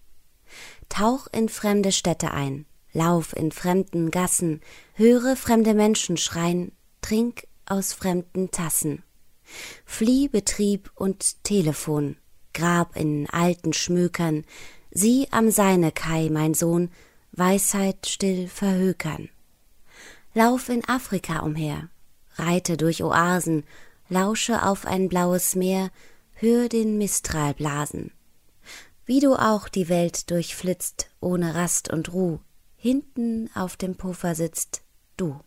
Tauch 0.89 1.27
in 1.33 1.49
fremde 1.49 1.93
Städte 1.93 2.31
ein, 2.33 2.67
lauf 2.93 3.37
in 3.37 3.53
fremden 3.53 4.11
Gassen, 4.11 4.61
höre 4.95 5.37
fremde 5.37 5.75
Menschen 5.75 6.17
schreien, 6.17 6.73
trink 7.03 7.47
aus 7.67 7.93
fremden 7.93 8.51
Tassen. 8.51 9.03
Flieh 9.86 10.28
Betrieb 10.28 10.92
und 10.96 11.44
Telefon, 11.44 12.18
grab 12.54 12.96
in 12.96 13.30
alten 13.30 13.74
Schmökern, 13.74 14.46
sieh 14.92 15.28
am 15.32 15.52
Seine 15.52 15.92
Kai, 15.92 16.30
mein 16.32 16.54
Sohn, 16.54 16.90
Weisheit 17.32 18.08
still 18.08 18.48
verhökern. 18.48 19.30
Lauf 20.34 20.70
in 20.70 20.88
Afrika 20.88 21.40
umher, 21.40 21.90
reite 22.36 22.78
durch 22.78 23.04
Oasen, 23.04 23.64
lausche 24.10 24.64
auf 24.64 24.86
ein 24.86 25.10
blaues 25.10 25.56
Meer, 25.56 25.92
hör 26.34 26.70
den 26.70 26.98
Mistral 26.98 27.54
blasen. 27.54 28.12
Wie 29.06 29.20
du 29.20 29.36
auch 29.36 29.70
die 29.70 29.88
Welt 29.88 30.32
durchflitzt, 30.32 31.10
ohne 31.20 31.56
Rast 31.56 31.90
und 31.90 32.12
Ruh, 32.14 32.40
hinten 32.76 33.50
auf 33.54 33.78
dem 33.78 33.96
Puffer 33.96 34.36
sitzt 34.36 34.82
du. 35.16 35.40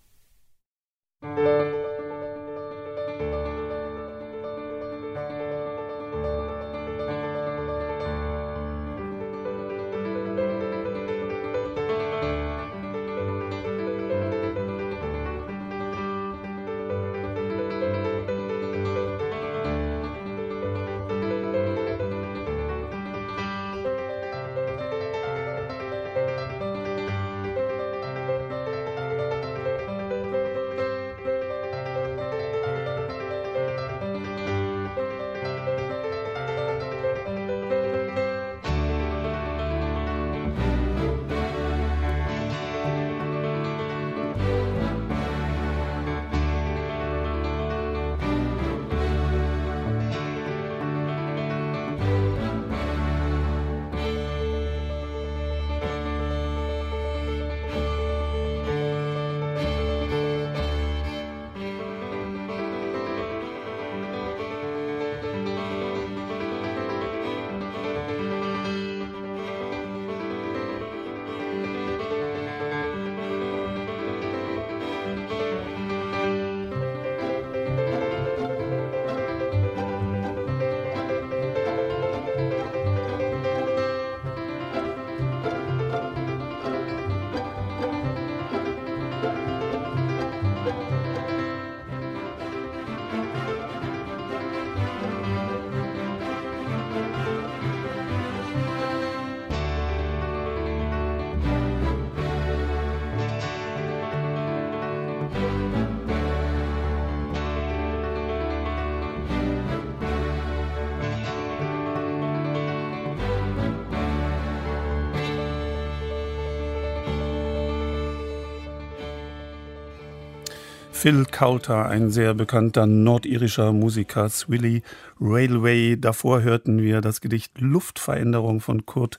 Phil 121.00 121.26
Coulter, 121.26 121.86
ein 121.86 122.10
sehr 122.10 122.34
bekannter 122.34 122.84
nordirischer 122.84 123.72
Musiker, 123.72 124.28
Swilly 124.30 124.82
Railway. 125.20 125.96
Davor 125.96 126.42
hörten 126.42 126.82
wir 126.82 127.00
das 127.00 127.20
Gedicht 127.20 127.60
Luftveränderung 127.60 128.60
von 128.60 128.84
Kurt 128.84 129.16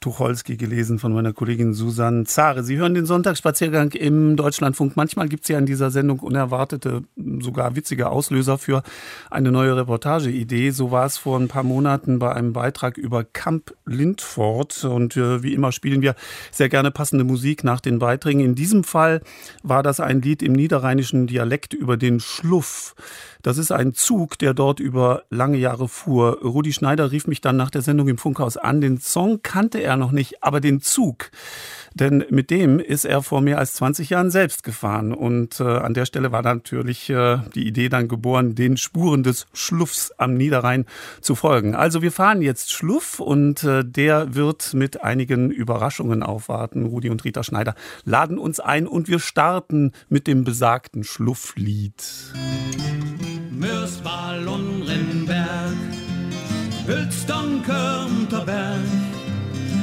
Tucholsky 0.00 0.56
gelesen 0.56 0.98
von 0.98 1.12
meiner 1.12 1.32
Kollegin 1.32 1.74
Susanne 1.74 2.24
Zare. 2.24 2.62
Sie 2.62 2.76
hören 2.76 2.94
den 2.94 3.06
Sonntagsspaziergang 3.06 3.92
im 3.92 4.36
Deutschlandfunk. 4.36 4.96
Manchmal 4.96 5.28
gibt 5.28 5.44
es 5.44 5.48
ja 5.48 5.58
in 5.58 5.66
dieser 5.66 5.90
Sendung 5.90 6.20
unerwartete, 6.20 7.02
sogar 7.40 7.74
witzige 7.74 8.10
Auslöser 8.10 8.58
für 8.58 8.82
eine 9.30 9.50
neue 9.50 9.76
Reportageidee. 9.76 10.70
So 10.70 10.90
war 10.90 11.06
es 11.06 11.18
vor 11.18 11.38
ein 11.38 11.48
paar 11.48 11.64
Monaten 11.64 12.18
bei 12.18 12.32
einem 12.32 12.52
Beitrag 12.52 12.96
über 12.96 13.24
Camp 13.24 13.74
Lindfort. 13.86 14.84
Und 14.84 15.16
äh, 15.16 15.42
wie 15.42 15.54
immer 15.54 15.72
spielen 15.72 16.02
wir 16.02 16.14
sehr 16.52 16.68
gerne 16.68 16.90
passende 16.90 17.24
Musik 17.24 17.64
nach 17.64 17.80
den 17.80 17.98
Beiträgen. 17.98 18.40
In 18.40 18.54
diesem 18.54 18.84
Fall 18.84 19.20
war 19.62 19.82
das 19.82 20.00
ein 20.00 20.22
Lied 20.22 20.42
im 20.42 20.52
niederrheinischen 20.52 21.26
Dialekt 21.26 21.74
über 21.74 21.96
den 21.96 22.20
Schluff. 22.20 22.94
Das 23.42 23.58
ist 23.58 23.70
ein 23.70 23.94
Zug, 23.94 24.38
der 24.38 24.54
dort 24.54 24.80
über 24.80 25.22
lange 25.30 25.58
Jahre 25.58 25.88
fuhr. 25.88 26.40
Rudi 26.42 26.72
Schneider 26.72 27.12
rief 27.12 27.26
mich 27.26 27.40
dann 27.40 27.56
nach 27.56 27.70
der 27.70 27.82
Sendung 27.82 28.08
im 28.08 28.18
Funkhaus 28.18 28.56
an. 28.56 28.80
Den 28.80 28.98
Song 28.98 29.42
kannte 29.42 29.78
er 29.78 29.96
noch 29.96 30.12
nicht, 30.12 30.42
aber 30.42 30.60
den 30.60 30.80
Zug. 30.80 31.30
Denn 31.98 32.24
mit 32.30 32.50
dem 32.50 32.78
ist 32.78 33.04
er 33.04 33.22
vor 33.22 33.40
mehr 33.40 33.58
als 33.58 33.74
20 33.74 34.10
Jahren 34.10 34.30
selbst 34.30 34.62
gefahren. 34.62 35.12
Und 35.12 35.60
äh, 35.60 35.64
an 35.64 35.94
der 35.94 36.06
Stelle 36.06 36.32
war 36.32 36.42
natürlich 36.42 37.10
äh, 37.10 37.38
die 37.54 37.66
Idee 37.66 37.88
dann 37.88 38.08
geboren, 38.08 38.54
den 38.54 38.76
Spuren 38.76 39.22
des 39.22 39.46
Schluffs 39.52 40.12
am 40.16 40.34
Niederrhein 40.34 40.86
zu 41.20 41.34
folgen. 41.34 41.74
Also 41.74 42.02
wir 42.02 42.12
fahren 42.12 42.42
jetzt 42.42 42.72
Schluff 42.72 43.20
und 43.20 43.64
äh, 43.64 43.84
der 43.84 44.34
wird 44.34 44.74
mit 44.74 45.02
einigen 45.02 45.50
Überraschungen 45.50 46.22
aufwarten. 46.22 46.86
Rudi 46.86 47.10
und 47.10 47.24
Rita 47.24 47.42
Schneider 47.42 47.74
laden 48.04 48.38
uns 48.38 48.60
ein 48.60 48.86
und 48.86 49.08
wir 49.08 49.18
starten 49.18 49.92
mit 50.08 50.26
dem 50.26 50.44
besagten 50.44 51.04
Schlufflied. 51.04 51.94
Mörsball 53.50 54.46
und 54.46 54.82
Rinnberg, 54.82 55.74
Hülston, 56.86 57.62
Körnterberg, 57.64 58.78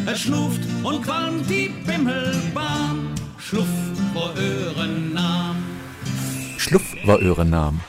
es 0.08 0.22
schnuft 0.22 0.62
und 0.84 1.02
qualmt 1.04 1.50
die 1.50 1.70
Bimmelbahn, 1.86 3.14
Schluff 3.38 3.68
vor 4.14 4.34
Öhrennahm. 4.38 5.58
Schluff 6.58 6.96
war 7.06 7.22
Öhrennahm. 7.22 7.80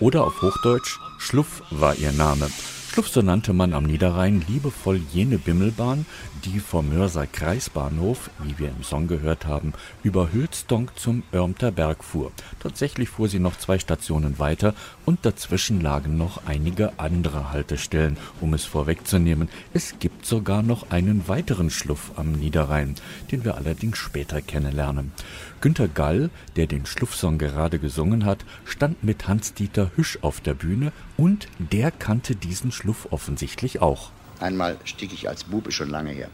Oder 0.00 0.24
auf 0.24 0.42
Hochdeutsch, 0.42 0.98
Schluff 1.18 1.62
war 1.70 1.94
ihr 1.96 2.12
Name. 2.12 2.48
Schluff, 2.92 3.08
so 3.08 3.22
nannte 3.22 3.52
man 3.52 3.72
am 3.72 3.84
Niederrhein 3.84 4.44
liebevoll 4.46 5.00
jene 5.12 5.38
Bimmelbahn, 5.38 6.06
die 6.44 6.60
vom 6.60 6.90
Mörser 6.90 7.26
Kreisbahnhof, 7.26 8.30
wie 8.38 8.56
wir 8.58 8.68
im 8.68 8.84
Song 8.84 9.08
gehört 9.08 9.46
haben, 9.46 9.72
über 10.04 10.32
Hülstonk 10.32 10.96
zum 10.96 11.24
Örmter 11.32 11.72
Berg 11.72 12.04
fuhr. 12.04 12.30
Tatsächlich 12.60 13.08
fuhr 13.08 13.28
sie 13.28 13.40
noch 13.40 13.56
zwei 13.58 13.80
Stationen 13.80 14.38
weiter 14.38 14.74
und 15.06 15.24
dazwischen 15.26 15.80
lagen 15.80 16.16
noch 16.16 16.46
einige 16.46 16.98
andere 16.98 17.52
Haltestellen, 17.52 18.16
um 18.40 18.54
es 18.54 18.64
vorwegzunehmen. 18.64 19.48
Es 19.72 19.98
gibt 19.98 20.26
sogar 20.26 20.62
noch 20.62 20.90
einen 20.90 21.28
weiteren 21.28 21.70
Schluff 21.70 22.12
am 22.16 22.32
Niederrhein, 22.32 22.94
den 23.30 23.44
wir 23.44 23.56
allerdings 23.56 23.98
später 23.98 24.40
kennenlernen. 24.40 25.12
Günter 25.60 25.88
Gall, 25.88 26.30
der 26.56 26.66
den 26.66 26.86
Schluffsong 26.86 27.38
gerade 27.38 27.78
gesungen 27.78 28.24
hat, 28.24 28.44
stand 28.64 29.02
mit 29.04 29.28
Hans-Dieter 29.28 29.90
Hüsch 29.96 30.18
auf 30.22 30.40
der 30.40 30.54
Bühne 30.54 30.92
und 31.16 31.48
der 31.58 31.90
kannte 31.90 32.36
diesen 32.36 32.72
Schluff 32.72 33.08
offensichtlich 33.10 33.80
auch. 33.80 34.10
Einmal 34.40 34.76
stieg 34.84 35.12
ich 35.12 35.28
als 35.28 35.44
Bub, 35.44 35.68
ist 35.68 35.74
schon 35.74 35.90
lange 35.90 36.10
her, 36.10 36.28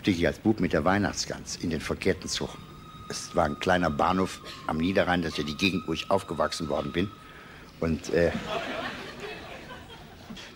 stieg 0.00 0.18
ich 0.18 0.26
als 0.26 0.38
Bub 0.38 0.60
mit 0.60 0.72
der 0.72 0.84
Weihnachtsgans 0.84 1.56
in 1.56 1.70
den 1.70 1.80
verkehrten 1.80 2.28
Zug. 2.28 2.50
Es 3.08 3.34
war 3.34 3.44
ein 3.44 3.58
kleiner 3.58 3.90
Bahnhof 3.90 4.40
am 4.66 4.76
Niederrhein, 4.76 5.22
das 5.22 5.32
ist 5.32 5.38
ja 5.38 5.44
die 5.44 5.56
Gegend, 5.56 5.84
wo 5.86 5.92
ich 5.92 6.10
aufgewachsen 6.10 6.68
worden 6.68 6.92
bin. 6.92 7.10
Und 7.82 8.12
äh, 8.12 8.30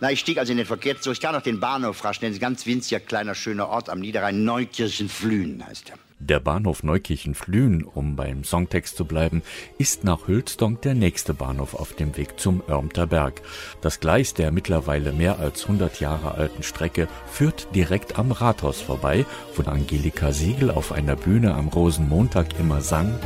na, 0.00 0.10
ich 0.10 0.20
stieg 0.20 0.38
also 0.38 0.52
in 0.52 0.58
den 0.58 0.66
verkehrten 0.66 1.02
Zug. 1.02 1.14
Ich 1.14 1.20
kann 1.20 1.34
noch 1.34 1.42
den 1.42 1.58
Bahnhof 1.58 2.04
rasch 2.04 2.20
nennen. 2.20 2.34
Ein 2.34 2.40
ganz 2.40 2.66
winziger, 2.66 3.00
kleiner, 3.00 3.34
schöner 3.34 3.68
Ort 3.68 3.88
am 3.88 4.00
Niederrhein. 4.00 4.44
Neukirchen-Flühen 4.44 5.64
heißt 5.66 5.90
er. 5.90 5.96
Der 6.18 6.40
Bahnhof 6.40 6.82
Neukirchen-Flühen, 6.82 7.84
um 7.84 8.16
beim 8.16 8.42
Songtext 8.42 8.96
zu 8.96 9.04
bleiben, 9.04 9.42
ist 9.76 10.02
nach 10.02 10.28
Hülstonk 10.28 10.80
der 10.82 10.94
nächste 10.94 11.34
Bahnhof 11.34 11.74
auf 11.74 11.92
dem 11.94 12.16
Weg 12.16 12.40
zum 12.40 12.62
Örmter 12.68 13.06
Berg. 13.06 13.42
Das 13.82 14.00
Gleis 14.00 14.32
der 14.32 14.50
mittlerweile 14.50 15.12
mehr 15.12 15.38
als 15.38 15.62
100 15.64 16.00
Jahre 16.00 16.32
alten 16.32 16.62
Strecke 16.62 17.06
führt 17.30 17.68
direkt 17.74 18.18
am 18.18 18.32
Rathaus 18.32 18.80
vorbei, 18.80 19.26
wo 19.54 19.62
Angelika 19.68 20.32
Siegel 20.32 20.70
auf 20.70 20.92
einer 20.92 21.16
Bühne 21.16 21.54
am 21.54 21.68
Rosenmontag 21.68 22.58
immer 22.58 22.80
sang. 22.80 23.18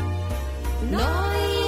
Neukirchenflühen, 0.91 1.60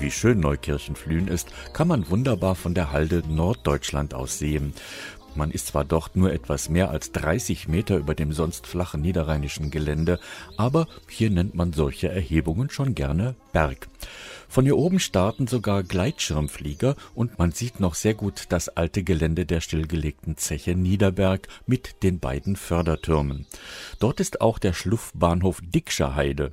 Wie 0.00 0.12
schön 0.12 0.38
Neukirchen-Flühen 0.38 1.26
ist, 1.26 1.48
kann 1.72 1.88
man 1.88 2.08
wunderbar 2.08 2.54
von 2.54 2.72
der 2.72 2.92
Halde 2.92 3.24
Norddeutschland 3.28 4.14
aus 4.14 4.38
sehen. 4.38 4.72
Man 5.34 5.50
ist 5.50 5.68
zwar 5.68 5.84
dort 5.84 6.14
nur 6.14 6.32
etwas 6.32 6.68
mehr 6.68 6.90
als 6.90 7.10
30 7.12 7.66
Meter 7.66 7.96
über 7.96 8.14
dem 8.14 8.32
sonst 8.32 8.68
flachen 8.68 9.00
niederrheinischen 9.00 9.72
Gelände, 9.72 10.20
aber 10.56 10.86
hier 11.08 11.30
nennt 11.30 11.56
man 11.56 11.72
solche 11.72 12.08
Erhebungen 12.08 12.70
schon 12.70 12.94
gerne 12.94 13.34
Berg. 13.52 13.88
Von 14.48 14.64
hier 14.64 14.78
oben 14.78 15.00
starten 15.00 15.46
sogar 15.46 15.82
Gleitschirmflieger 15.82 16.94
und 17.14 17.38
man 17.38 17.50
sieht 17.50 17.80
noch 17.80 17.94
sehr 17.94 18.14
gut 18.14 18.46
das 18.50 18.68
alte 18.68 19.02
Gelände 19.02 19.46
der 19.46 19.60
stillgelegten 19.60 20.36
Zeche 20.36 20.76
Niederberg 20.76 21.48
mit 21.66 22.02
den 22.02 22.20
beiden 22.20 22.54
Fördertürmen. 22.54 23.46
Dort 23.98 24.20
ist 24.20 24.40
auch 24.40 24.58
der 24.58 24.72
Schluffbahnhof 24.72 25.60
Dickscherheide. 25.60 26.52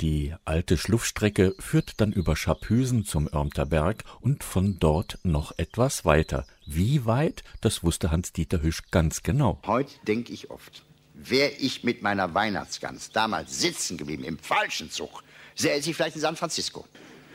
Die 0.00 0.34
alte 0.46 0.78
Schluffstrecke 0.78 1.54
führt 1.58 2.00
dann 2.00 2.10
über 2.12 2.34
Schapüsen 2.34 3.04
zum 3.04 3.28
Örmter 3.30 3.66
Berg 3.66 4.04
und 4.20 4.42
von 4.42 4.78
dort 4.78 5.18
noch 5.24 5.52
etwas 5.58 6.06
weiter. 6.06 6.46
Wie 6.64 7.04
weit, 7.04 7.44
das 7.60 7.82
wusste 7.82 8.10
Hans-Dieter 8.10 8.62
Hüsch 8.62 8.80
ganz 8.90 9.22
genau. 9.22 9.60
Heute 9.66 9.92
denke 10.06 10.32
ich 10.32 10.50
oft, 10.50 10.82
wäre 11.12 11.50
ich 11.50 11.84
mit 11.84 12.00
meiner 12.00 12.32
Weihnachtsgans 12.32 13.10
damals 13.10 13.60
sitzen 13.60 13.98
geblieben 13.98 14.24
im 14.24 14.38
falschen 14.38 14.90
Zug, 14.90 15.22
säße 15.56 15.90
ich 15.90 15.96
vielleicht 15.96 16.16
in 16.16 16.22
San 16.22 16.36
Francisco. 16.36 16.86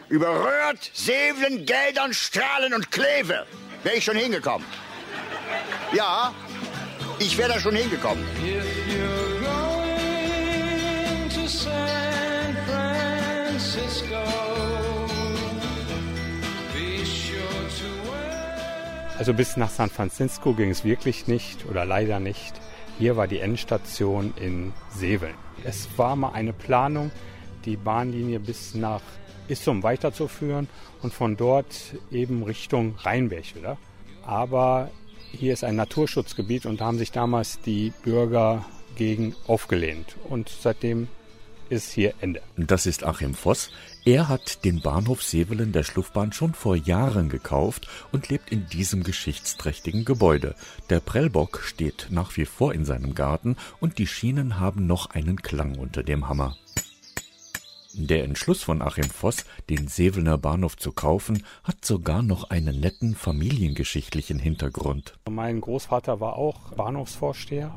Über 0.09 0.30
Röhrt, 0.30 0.89
Seveln, 0.93 1.68
Geldern, 1.68 2.13
Strahlen 2.13 2.74
und 2.74 2.89
Kleve 2.89 3.45
wäre 3.84 3.95
ich 3.95 4.03
schon 4.03 4.18
hingekommen. 4.18 4.66
Ja, 5.93 6.34
ich 7.20 7.38
wäre 7.38 7.53
da 7.53 7.59
schon 7.59 7.76
hingekommen. 7.76 8.26
Going 11.36 11.36
Francisco. 11.36 11.36
Be 11.36 11.47
sure 11.47 11.74
to 11.74 11.80
wear. 11.80 12.14
Also 19.18 19.34
bis 19.34 19.56
nach 19.56 19.70
San 19.70 19.89
Francisco 19.89 20.53
ging 20.53 20.72
es 20.72 20.84
wirklich 20.84 21.28
nicht 21.28 21.66
oder 21.66 21.86
leider 21.86 22.20
nicht. 22.20 22.53
Hier 22.99 23.16
war 23.16 23.28
die 23.28 23.39
Endstation 23.39 24.34
in 24.39 24.74
Seveln. 24.89 25.36
Es 25.64 25.88
war 25.97 26.18
mal 26.18 26.34
eine 26.34 26.51
Planung, 26.51 27.12
die 27.64 27.78
Bahnlinie 27.78 28.39
bis 28.41 28.76
nach 28.76 29.01
Issum 29.47 29.84
weiterzuführen 29.84 30.68
und 31.01 31.14
von 31.14 31.38
dort 31.38 31.95
eben 32.12 32.43
Richtung 32.43 32.95
Rheinberg 32.97 33.56
wieder. 33.56 33.78
Aber 34.26 34.91
hier 35.32 35.53
ist 35.53 35.64
ein 35.64 35.78
Naturschutzgebiet 35.78 36.66
und 36.66 36.82
da 36.82 36.86
haben 36.86 36.97
sich 36.97 37.12
damals 37.12 37.62
die 37.62 37.93
Bürger 38.03 38.66
gegen 38.95 39.34
aufgelehnt. 39.47 40.18
Und 40.28 40.49
seitdem 40.49 41.08
ist 41.70 41.91
hier 41.91 42.13
Ende. 42.22 42.41
Das 42.57 42.86
ist 42.86 43.03
Achim 43.03 43.34
Voss. 43.34 43.72
Er 44.05 44.30
hat 44.30 44.63
den 44.66 44.82
Bahnhof 44.82 45.24
Sevelen 45.24 45.72
der 45.72 45.84
Schluffbahn 45.84 46.32
schon 46.32 46.53
vor 46.53 46.76
Jahren 46.76 47.30
gekauft 47.30 47.88
und 48.11 48.30
lebt 48.30 48.51
in 48.51 48.68
diesem 48.68 49.03
geschichtsträchtigen 49.03 50.05
Gebäude. 50.05 50.55
Der 50.89 50.99
Prellbock 50.99 51.61
steht 51.63 52.07
nach 52.09 52.36
wie 52.38 52.45
vor 52.45 52.74
in 52.74 52.86
seinem 52.86 53.16
Garten 53.16 53.55
und 53.80 53.97
die 53.97 54.07
Schienen 54.07 54.59
haben 54.59 54.88
noch 54.88 55.11
einen 55.11 55.41
Klang 55.41 55.78
unter 55.78 56.03
dem 56.03 56.30
Hammer. 56.30 56.55
Der 57.97 58.26
Entschluss 58.26 58.61
von 58.61 58.82
Achim 58.82 59.09
Voss, 59.09 59.45
den 59.70 59.88
Sevelener 59.88 60.38
Bahnhof 60.38 60.76
zu 60.76 60.91
kaufen, 60.91 61.43
hat 61.63 61.86
sogar 61.86 62.22
noch 62.22 62.49
einen 62.49 62.82
netten 62.82 63.16
familiengeschichtlichen 63.16 64.38
Hintergrund. 64.38 65.18
Mein 65.30 65.61
Großvater 65.61 66.20
war 66.20 66.36
auch 66.36 66.74
Bahnhofsvorsteher. 66.74 67.74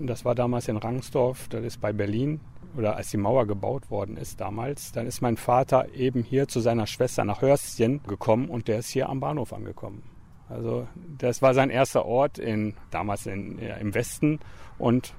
Das 0.00 0.24
war 0.24 0.34
damals 0.34 0.68
in 0.68 0.78
Rangsdorf, 0.78 1.48
das 1.48 1.64
ist 1.64 1.80
bei 1.82 1.92
Berlin. 1.92 2.40
Oder 2.76 2.96
als 2.96 3.10
die 3.10 3.16
Mauer 3.16 3.46
gebaut 3.46 3.90
worden 3.90 4.16
ist 4.16 4.40
damals, 4.40 4.92
dann 4.92 5.06
ist 5.06 5.20
mein 5.20 5.36
Vater 5.36 5.94
eben 5.94 6.22
hier 6.22 6.48
zu 6.48 6.60
seiner 6.60 6.86
Schwester 6.86 7.24
nach 7.24 7.40
Hörstchen 7.40 8.02
gekommen 8.06 8.48
und 8.48 8.68
der 8.68 8.78
ist 8.78 8.90
hier 8.90 9.08
am 9.08 9.20
Bahnhof 9.20 9.52
angekommen. 9.52 10.02
Also 10.48 10.86
das 11.18 11.42
war 11.42 11.54
sein 11.54 11.70
erster 11.70 12.04
Ort 12.06 12.38
in, 12.38 12.74
damals 12.90 13.26
in, 13.26 13.58
ja, 13.58 13.76
im 13.76 13.94
Westen 13.94 14.40
und 14.78 15.14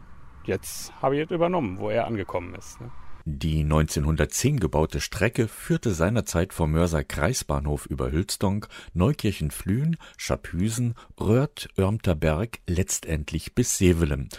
jetzt 0.46 0.94
habe 1.02 1.18
ich 1.18 1.26
es 1.26 1.32
übernommen, 1.32 1.80
wo 1.80 1.90
er 1.90 2.08
angekommen 2.08 2.56
ist. 2.56 2.82
Ne? 2.82 2.92
Die 3.26 3.62
1910 3.62 4.60
gebaute 4.60 5.02
Strecke 5.02 5.48
führte 5.48 5.94
seinerzeit 5.94 6.54
vom 6.54 6.72
Mörser 6.72 7.04
Kreisbahnhof 7.04 7.86
über 7.86 8.12
Hülsdonk, 8.12 8.68
Neukirchen-Flühen, 8.94 9.98
Schapüsen, 10.18 10.96
Röhrt, 11.20 11.70
Örmterberg 11.78 12.60
letztendlich 12.68 13.54
bis 13.54 13.78
Sevelen. 13.78 14.30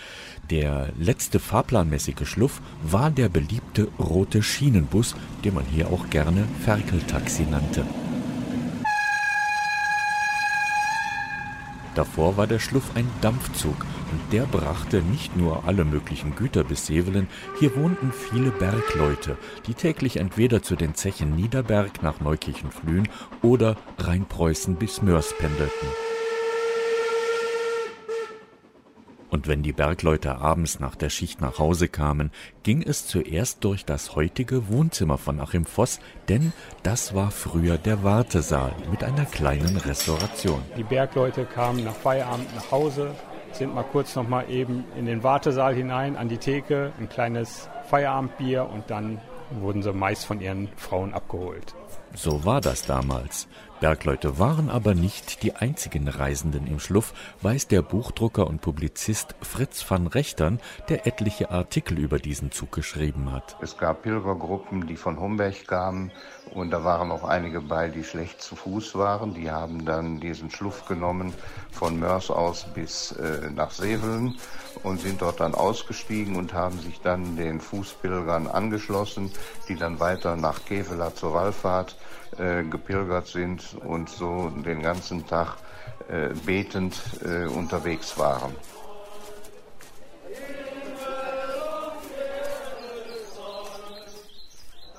Der 0.51 0.93
letzte 0.99 1.39
fahrplanmäßige 1.39 2.27
Schluff 2.27 2.61
war 2.83 3.11
der 3.11 3.29
beliebte 3.29 3.89
rote 3.99 4.43
Schienenbus, 4.43 5.15
den 5.45 5.55
man 5.55 5.65
hier 5.67 5.89
auch 5.89 6.09
gerne 6.11 6.47
Ferkeltaxi 6.65 7.43
nannte. 7.43 7.85
Davor 11.95 12.37
war 12.37 12.47
der 12.47 12.61
Schluff 12.61 12.91
ein 12.95 13.11
Dampfzug 13.21 13.85
und 14.13 14.33
der 14.33 14.45
brachte 14.45 15.03
nicht 15.03 15.37
nur 15.37 15.65
alle 15.67 15.85
möglichen 15.85 16.37
Güter 16.37 16.65
bis 16.65 16.87
Sevelen, 16.87 17.29
hier 17.59 17.75
wohnten 17.77 18.13
viele 18.13 18.51
Bergleute, 18.51 19.37
die 19.67 19.75
täglich 19.75 20.17
entweder 20.19 20.63
zu 20.63 20.77
den 20.77 20.95
Zechen 20.95 21.35
Niederberg 21.35 22.03
nach 22.03 22.21
Neukirchen-Flühen 22.21 23.09
oder 23.43 23.77
Rheinpreußen 23.99 24.77
bis 24.77 25.03
Mörs 25.03 25.35
pendelten. 25.37 25.89
Und 29.31 29.47
wenn 29.47 29.63
die 29.63 29.73
Bergleute 29.73 30.37
abends 30.37 30.81
nach 30.81 30.97
der 30.97 31.09
Schicht 31.09 31.41
nach 31.41 31.59
Hause 31.59 31.89
kamen, 31.89 32.31
ging 32.65 32.83
es 32.83 33.07
zuerst 33.07 33.63
durch 33.65 33.85
das 33.85 34.17
heutige 34.17 34.69
Wohnzimmer 34.69 35.19
von 35.19 35.41
Achim 35.41 35.65
Voss, 35.65 36.01
denn 36.29 36.53
das 36.83 37.15
war 37.15 37.31
früher 37.31 37.79
der 37.79 38.03
Wartesaal 38.03 38.75
mit 38.91 39.05
einer 39.05 39.25
kleinen 39.25 39.77
Restauration. 39.77 40.63
Die 40.77 40.83
Bergleute 40.83 41.45
kamen 41.45 41.85
nach 41.85 41.95
Feierabend 41.95 42.55
nach 42.57 42.71
Hause, 42.73 43.15
sind 43.53 43.75
mal 43.75 43.85
kurz 43.85 44.17
noch 44.17 44.29
mal 44.29 44.51
eben 44.51 44.85
in 44.97 45.07
den 45.07 45.23
Wartesaal 45.23 45.75
hinein, 45.75 46.17
an 46.17 46.29
die 46.29 46.39
Theke, 46.39 46.93
ein 46.99 47.09
kleines 47.09 47.69
Feierabendbier 47.89 48.69
und 48.69 48.91
dann 48.91 49.21
wurden 49.51 49.83
sie 49.83 49.93
meist 49.93 50.27
von 50.27 50.41
ihren 50.41 50.69
Frauen 50.77 51.13
abgeholt. 51.13 51.75
So 52.15 52.45
war 52.45 52.61
das 52.61 52.87
damals. 52.87 53.49
Bergleute 53.81 54.39
waren 54.39 54.69
aber 54.69 54.95
nicht 54.95 55.43
die 55.43 55.57
einzigen 55.57 56.07
Reisenden 56.07 56.67
im 56.67 56.79
Schluff, 56.81 57.15
weiß 57.41 57.67
der 57.67 57.81
Buchdrucker 57.81 58.47
und 58.47 58.61
Publizist 58.61 59.35
Fritz 59.41 59.91
van 59.91 60.07
Rechtern, 60.07 60.61
der 60.91 61.07
etliche 61.07 61.51
Artikel 61.51 61.99
über 61.99 62.19
diesen 62.19 62.53
Zug 62.53 62.73
geschrieben 62.73 63.33
hat. 63.33 63.57
Es 63.63 63.79
gab 63.79 64.03
Pilgergruppen, 64.03 64.87
die 64.87 64.97
von 64.97 65.19
Homberg 65.19 65.67
kamen 65.67 66.13
und 66.53 66.71
da 66.73 66.85
waren 66.85 67.11
auch 67.11 67.25
einige 67.25 67.63
bei, 67.63 67.89
die 67.89 68.05
schlecht 68.05 68.43
zu 68.43 68.55
Fuß 68.55 68.97
waren. 68.97 69.33
Die 69.33 69.51
haben 69.51 69.87
dann 69.87 70.21
diesen 70.21 70.51
Schluff 70.51 70.85
genommen 70.85 71.33
von 71.71 71.99
Mörs 71.99 72.31
aus 72.31 72.67
bis 72.75 73.13
äh, 73.13 73.51
nach 73.51 73.71
Sevelen 73.71 74.37
und 74.83 75.01
sind 75.01 75.23
dort 75.23 75.41
dann 75.41 75.55
ausgestiegen 75.55 76.37
und 76.37 76.53
haben 76.53 76.79
sich 76.81 77.01
dann 77.01 77.37
den 77.37 77.61
Fußpilgern 77.61 78.47
angeschlossen, 78.47 79.31
die 79.69 79.77
dann 79.77 80.01
weiter 80.01 80.37
nach 80.37 80.65
Kevela 80.67 81.15
zur 81.15 81.33
Wallfahrt 81.33 81.97
äh, 82.41 82.65
gepilgert 82.65 83.27
sind 83.27 83.77
und 83.85 84.09
so 84.09 84.51
den 84.51 84.83
ganzen 84.83 85.27
Tag 85.27 85.57
äh, 86.09 86.31
betend 86.47 87.01
äh, 87.23 87.47
unterwegs 87.47 88.19
waren. 88.19 88.55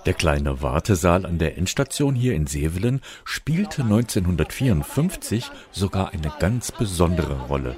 Der 0.05 0.13
kleine 0.15 0.61
Wartesaal 0.61 1.25
an 1.25 1.37
der 1.37 1.57
Endstation 1.57 2.15
hier 2.15 2.33
in 2.33 2.47
Sevelen 2.47 3.01
spielte 3.23 3.83
1954 3.83 5.51
sogar 5.71 6.11
eine 6.11 6.31
ganz 6.39 6.71
besondere 6.71 7.39
Rolle. 7.47 7.75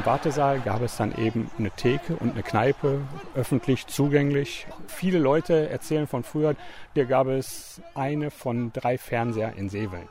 Im 0.00 0.06
Wartesaal 0.06 0.60
gab 0.60 0.80
es 0.80 0.96
dann 0.96 1.14
eben 1.18 1.50
eine 1.58 1.70
Theke 1.72 2.16
und 2.16 2.30
eine 2.30 2.42
Kneipe, 2.42 3.02
öffentlich 3.34 3.86
zugänglich. 3.86 4.66
Viele 4.86 5.18
Leute 5.18 5.68
erzählen 5.68 6.06
von 6.06 6.24
früher, 6.24 6.56
hier 6.94 7.04
gab 7.04 7.26
es 7.26 7.82
eine 7.94 8.30
von 8.30 8.72
drei 8.72 8.96
Fernseher 8.96 9.52
in 9.56 9.68
Seveln. 9.68 10.08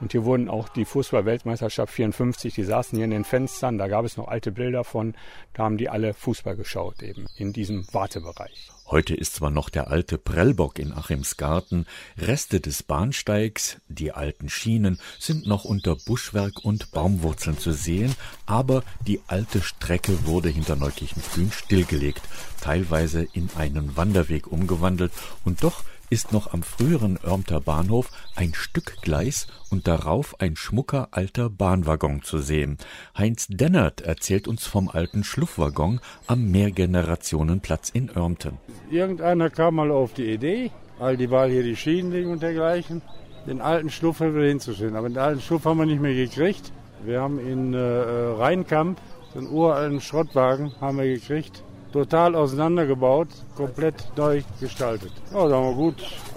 Und 0.00 0.10
hier 0.10 0.24
wurden 0.24 0.48
auch 0.48 0.68
die 0.68 0.84
Fußball-Weltmeisterschaft 0.84 1.94
54, 1.94 2.52
die 2.52 2.64
saßen 2.64 2.96
hier 2.96 3.04
in 3.04 3.12
den 3.12 3.22
Fenstern, 3.22 3.78
da 3.78 3.86
gab 3.86 4.04
es 4.04 4.16
noch 4.16 4.26
alte 4.26 4.50
Bilder 4.50 4.82
von, 4.82 5.14
da 5.54 5.62
haben 5.62 5.76
die 5.76 5.88
alle 5.88 6.14
Fußball 6.14 6.56
geschaut 6.56 7.00
eben 7.00 7.26
in 7.36 7.52
diesem 7.52 7.86
Wartebereich. 7.94 8.71
Heute 8.92 9.14
ist 9.14 9.36
zwar 9.36 9.50
noch 9.50 9.70
der 9.70 9.88
alte 9.88 10.18
Prellbock 10.18 10.78
in 10.78 10.92
Achims 10.92 11.38
Garten, 11.38 11.86
Reste 12.18 12.60
des 12.60 12.82
Bahnsteigs, 12.82 13.78
die 13.88 14.12
alten 14.12 14.50
Schienen 14.50 15.00
sind 15.18 15.46
noch 15.46 15.64
unter 15.64 15.96
Buschwerk 15.96 16.62
und 16.62 16.90
Baumwurzeln 16.92 17.56
zu 17.56 17.72
sehen, 17.72 18.14
aber 18.44 18.84
die 19.06 19.22
alte 19.28 19.62
Strecke 19.62 20.26
wurde 20.26 20.50
hinter 20.50 20.76
Neukirchen-Flühen 20.76 21.52
stillgelegt, 21.52 22.20
teilweise 22.60 23.26
in 23.32 23.48
einen 23.56 23.96
Wanderweg 23.96 24.46
umgewandelt 24.46 25.12
und 25.42 25.64
doch 25.64 25.84
ist 26.12 26.30
noch 26.30 26.52
am 26.52 26.62
früheren 26.62 27.18
Örmter 27.24 27.58
Bahnhof 27.58 28.10
ein 28.36 28.52
Stück 28.52 29.00
Gleis 29.00 29.46
und 29.70 29.88
darauf 29.88 30.38
ein 30.42 30.56
schmucker 30.56 31.08
alter 31.10 31.48
Bahnwaggon 31.48 32.20
zu 32.20 32.36
sehen. 32.36 32.76
Heinz 33.16 33.46
Dennert 33.48 34.02
erzählt 34.02 34.46
uns 34.46 34.66
vom 34.66 34.90
alten 34.90 35.24
Schluffwaggon 35.24 36.00
am 36.26 36.50
Mehrgenerationenplatz 36.50 37.88
in 37.88 38.14
Örmten. 38.14 38.58
Irgendeiner 38.90 39.48
kam 39.48 39.76
mal 39.76 39.90
auf 39.90 40.12
die 40.12 40.30
Idee, 40.30 40.70
all 41.00 41.16
die 41.16 41.30
Wahl 41.30 41.48
hier 41.48 41.62
die 41.62 41.76
Schienen 41.76 42.12
liegen 42.12 42.30
und 42.30 42.42
dergleichen, 42.42 43.00
den 43.46 43.62
alten 43.62 43.88
Schluff 43.88 44.20
wieder 44.20 44.44
hinzustellen. 44.44 44.96
Aber 44.96 45.08
den 45.08 45.16
alten 45.16 45.40
Schluff 45.40 45.64
haben 45.64 45.78
wir 45.78 45.86
nicht 45.86 46.02
mehr 46.02 46.14
gekriegt. 46.14 46.72
Wir 47.06 47.22
haben 47.22 47.38
in 47.38 47.72
äh, 47.72 47.78
Rheinkamp 47.78 49.00
den 49.34 49.48
uralten 49.48 50.02
Schrottwagen 50.02 50.72
haben 50.78 50.98
wir 50.98 51.06
gekriegt 51.06 51.64
total 51.92 52.34
auseinandergebaut, 52.34 53.28
komplett 53.56 53.94
neu 54.16 54.42
gestaltet. 54.60 55.12
Ja, 55.32 55.48
sagen 55.48 55.64
wir 55.64 55.74
gut, 55.74 55.96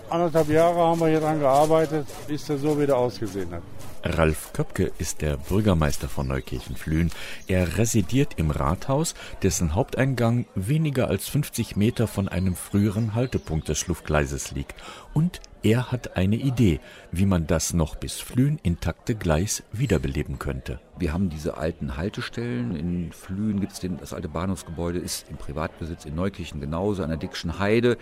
anderthalb 0.09 0.49
Jahre 0.49 0.77
haben 0.77 0.99
wir 0.99 1.07
hier 1.07 1.19
dran 1.19 1.39
gearbeitet, 1.39 2.07
bis 2.27 2.49
er 2.49 2.57
so 2.57 2.79
wieder 2.79 2.97
ausgesehen 2.97 3.51
hat. 3.51 3.63
Ralf 4.07 4.53
Köpke 4.53 4.91
ist 4.99 5.23
der 5.23 5.35
Bürgermeister 5.35 6.07
von 6.07 6.27
Neukirchen-Flühen. 6.27 7.09
Er 7.47 7.79
residiert 7.79 8.33
im 8.37 8.51
Rathaus, 8.51 9.15
dessen 9.41 9.73
Haupteingang 9.73 10.45
weniger 10.53 11.07
als 11.07 11.27
50 11.27 11.75
Meter 11.75 12.07
von 12.07 12.27
einem 12.27 12.55
früheren 12.55 13.15
Haltepunkt 13.15 13.67
des 13.67 13.79
Schluffgleises 13.79 14.51
liegt. 14.51 14.75
Und 15.13 15.41
er 15.65 15.91
hat 15.91 16.15
eine 16.15 16.35
Idee, 16.35 16.79
wie 17.11 17.25
man 17.25 17.47
das 17.47 17.73
noch 17.73 17.95
bis 17.95 18.19
Flühen 18.19 18.59
intakte 18.61 19.15
Gleis 19.15 19.63
wiederbeleben 19.71 20.37
könnte. 20.37 20.79
Wir 20.99 21.11
haben 21.11 21.29
diese 21.29 21.57
alten 21.57 21.97
Haltestellen. 21.97 22.75
In 22.75 23.11
Flühen 23.11 23.59
gibt 23.59 23.73
es 23.73 23.81
das 23.99 24.13
alte 24.13 24.29
Bahnhofsgebäude, 24.29 24.99
ist 24.99 25.27
im 25.27 25.37
Privatbesitz 25.37 26.05
in 26.05 26.13
Neukirchen 26.13 26.61
genauso. 26.61 27.01
An 27.01 27.09
der 27.09 27.17
Dickschen 27.17 27.57
Heide 27.57 27.97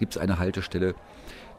gibt 0.00 0.16
es 0.16 0.18
eine 0.20 0.40
Haltestelle. 0.40 0.96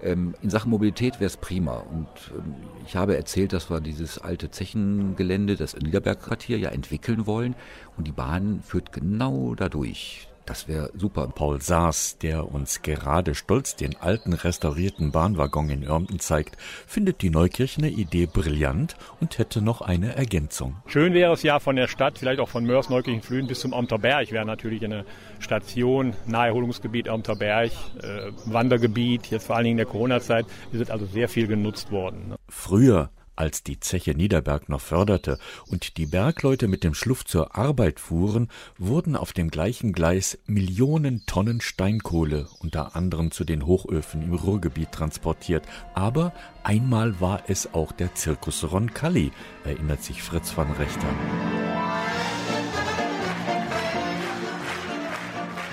Ähm, 0.03 0.35
in 0.41 0.49
Sachen 0.49 0.71
Mobilität 0.71 1.21
wäre 1.21 1.27
es 1.27 1.37
prima. 1.37 1.77
Und 1.77 2.09
ähm, 2.37 2.55
ich 2.85 2.97
habe 2.97 3.15
erzählt, 3.15 3.53
dass 3.53 3.69
wir 3.69 3.79
dieses 3.79 4.17
alte 4.17 4.51
Zechengelände, 4.51 5.55
das 5.55 5.73
Niederbergquartier, 5.77 6.59
ja 6.59 6.71
entwickeln 6.71 7.27
wollen. 7.27 7.55
Und 7.95 8.07
die 8.07 8.11
Bahn 8.11 8.59
führt 8.61 8.91
genau 8.91 9.55
dadurch. 9.55 10.27
Das 10.45 10.67
wäre 10.67 10.91
super. 10.93 11.27
Paul 11.33 11.61
Saas, 11.61 12.17
der 12.19 12.51
uns 12.51 12.81
gerade 12.83 13.33
stolz 13.33 13.75
den 13.75 13.95
alten 13.97 14.33
restaurierten 14.33 15.11
Bahnwaggon 15.11 15.69
in 15.69 15.83
Örmten 15.83 16.19
zeigt, 16.19 16.57
findet 16.85 17.21
die 17.21 17.31
Neukirchener 17.31 17.87
Idee 17.87 18.27
brillant 18.27 18.95
und 19.19 19.39
hätte 19.39 19.61
noch 19.61 19.81
eine 19.81 20.15
Ergänzung. 20.15 20.75
Schön 20.85 21.13
wäre 21.13 21.33
es 21.33 21.43
ja 21.43 21.59
von 21.59 21.75
der 21.75 21.87
Stadt, 21.87 22.19
vielleicht 22.19 22.39
auch 22.39 22.49
von 22.49 22.65
Mörs, 22.65 22.89
Neukirchen, 22.89 23.21
Flühen 23.21 23.47
bis 23.47 23.59
zum 23.59 23.73
Amter 23.73 23.97
Berg 23.97 24.31
wäre 24.31 24.45
natürlich 24.45 24.83
eine 24.83 25.05
Station, 25.39 26.13
Naherholungsgebiet 26.27 27.09
Amter 27.09 27.35
Berg, 27.35 27.71
äh, 28.01 28.31
Wandergebiet, 28.45 29.27
jetzt 29.27 29.47
vor 29.47 29.55
allen 29.55 29.65
Dingen 29.65 29.79
in 29.79 29.85
der 29.85 29.87
Corona-Zeit, 29.87 30.45
ist 30.71 30.91
also 30.91 31.05
sehr 31.05 31.27
viel 31.27 31.47
genutzt 31.47 31.91
worden. 31.91 32.29
Ne? 32.29 32.35
Früher 32.49 33.09
als 33.35 33.63
die 33.63 33.79
Zeche 33.79 34.15
Niederberg 34.15 34.69
noch 34.69 34.81
förderte 34.81 35.39
und 35.67 35.97
die 35.97 36.05
Bergleute 36.05 36.67
mit 36.67 36.83
dem 36.83 36.93
Schluff 36.93 37.25
zur 37.25 37.55
Arbeit 37.55 37.99
fuhren, 37.99 38.49
wurden 38.77 39.15
auf 39.15 39.33
dem 39.33 39.49
gleichen 39.49 39.93
Gleis 39.93 40.37
Millionen 40.45 41.25
Tonnen 41.25 41.61
Steinkohle 41.61 42.47
unter 42.59 42.95
anderem 42.95 43.31
zu 43.31 43.43
den 43.43 43.65
Hochöfen 43.65 44.21
im 44.21 44.33
Ruhrgebiet 44.33 44.91
transportiert. 44.91 45.63
Aber 45.93 46.33
einmal 46.63 47.19
war 47.19 47.43
es 47.47 47.73
auch 47.73 47.91
der 47.91 48.15
Zirkus 48.15 48.69
Roncalli, 48.71 49.31
erinnert 49.63 50.03
sich 50.03 50.21
Fritz 50.23 50.55
van 50.55 50.71
Rechter. 50.71 51.07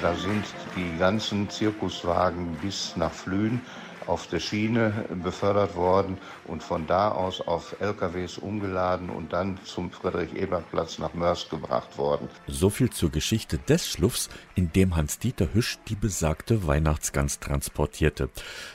Da 0.02 0.16
sind 0.16 0.44
die 0.76 0.98
ganzen 0.98 1.48
Zirkuswagen 1.48 2.56
bis 2.60 2.96
nach 2.96 3.12
Flühen 3.12 3.60
auf 4.06 4.26
der 4.26 4.40
Schiene 4.40 5.06
befördert 5.22 5.76
worden 5.76 6.18
und 6.46 6.62
von 6.62 6.86
da 6.86 7.10
aus 7.10 7.40
auf 7.40 7.76
LKWs 7.80 8.38
umgeladen 8.38 9.10
und 9.10 9.32
dann 9.32 9.58
zum 9.64 9.90
Friedrich-Ebert-Platz 9.90 10.98
nach 10.98 11.14
Mörs 11.14 11.48
gebracht 11.48 11.98
worden. 11.98 12.28
So 12.46 12.70
viel 12.70 12.90
zur 12.90 13.10
Geschichte 13.10 13.58
des 13.58 13.88
Schluffs, 13.88 14.28
in 14.54 14.72
dem 14.72 14.96
Hans-Dieter 14.96 15.54
Hüsch 15.54 15.78
die 15.88 15.94
besagte 15.94 16.66
Weihnachtsgans 16.66 17.38
transportierte. 17.38 18.30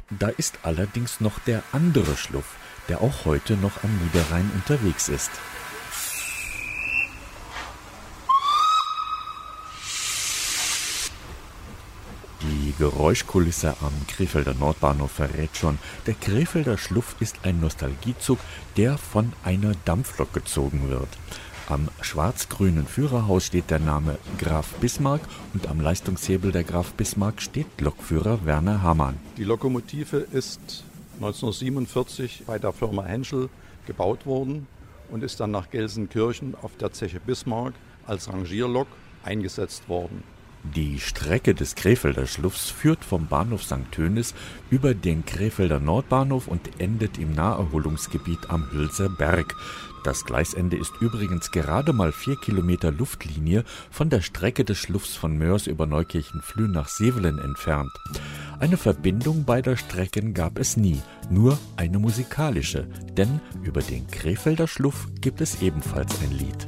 Da 0.09 0.30
ist 0.30 0.59
allerdings 0.63 1.21
noch 1.21 1.39
der 1.39 1.63
andere 1.71 2.15
Schluff, 2.15 2.55
der 2.89 3.01
auch 3.01 3.25
heute 3.25 3.55
noch 3.55 3.84
am 3.84 3.97
Niederrhein 4.03 4.49
unterwegs 4.55 5.09
ist. 5.09 5.32
Die 12.42 12.74
Geräuschkulisse 12.78 13.76
am 13.82 13.94
Krefelder 14.08 14.54
Nordbahnhof 14.54 15.12
verrät 15.12 15.58
schon, 15.58 15.80
der 16.06 16.14
Krefelder 16.14 16.78
Schluff 16.78 17.16
ist 17.20 17.38
ein 17.44 17.60
Nostalgiezug, 17.60 18.38
der 18.76 19.00
von 19.00 19.34
einer 19.44 19.72
Dampflok 19.86 20.34
gezogen 20.34 20.90
wird. 20.90 21.10
Am 21.68 21.90
schwarz-grünen 22.00 22.86
Führerhaus 22.86 23.48
steht 23.48 23.72
der 23.72 23.80
Name 23.80 24.20
Graf 24.38 24.76
Bismarck 24.76 25.22
und 25.56 25.68
am 25.68 25.82
Leistungshebel 25.82 26.52
der 26.52 26.64
Graf 26.64 26.94
Bismarck 26.94 27.42
steht 27.42 27.82
Lokführer 27.82 28.46
Werner 28.46 28.84
Hamann. 28.84 29.18
Die 29.38 29.44
Lokomotive 29.44 30.18
ist 30.18 30.84
1947 31.16 32.44
bei 32.46 32.60
der 32.60 32.72
Firma 32.72 33.04
Henschel 33.04 33.50
gebaut 33.88 34.28
worden 34.28 34.68
und 35.10 35.24
ist 35.24 35.40
dann 35.40 35.52
nach 35.52 35.72
Gelsenkirchen 35.72 36.54
auf 36.62 36.78
der 36.78 36.92
Zeche 36.94 37.20
Bismarck 37.20 37.74
als 38.06 38.32
Rangierlok 38.32 38.88
eingesetzt 39.24 39.90
worden. 39.90 40.24
Die 40.64 40.99
Strecke 40.99 41.53
des 41.53 41.76
Krefelder 41.76 42.26
Schluffs 42.26 42.70
führt 42.70 43.03
vom 43.05 43.28
Bahnhof 43.28 43.64
St. 43.64 43.91
Tönis 43.91 44.34
über 44.70 44.93
den 44.93 45.26
Krefelder 45.26 45.80
Nordbahnhof 45.80 46.47
und 46.47 46.80
endet 46.80 47.18
im 47.18 47.34
Naherholungsgebiet 47.34 48.49
am 48.49 48.70
Hülser 48.72 49.10
Berg. 49.10 49.55
Das 50.03 50.26
Gleisende 50.26 50.78
ist 50.78 50.93
übrigens 50.99 51.51
gerade 51.51 51.93
mal 51.93 52.12
vier 52.12 52.38
Kilometer 52.38 52.91
Luftlinie 52.91 53.64
von 53.91 54.10
der 54.10 54.22
Strecke 54.22 54.64
des 54.64 54.78
Schluffs 54.78 55.16
von 55.16 55.38
Mörs 55.38 55.68
über 55.68 55.86
Neukirchen-Flühen 55.86 56.72
nach 56.72 56.88
Sevelen 56.88 57.39
entfernt. 57.39 57.91
Eine 58.60 58.78
Verbindung 58.78 59.45
beider 59.45 59.78
Strecken 59.78 60.34
gab 60.34 60.60
es 60.60 60.78
nie, 60.78 61.01
nur 61.30 61.58
eine 61.76 61.99
musikalische, 61.99 62.88
denn 63.18 63.39
über 63.64 63.82
den 63.82 64.08
Krefelder 64.08 64.68
Schluff 64.68 65.08
gibt 65.22 65.41
es 65.41 65.62
ebenfalls 65.62 66.20
ein 66.22 66.32
Lied. 66.32 66.66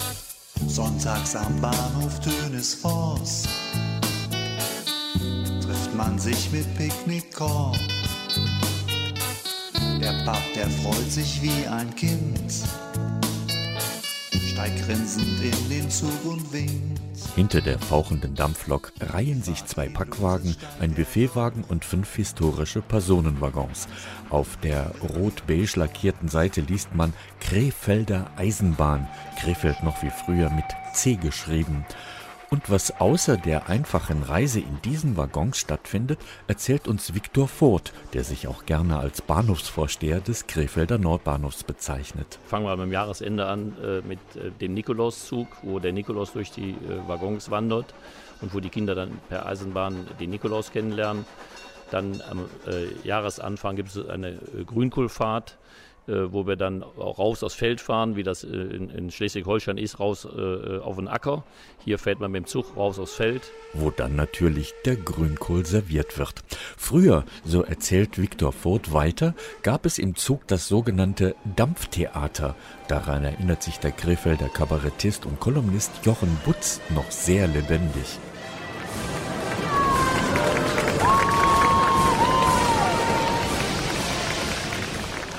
Sonntags 0.68 1.36
am 1.36 1.60
Bahnhof 1.62 2.20
Tönisforst 2.20 3.48
trifft 5.62 5.96
man 5.96 6.20
sich 6.20 6.52
mit 6.52 6.66
Picknickkorb. 6.76 7.78
Der 10.02 10.14
Pap, 10.26 10.42
der 10.56 10.70
freut 10.70 11.12
sich 11.12 11.42
wie 11.42 11.68
ein 11.68 11.94
Kind, 11.96 12.64
steigt 14.50 14.86
grinsend 14.86 15.40
in 15.42 15.70
den 15.70 15.90
Zug 15.90 16.26
und 16.26 16.52
winkt. 16.52 17.00
Hinter 17.36 17.62
der 17.62 17.78
fauchenden 17.80 18.36
Dampflok 18.36 18.92
reihen 19.00 19.44
sich 19.44 19.64
zwei 19.66 19.90
Packwagen, 19.90 20.56
ein 20.80 20.94
Buffetwagen 20.94 21.64
und 21.64 21.86
fünf 21.86 22.16
historische 22.16 22.82
Personenwaggons. 22.82 23.88
Auf 24.30 24.58
der 24.58 24.92
rot-beige 25.02 25.80
lackierten 25.80 26.30
Seite 26.30 26.62
liest 26.62 26.96
man 26.96 27.14
Krefelder 27.40 28.32
Eisenbahn, 28.38 29.08
Krefeld 29.40 29.84
noch 29.84 30.02
wie 30.02 30.12
früher 30.26 30.50
mit 30.50 30.66
C 30.94 31.16
geschrieben. 31.16 31.86
Und 32.52 32.72
was 32.72 33.00
außer 33.00 33.38
der 33.38 33.70
einfachen 33.70 34.24
Reise 34.24 34.60
in 34.60 34.82
diesen 34.84 35.18
Waggons 35.18 35.60
stattfindet, 35.60 36.20
erzählt 36.48 36.88
uns 36.88 37.14
Viktor 37.14 37.48
Voth, 37.48 37.94
der 38.14 38.24
sich 38.24 38.48
auch 38.48 38.66
gerne 38.66 38.98
als 38.98 39.22
Bahnhofsvorsteher 39.22 40.20
des 40.20 40.48
Krefelder 40.48 40.98
Nordbahnhofs 40.98 41.64
bezeichnet. 41.64 42.40
Fangen 42.48 42.66
wir 42.66 42.76
beim 42.76 42.92
Jahresende 42.92 43.46
an 43.46 43.76
äh, 43.84 44.02
mit 44.02 44.20
äh, 44.36 44.50
dem 44.60 44.74
Nikolauszug, 44.74 45.48
wo 45.62 45.78
der 45.78 45.94
Nikolaus 45.94 46.34
durch 46.34 46.50
die 46.50 46.72
äh, 46.72 47.08
Waggons 47.08 47.52
wandert 47.52 47.94
und 48.42 48.52
wo 48.52 48.60
die 48.60 48.70
Kinder 48.70 48.96
dann 48.96 49.20
per 49.30 49.46
Eisenbahn 49.46 50.08
den 50.20 50.32
Nikolaus 50.32 50.72
kennenlernen. 50.72 51.26
Dann 51.92 52.20
am 52.28 52.46
äh, 52.68 52.88
Jahresanfang 53.08 53.76
gibt 53.76 53.90
es 53.90 54.10
eine 54.10 54.30
äh, 54.30 54.64
Grünkohlfahrt 54.66 55.59
wo 56.32 56.48
wir 56.48 56.56
dann 56.56 56.84
raus 56.84 57.44
aufs 57.44 57.56
Feld 57.56 57.82
fahren, 57.82 58.16
wie 58.16 58.24
das 58.24 58.44
äh, 58.44 58.48
in, 58.48 58.90
in 58.90 59.12
Schleswig-Holstein 59.12 59.78
ist, 59.78 60.00
raus 60.00 60.26
äh, 60.26 60.80
auf 60.80 60.96
den 60.98 61.08
Acker. 61.08 61.44
Hier 61.84 61.98
fährt 61.98 62.20
man 62.20 62.32
mit 62.32 62.44
dem 62.44 62.48
Zug 62.48 62.76
raus 62.76 63.00
aufs 63.00 63.16
Feld. 63.16 63.52
Wo 63.74 63.92
dann 63.92 64.16
natürlich 64.16 64.74
der 64.86 64.96
Grünkohl 64.96 65.66
serviert 65.66 66.18
wird. 66.18 66.42
Früher, 66.78 67.26
so 67.44 67.64
erzählt 67.64 68.20
Viktor 68.20 68.52
Voth 68.52 68.94
weiter, 68.94 69.36
gab 69.64 69.86
es 69.86 69.98
im 69.98 70.16
Zug 70.16 70.48
das 70.48 70.68
sogenannte 70.68 71.36
Dampftheater. 71.56 72.56
Daran 72.88 73.24
erinnert 73.24 73.64
sich 73.64 73.80
der 73.80 73.92
Krefelder 73.92 74.50
Kabarettist 74.50 75.26
und 75.26 75.40
Kolumnist 75.40 75.92
Jochen 76.04 76.38
Butz 76.46 76.82
noch 76.90 77.12
sehr 77.12 77.48
lebendig. 77.48 78.20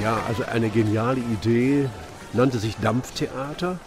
Ja, 0.02 0.18
also 0.26 0.44
eine 0.44 0.70
geniale 0.70 1.20
Idee, 1.20 1.86
nannte 2.32 2.58
sich 2.58 2.74
Dampftheater 2.78 3.78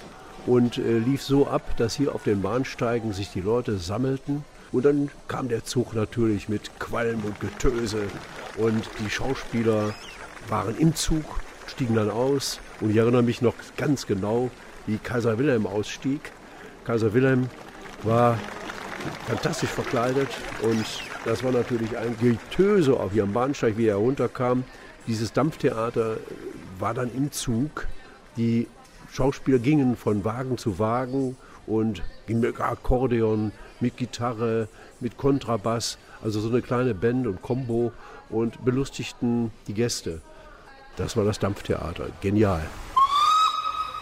und 0.45 0.77
äh, 0.77 0.99
lief 0.99 1.23
so 1.23 1.47
ab, 1.47 1.75
dass 1.77 1.95
hier 1.95 2.13
auf 2.13 2.23
den 2.23 2.43
Bahnsteigen 2.43 3.13
sich 3.13 3.31
die 3.31 3.41
Leute 3.41 3.79
sammelten. 3.79 4.43
Und 4.71 4.85
dann 4.85 5.09
kam 5.27 5.49
der 5.49 5.63
Zug 5.63 5.95
natürlich 5.95 6.49
mit 6.49 6.79
Qualm 6.79 7.23
und 7.25 7.39
Getöse 7.39 8.03
und 8.57 8.87
die 9.03 9.09
Schauspieler 9.09 9.95
waren 10.49 10.77
im 10.77 10.95
Zug, 10.95 11.23
stiegen 11.65 11.95
dann 11.95 12.11
aus. 12.11 12.59
Und 12.79 12.91
ich 12.91 12.97
erinnere 12.97 13.23
mich 13.23 13.41
noch 13.41 13.55
ganz 13.75 14.05
genau, 14.05 14.51
wie 14.85 14.97
Kaiser 14.97 15.39
Wilhelm 15.39 15.65
ausstieg. 15.65 16.31
Kaiser 16.85 17.15
Wilhelm 17.15 17.49
war 18.03 18.37
fantastisch 19.27 19.69
verkleidet 19.71 20.29
und 20.61 20.85
das 21.25 21.43
war 21.43 21.51
natürlich 21.51 21.97
ein 21.97 22.15
Getöse 22.19 22.93
auf 22.93 23.15
ihrem 23.15 23.33
Bahnsteig, 23.33 23.77
wie 23.77 23.87
er 23.87 23.97
herunterkam. 23.97 24.63
Dieses 25.07 25.33
Dampftheater 25.33 26.17
war 26.79 26.93
dann 26.93 27.13
im 27.13 27.31
Zug. 27.31 27.87
Die 28.37 28.67
Schauspieler 29.11 29.59
gingen 29.59 29.95
von 29.95 30.23
Wagen 30.23 30.57
zu 30.57 30.79
Wagen 30.79 31.37
und 31.67 32.01
mit 32.27 32.59
Akkordeon, 32.59 33.51
mit 33.79 33.97
Gitarre, 33.97 34.67
mit 34.99 35.17
Kontrabass, 35.17 35.97
also 36.23 36.39
so 36.39 36.49
eine 36.49 36.61
kleine 36.61 36.95
Band 36.95 37.27
und 37.27 37.41
Combo 37.41 37.91
und 38.29 38.63
belustigten 38.63 39.51
die 39.67 39.73
Gäste. 39.73 40.21
Das 40.95 41.17
war 41.17 41.25
das 41.25 41.39
Dampftheater. 41.39 42.07
Genial. 42.21 42.63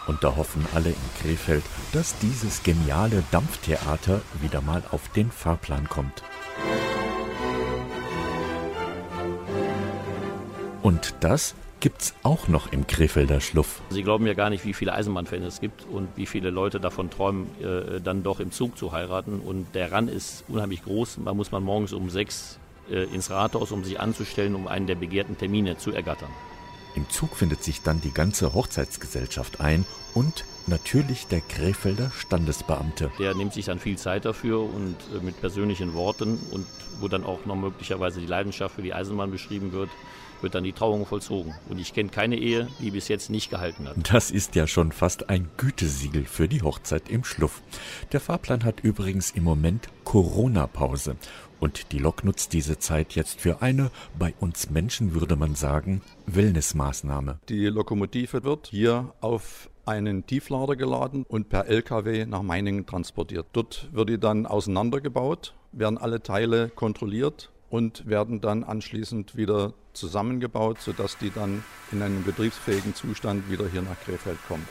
Und 0.08 0.24
da 0.24 0.36
hoffen 0.36 0.66
alle 0.74 0.89
in 0.89 0.95
Krefeld, 1.22 1.64
dass 1.93 2.18
dieses 2.20 2.64
geniale 2.64 3.24
Dampftheater 3.32 4.22
wieder 4.41 4.62
mal 4.62 4.84
auf 4.91 5.10
den 5.10 5.32
Fahrplan 5.32 5.88
kommt. 5.88 6.24
Und 10.82 11.15
das 11.19 11.55
gibt's 11.79 12.13
auch 12.23 12.47
noch 12.47 12.71
im 12.71 12.88
Krefelder 12.88 13.41
Schluff. 13.41 13.82
Sie 13.89 14.03
glauben 14.03 14.25
ja 14.25 14.34
gar 14.34 14.49
nicht, 14.49 14.65
wie 14.65 14.73
viele 14.73 14.93
Eisenbahnfans 14.93 15.45
es 15.45 15.61
gibt 15.61 15.86
und 15.91 16.07
wie 16.15 16.25
viele 16.25 16.49
Leute 16.49 16.79
davon 16.79 17.09
träumen, 17.09 17.47
äh, 17.61 17.99
dann 17.99 18.23
doch 18.23 18.39
im 18.39 18.51
Zug 18.51 18.77
zu 18.77 18.91
heiraten. 18.91 19.39
Und 19.39 19.67
der 19.73 19.91
Run 19.91 20.07
ist 20.07 20.43
unheimlich 20.47 20.84
groß. 20.84 21.19
Da 21.25 21.34
muss 21.34 21.51
man 21.51 21.63
morgens 21.63 21.93
um 21.93 22.09
sechs 22.09 22.59
äh, 22.89 23.03
ins 23.13 23.29
Rathaus, 23.29 23.71
um 23.71 23.84
sich 23.84 23.99
anzustellen, 23.99 24.55
um 24.55 24.67
einen 24.67 24.88
der 24.88 24.95
begehrten 24.95 25.38
Termine 25.38 25.77
zu 25.77 25.91
ergattern. 25.91 26.29
Im 26.95 27.09
Zug 27.09 27.36
findet 27.36 27.63
sich 27.63 27.82
dann 27.82 28.01
die 28.01 28.13
ganze 28.13 28.53
Hochzeitsgesellschaft 28.53 29.61
ein 29.61 29.86
und 30.13 30.43
natürlich 30.67 31.25
der 31.27 31.39
Krefelder 31.39 32.11
Standesbeamte. 32.11 33.11
Der 33.17 33.34
nimmt 33.34 33.53
sich 33.53 33.65
dann 33.65 33.79
viel 33.79 33.97
Zeit 33.97 34.25
dafür 34.25 34.61
und 34.61 34.97
äh, 35.15 35.23
mit 35.23 35.39
persönlichen 35.39 35.93
Worten 35.93 36.38
und 36.51 36.67
wo 36.99 37.07
dann 37.07 37.23
auch 37.23 37.45
noch 37.45 37.55
möglicherweise 37.55 38.19
die 38.19 38.25
Leidenschaft 38.25 38.75
für 38.75 38.82
die 38.82 38.93
Eisenbahn 38.93 39.32
beschrieben 39.32 39.71
wird, 39.71 39.89
wird 40.44 40.56
dann 40.56 40.64
die 40.64 40.74
Trauung 40.74 41.06
vollzogen. 41.06 41.54
Und 41.70 41.80
ich 41.80 41.94
kenne 41.94 42.10
keine 42.10 42.38
Ehe, 42.38 42.68
die 42.80 42.92
bis 42.92 43.08
jetzt 43.08 43.30
nicht 43.30 43.50
gehalten 43.50 43.88
hat. 43.88 43.96
Das 44.12 44.32
ist 44.32 44.56
ja 44.56 44.68
schon 44.68 44.92
fast 44.92 45.30
ein 45.30 45.50
Gütesiegel 45.58 46.26
für 46.26 46.48
die 46.48 46.62
Hochzeit 46.62 47.10
im 47.10 47.24
Schluff. 47.24 47.62
Der 48.12 48.20
Fahrplan 48.20 48.64
hat 48.64 48.82
übrigens 48.82 49.32
im 49.32 49.44
Moment 49.44 49.88
Corona-Pause. 50.04 51.16
Und 51.60 51.92
die 51.92 52.00
Lok 52.00 52.24
nutzt 52.24 52.54
diese 52.54 52.80
Zeit 52.80 53.14
jetzt 53.14 53.39
für 53.39 53.62
eine, 53.62 53.92
bei 54.18 54.34
uns 54.39 54.72
Menschen 54.72 55.14
würde 55.14 55.36
man 55.36 55.54
sagen, 55.54 56.02
Wellnessmaßnahme. 56.26 57.39
Die 57.50 57.68
Lokomotive 57.68 58.44
wird 58.44 58.68
hier 58.68 59.14
auf 59.22 59.70
einen 59.86 60.26
Tieflader 60.26 60.76
geladen 60.76 61.24
und 61.28 61.50
per 61.50 61.68
LKW 61.68 62.26
nach 62.26 62.42
Meiningen 62.42 62.86
transportiert. 62.88 63.46
Dort 63.54 63.89
wird 63.92 64.10
die 64.10 64.20
dann 64.20 64.46
auseinandergebaut, 64.48 65.54
werden 65.72 66.00
alle 66.00 66.24
Teile 66.24 66.70
kontrolliert 66.70 67.51
und 67.72 68.05
werden 68.05 68.41
dann 68.41 68.63
anschließend 68.63 69.36
wieder 69.38 69.74
zusammengebaut, 69.93 70.80
sodass 70.82 71.17
die 71.17 71.32
dann 71.32 71.63
in 71.91 72.01
einen 72.01 72.24
betriebsfähigen 72.24 72.93
Zustand 72.93 73.49
wieder 73.49 73.67
hier 73.67 73.82
nach 73.82 73.99
Krefeld 74.05 74.38
kommt. 74.47 74.67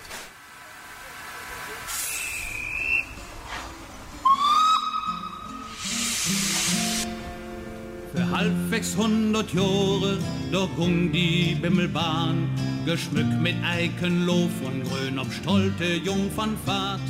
Für 8.14 8.30
halbwegs 8.30 8.96
hundert 8.96 9.52
Jahre, 9.54 10.18
da 10.52 10.68
die 11.12 11.56
Bimmelbahn, 11.60 12.50
geschmückt 12.84 13.40
mit 13.40 13.54
Eikenlof 13.64 14.50
und 14.64 14.84
grün 14.84 15.18
ob 15.18 15.32
stolte 15.32 15.94
Jungfernfahrt. 15.94 17.00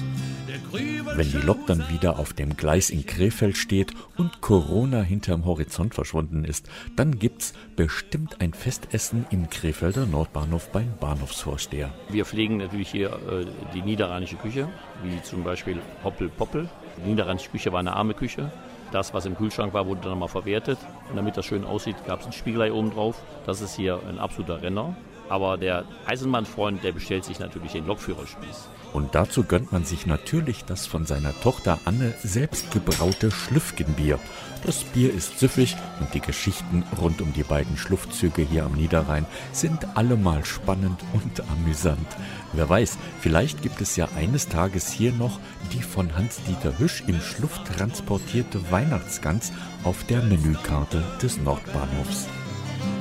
Wenn 0.72 1.30
die 1.30 1.38
Lok 1.38 1.66
dann 1.66 1.88
wieder 1.90 2.18
auf 2.18 2.32
dem 2.32 2.56
Gleis 2.56 2.90
in 2.90 3.06
Krefeld 3.06 3.56
steht 3.56 3.92
und 4.16 4.40
Corona 4.40 5.02
hinterm 5.02 5.44
Horizont 5.44 5.94
verschwunden 5.94 6.44
ist, 6.44 6.68
dann 6.96 7.18
gibt's 7.18 7.52
bestimmt 7.76 8.40
ein 8.40 8.52
Festessen 8.52 9.26
im 9.30 9.50
Krefelder 9.50 10.06
Nordbahnhof 10.06 10.70
beim 10.70 10.94
Bahnhofsvorsteher. 10.98 11.92
Wir 12.08 12.24
pflegen 12.24 12.56
natürlich 12.56 12.90
hier 12.90 13.10
äh, 13.10 13.46
die 13.74 13.82
niederrheinische 13.82 14.36
Küche, 14.36 14.68
wie 15.02 15.22
zum 15.22 15.44
Beispiel 15.44 15.80
Hoppel 16.04 16.28
Poppel. 16.28 16.68
Die 16.96 17.08
niederrheinische 17.10 17.50
Küche 17.50 17.72
war 17.72 17.80
eine 17.80 17.94
arme 17.94 18.14
Küche. 18.14 18.50
das, 18.92 19.14
was 19.14 19.26
im 19.26 19.36
Kühlschrank 19.36 19.72
war, 19.72 19.86
wurde 19.86 20.00
dann 20.02 20.18
mal 20.18 20.28
verwertet. 20.28 20.78
Und 21.08 21.16
damit 21.16 21.36
das 21.36 21.46
schön 21.46 21.64
aussieht, 21.64 21.96
gab 22.06 22.20
es 22.20 22.26
ein 22.26 22.32
Spiegelei 22.32 22.72
oben 22.72 22.90
drauf. 22.90 23.22
Das 23.46 23.60
ist 23.60 23.76
hier 23.76 24.00
ein 24.08 24.18
absoluter 24.18 24.62
Renner. 24.62 24.96
Aber 25.28 25.56
der 25.56 25.84
Eisenbahnfreund, 26.06 26.82
der 26.82 26.90
bestellt 26.90 27.24
sich 27.24 27.38
natürlich 27.38 27.72
den 27.72 27.86
Lokführerspieß. 27.86 28.68
Und 28.92 29.14
dazu 29.14 29.44
gönnt 29.44 29.72
man 29.72 29.84
sich 29.84 30.06
natürlich 30.06 30.64
das 30.64 30.86
von 30.86 31.06
seiner 31.06 31.38
Tochter 31.40 31.78
Anne 31.84 32.14
selbst 32.22 32.70
gebraute 32.70 33.30
Schlüffgenbier. 33.30 34.18
Das 34.66 34.84
Bier 34.84 35.12
ist 35.12 35.38
süffig 35.38 35.76
und 36.00 36.12
die 36.12 36.20
Geschichten 36.20 36.84
rund 37.00 37.22
um 37.22 37.32
die 37.32 37.44
beiden 37.44 37.76
Schluftzüge 37.76 38.42
hier 38.42 38.64
am 38.64 38.72
Niederrhein 38.72 39.24
sind 39.52 39.96
allemal 39.96 40.44
spannend 40.44 41.00
und 41.12 41.40
amüsant. 41.50 42.06
Wer 42.52 42.68
weiß, 42.68 42.98
vielleicht 43.20 43.62
gibt 43.62 43.80
es 43.80 43.96
ja 43.96 44.08
eines 44.16 44.48
Tages 44.48 44.90
hier 44.90 45.12
noch 45.12 45.38
die 45.72 45.82
von 45.82 46.14
Hans-Dieter 46.14 46.78
Hüsch 46.78 47.04
im 47.06 47.20
Schluff 47.20 47.62
transportierte 47.64 48.70
Weihnachtsgans 48.70 49.52
auf 49.84 50.04
der 50.04 50.22
Menükarte 50.22 51.02
des 51.22 51.38
Nordbahnhofs. 51.38 52.26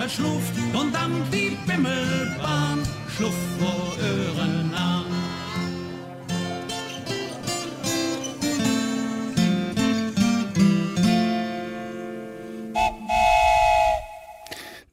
Es 0.06 0.14
schluft 0.14 0.54
und 0.74 0.94
dann 0.94 1.12
die 1.32 1.58
Bimmelbahn, 1.68 2.80
schluff 3.16 3.34
vor 3.60 3.96
Öhren 4.02 4.74
an. 4.74 5.06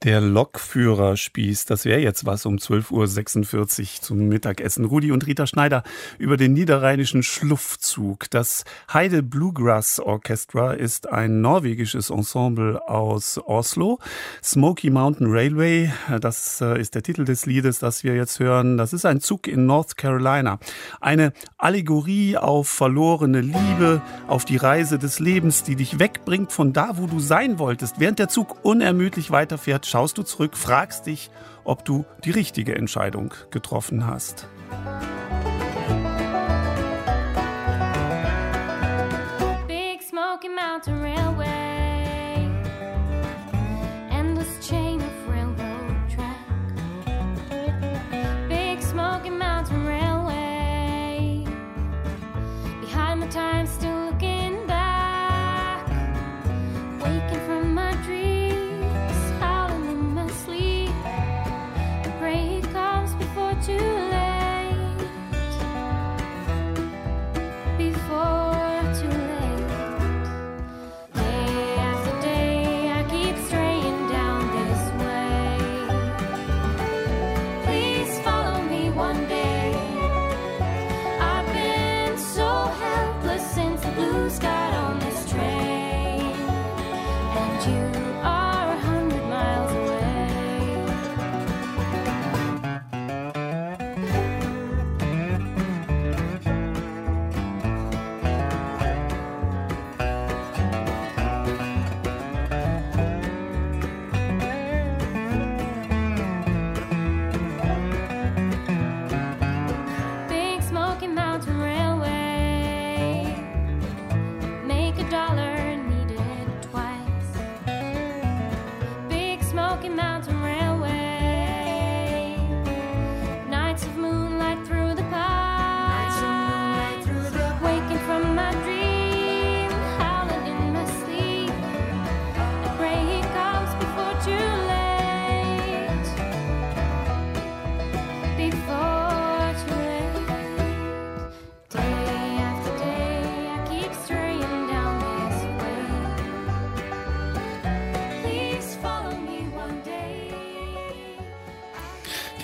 Der 0.03 0.21
Lokführerspieß, 0.21 1.65
das 1.65 1.87
wäre 1.87 2.01
jetzt 2.01 2.27
was 2.27 2.45
um 2.45 2.57
12.46 2.57 3.81
Uhr 3.81 4.03
zum 4.03 4.29
Mittagessen. 4.29 4.85
Rudi 4.85 5.11
und 5.11 5.27
Rita 5.27 5.47
Schneider 5.47 5.85
über 6.19 6.37
den 6.37 6.53
niederrheinischen 6.53 7.23
Schluftzug. 7.23 8.29
Das 8.31 8.65
Heide 8.93 9.23
Bluegrass 9.23 9.99
Orchestra 9.99 10.75
ist 10.75 11.09
ein 11.09 11.41
norwegisches 11.41 12.11
Ensemble 12.11 12.87
aus 12.87 13.41
Oslo. 13.47 13.99
Smoky 14.45 14.91
Mountain 14.91 15.29
Railway, 15.31 15.91
das 16.21 16.61
äh, 16.61 16.79
ist 16.79 16.95
der 16.95 17.03
Titel 17.03 17.25
des 17.25 17.47
Liedes, 17.47 17.79
das 17.79 18.05
wir 18.05 18.15
jetzt 18.15 18.39
hören. 18.39 18.77
Das 18.77 18.93
ist 18.93 19.07
ein 19.07 19.21
Zug 19.21 19.49
in 19.49 19.65
North 19.65 19.97
Carolina. 19.97 20.59
Eine 21.01 21.33
Allegorie 21.57 22.37
auf 22.37 22.69
verlorene 22.69 23.41
Liebe, 23.41 24.03
auf 24.29 24.45
die 24.45 24.59
Reise 24.59 24.99
des 24.99 25.21
Lebens, 25.21 25.63
die 25.63 25.75
dich 25.75 25.99
wegbringt 25.99 26.53
von 26.53 26.75
da, 26.75 26.99
wo 26.99 27.07
du 27.07 27.19
sein 27.19 27.59
wolltest. 27.59 27.99
Während 27.99 28.19
der 28.19 28.29
Zug 28.29 28.63
unermüdlich 28.63 29.31
weiterfährt, 29.31 29.86
schaust 29.87 30.19
du 30.19 30.23
zurück, 30.23 30.57
fragst 30.57 31.07
dich, 31.07 31.31
ob 31.65 31.85
du 31.85 32.05
die 32.25 32.31
richtige 32.31 32.75
Entscheidung 32.75 33.33
getroffen 33.51 34.07
hast. 34.07 34.49
Big 39.67 40.03
Smoky 40.03 40.49
Mountain 40.49 41.01
Railway, 41.01 41.36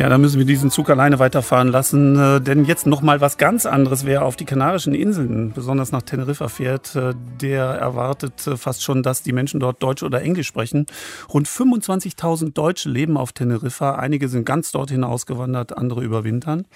Ja, 0.03 0.09
da 0.09 0.19
müssen 0.19 0.41
wir 0.41 0.45
diesen 0.45 0.73
Zug 0.73 0.91
alleine 0.91 1.21
weiterfahren 1.21 1.69
lassen, 1.69 2.19
äh, 2.19 2.41
denn 2.41 2.65
jetzt 2.65 2.89
noch 2.89 3.03
mal 3.03 3.21
was 3.21 3.39
ganz 3.39 3.67
anderes. 3.67 4.05
Wer 4.05 4.25
auf 4.25 4.35
die 4.35 4.45
Kanarischen 4.45 4.97
Inseln, 4.97 5.53
besonders 5.53 5.93
nach 5.93 6.03
Teneriffa 6.03 6.49
fährt, 6.49 6.97
äh, 6.97 7.15
der 7.41 7.67
erwartet 7.67 8.45
äh, 8.49 8.57
fast 8.57 8.83
schon, 8.83 9.05
dass 9.05 9.23
die 9.23 9.33
Menschen 9.33 9.61
dort 9.61 9.81
Deutsch 9.81 10.03
oder 10.03 10.21
Englisch 10.21 10.49
sprechen. 10.49 10.87
Rund 11.33 11.47
25.000 11.47 12.53
Deutsche 12.53 12.89
leben 12.89 13.17
auf 13.17 13.33
Teneriffa. 13.33 13.95
Einige 13.95 14.27
sind 14.27 14.45
ganz 14.45 14.73
dorthin 14.73 15.05
ausgewandert, 15.05 15.79
andere 15.79 16.03
überwintern. 16.03 16.67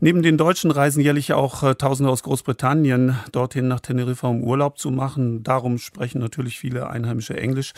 Neben 0.00 0.22
den 0.22 0.36
Deutschen 0.36 0.70
reisen 0.70 1.02
jährlich 1.02 1.32
auch 1.32 1.64
äh, 1.64 1.74
Tausende 1.74 2.12
aus 2.12 2.22
Großbritannien 2.22 3.18
dorthin 3.32 3.66
nach 3.66 3.80
Teneriffa, 3.80 4.28
um 4.28 4.44
Urlaub 4.44 4.78
zu 4.78 4.92
machen. 4.92 5.42
Darum 5.42 5.78
sprechen 5.78 6.20
natürlich 6.20 6.56
viele 6.56 6.88
Einheimische 6.88 7.36
Englisch. 7.36 7.72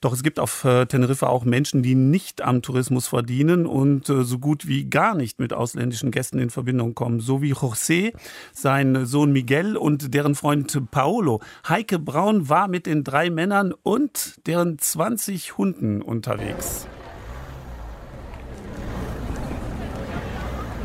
Doch 0.00 0.14
es 0.14 0.22
gibt 0.22 0.40
auf 0.40 0.64
äh, 0.64 0.86
Teneriffa 0.86 1.26
auch 1.26 1.44
Menschen, 1.44 1.82
die 1.82 1.94
nicht 1.94 2.40
am 2.40 2.62
Tourismus 2.62 3.08
verdienen 3.08 3.66
und 3.66 4.08
äh, 4.08 4.24
so 4.24 4.38
gut 4.38 4.66
wie 4.66 4.88
gar 4.88 5.14
nicht 5.14 5.38
mit 5.38 5.52
ausländischen 5.52 6.12
Gästen 6.12 6.38
in 6.38 6.48
Verbindung 6.48 6.94
kommen. 6.94 7.20
So 7.20 7.42
wie 7.42 7.52
José, 7.52 8.14
sein 8.54 9.04
Sohn 9.04 9.32
Miguel 9.32 9.76
und 9.76 10.14
deren 10.14 10.34
Freund 10.34 10.90
Paolo. 10.90 11.42
Heike 11.68 11.98
Braun 11.98 12.48
war 12.48 12.68
mit 12.68 12.86
den 12.86 13.04
drei 13.04 13.28
Männern 13.28 13.74
und 13.82 14.36
deren 14.46 14.78
20 14.78 15.58
Hunden 15.58 16.00
unterwegs. 16.00 16.86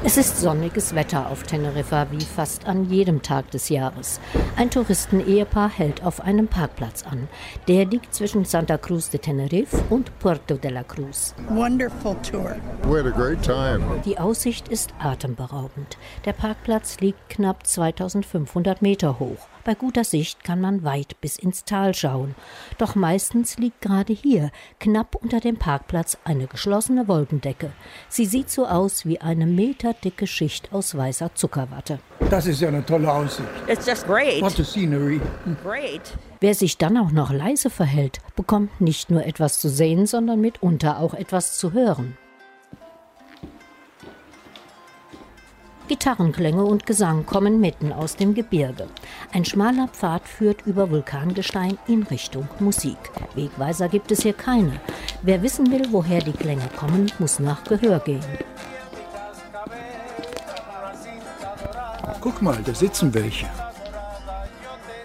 Es 0.04 0.18
ist 0.18 0.42
sonniges 0.42 0.96
Wetter 0.96 1.30
auf 1.30 1.44
Teneriffa, 1.44 2.08
wie 2.10 2.26
fast 2.26 2.66
an 2.66 2.90
jedem 2.90 3.22
Tag 3.22 3.52
des 3.52 3.70
Jahres. 3.70 4.20
Ein 4.56 4.72
Touristenehepaar 4.72 5.70
hält 5.70 6.04
auf 6.04 6.22
einem 6.22 6.48
Parkplatz 6.48 7.04
an. 7.04 7.30
Der 7.68 7.86
liegt 7.86 8.16
zwischen 8.16 8.44
Santa 8.44 8.80
Cruz 8.80 9.12
de 9.12 9.20
Tenerife 9.20 9.78
und 9.92 10.18
Puerto 10.18 10.56
de 10.56 10.72
la 10.72 10.84
Cruz. 10.84 11.36
Wonderful 11.50 12.16
tour. 12.24 12.56
We 12.88 12.98
had 12.98 13.06
a 13.06 13.16
great 13.16 13.44
time. 13.44 14.02
Die 14.04 14.18
Aussicht 14.18 14.70
ist 14.70 14.92
atemberaubend. 14.98 16.00
Der 16.26 16.34
Parkplatz 16.34 17.00
liegt 17.00 17.30
knapp 17.30 17.68
2500 17.68 18.82
Meter 18.82 19.20
hoch. 19.20 19.51
Bei 19.64 19.76
guter 19.76 20.04
Sicht 20.04 20.44
kann 20.44 20.60
man 20.60 20.84
weit 20.84 21.20
bis 21.22 21.38
ins 21.38 21.66
Tal 21.66 21.94
schauen. 21.94 22.36
Doch 22.78 22.96
meistens 22.96 23.58
liegt 23.58 23.82
gerade 23.82 24.14
hier, 24.14 24.52
knapp 24.80 25.16
unter 25.16 25.40
dem 25.40 25.58
Parkplatz, 25.58 26.18
eine 26.24 26.48
geschlossene 26.48 27.08
Wolkendecke. 27.08 27.72
Sie 28.10 28.26
sieht 28.26 28.50
so 28.50 28.66
aus 28.66 29.06
wie 29.06 29.22
eine 29.22 29.46
meterdicke 29.46 30.26
Schicht 30.26 30.74
aus 30.74 30.96
weißer 30.98 31.36
Zuckerwatte. 31.36 32.00
Das 32.30 32.48
ist 32.48 32.62
ja 32.62 32.70
eine 32.70 32.86
tolle 32.86 33.12
Aussicht. 33.12 33.48
It's 33.68 33.86
just 33.86 34.08
great. 34.08 34.42
What 34.42 34.60
a 34.60 34.64
scenery. 34.64 35.22
Great. 35.64 36.18
Wer 36.40 36.56
sich 36.56 36.78
dann 36.78 36.98
auch 36.98 37.12
noch 37.12 37.32
leise 37.32 37.70
verhält, 37.70 38.20
bekommt 38.36 38.82
nicht 38.82 39.12
nur 39.12 39.26
etwas 39.26 39.60
zu 39.60 39.70
sehen, 39.70 40.08
sondern 40.08 40.42
mitunter 40.42 41.00
auch 41.00 41.14
etwas 41.14 41.58
zu 41.58 41.74
hören. 41.74 42.18
Gitarrenklänge 45.92 46.64
und 46.64 46.86
Gesang 46.86 47.26
kommen 47.26 47.60
mitten 47.60 47.92
aus 47.92 48.16
dem 48.16 48.34
Gebirge. 48.34 48.88
Ein 49.34 49.44
schmaler 49.44 49.90
Pfad 49.90 50.26
führt 50.26 50.66
über 50.66 50.90
Vulkangestein 50.90 51.78
in 51.86 52.04
Richtung 52.04 52.48
Musik. 52.60 52.96
Wegweiser 53.36 53.90
gibt 53.90 54.10
es 54.10 54.22
hier 54.22 54.32
keine. 54.32 54.80
Wer 55.22 55.44
wissen 55.44 55.70
will, 55.70 55.86
woher 55.92 56.22
die 56.22 56.32
Klänge 56.32 56.70
kommen, 56.78 57.12
muss 57.20 57.40
nach 57.40 57.66
Gehör 57.66 58.00
gehen. 58.00 58.24
Guck 62.22 62.42
mal, 62.42 62.60
da 62.64 62.74
sitzen 62.74 63.14
welche. 63.14 63.50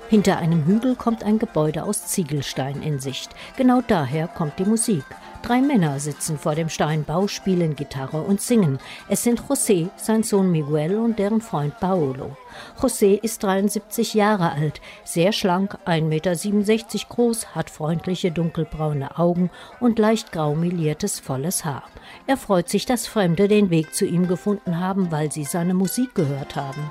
Hinter 0.08 0.38
einem 0.38 0.66
Hügel 0.66 0.94
kommt 0.94 1.24
ein 1.24 1.40
Gebäude 1.40 1.82
aus 1.82 2.06
Ziegelstein 2.06 2.80
in 2.80 3.00
Sicht. 3.00 3.30
Genau 3.56 3.80
daher 3.84 4.28
kommt 4.28 4.60
die 4.60 4.64
Musik. 4.64 5.04
Drei 5.46 5.62
Männer 5.62 6.00
sitzen 6.00 6.38
vor 6.38 6.56
dem 6.56 6.68
Steinbau, 6.68 7.28
spielen 7.28 7.76
Gitarre 7.76 8.20
und 8.20 8.40
singen. 8.40 8.80
Es 9.08 9.22
sind 9.22 9.40
José, 9.42 9.90
sein 9.96 10.24
Sohn 10.24 10.50
Miguel 10.50 10.96
und 10.98 11.20
deren 11.20 11.40
Freund 11.40 11.78
Paolo. 11.78 12.36
José 12.80 13.22
ist 13.22 13.44
73 13.44 14.14
Jahre 14.14 14.50
alt, 14.50 14.80
sehr 15.04 15.30
schlank, 15.30 15.78
1,67 15.86 16.02
Meter 16.02 17.06
groß, 17.08 17.54
hat 17.54 17.70
freundliche 17.70 18.32
dunkelbraune 18.32 19.20
Augen 19.20 19.50
und 19.78 20.00
leicht 20.00 20.32
grau 20.32 20.56
miliertes 20.56 21.20
volles 21.20 21.64
Haar. 21.64 21.84
Er 22.26 22.38
freut 22.38 22.68
sich, 22.68 22.84
dass 22.84 23.06
Fremde 23.06 23.46
den 23.46 23.70
Weg 23.70 23.94
zu 23.94 24.04
ihm 24.04 24.26
gefunden 24.26 24.80
haben, 24.80 25.12
weil 25.12 25.30
sie 25.30 25.44
seine 25.44 25.74
Musik 25.74 26.16
gehört 26.16 26.56
haben. 26.56 26.90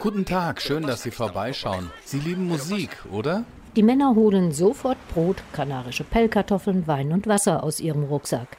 Guten 0.00 0.24
Tag, 0.24 0.62
schön, 0.62 0.84
dass 0.84 1.02
Sie 1.02 1.10
vorbeischauen. 1.10 1.90
Sie 2.06 2.20
lieben 2.20 2.48
Musik, 2.48 2.88
oder? 3.12 3.44
Die 3.76 3.82
Männer 3.82 4.14
holen 4.14 4.50
sofort 4.50 4.96
Brot, 5.12 5.36
kanarische 5.52 6.04
Pellkartoffeln, 6.04 6.86
Wein 6.86 7.12
und 7.12 7.26
Wasser 7.26 7.62
aus 7.62 7.80
ihrem 7.80 8.04
Rucksack. 8.04 8.56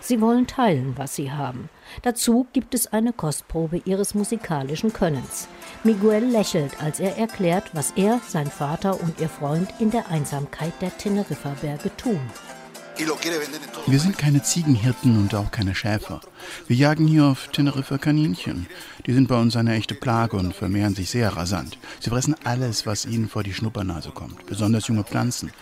Sie 0.00 0.20
wollen 0.22 0.46
teilen, 0.46 0.94
was 0.96 1.14
sie 1.14 1.30
haben. 1.30 1.68
Dazu 2.00 2.46
gibt 2.54 2.74
es 2.74 2.86
eine 2.86 3.12
Kostprobe 3.12 3.82
ihres 3.84 4.14
musikalischen 4.14 4.94
Könnens. 4.94 5.46
Miguel 5.84 6.24
lächelt, 6.24 6.82
als 6.82 7.00
er 7.00 7.18
erklärt, 7.18 7.64
was 7.74 7.92
er, 7.94 8.22
sein 8.26 8.46
Vater 8.46 8.98
und 8.98 9.20
ihr 9.20 9.28
Freund 9.28 9.68
in 9.78 9.90
der 9.90 10.08
Einsamkeit 10.08 10.72
der 10.80 10.96
Teneriffa-Berge 10.96 11.94
tun. 11.98 12.20
Wir 13.86 13.98
sind 13.98 14.18
keine 14.18 14.42
Ziegenhirten 14.42 15.16
und 15.18 15.34
auch 15.34 15.50
keine 15.50 15.74
Schäfer. 15.74 16.20
Wir 16.66 16.76
jagen 16.76 17.06
hier 17.06 17.24
auf 17.24 17.48
Teneriffa 17.48 17.98
Kaninchen. 17.98 18.66
Die 19.06 19.12
sind 19.12 19.28
bei 19.28 19.40
uns 19.40 19.56
eine 19.56 19.74
echte 19.74 19.94
Plage 19.94 20.36
und 20.36 20.54
vermehren 20.54 20.94
sich 20.94 21.10
sehr 21.10 21.30
rasant. 21.30 21.78
Sie 22.00 22.10
fressen 22.10 22.36
alles, 22.44 22.86
was 22.86 23.06
ihnen 23.06 23.28
vor 23.28 23.42
die 23.42 23.54
Schnuppernase 23.54 24.10
kommt, 24.10 24.46
besonders 24.46 24.88
junge 24.88 25.04
Pflanzen. 25.04 25.52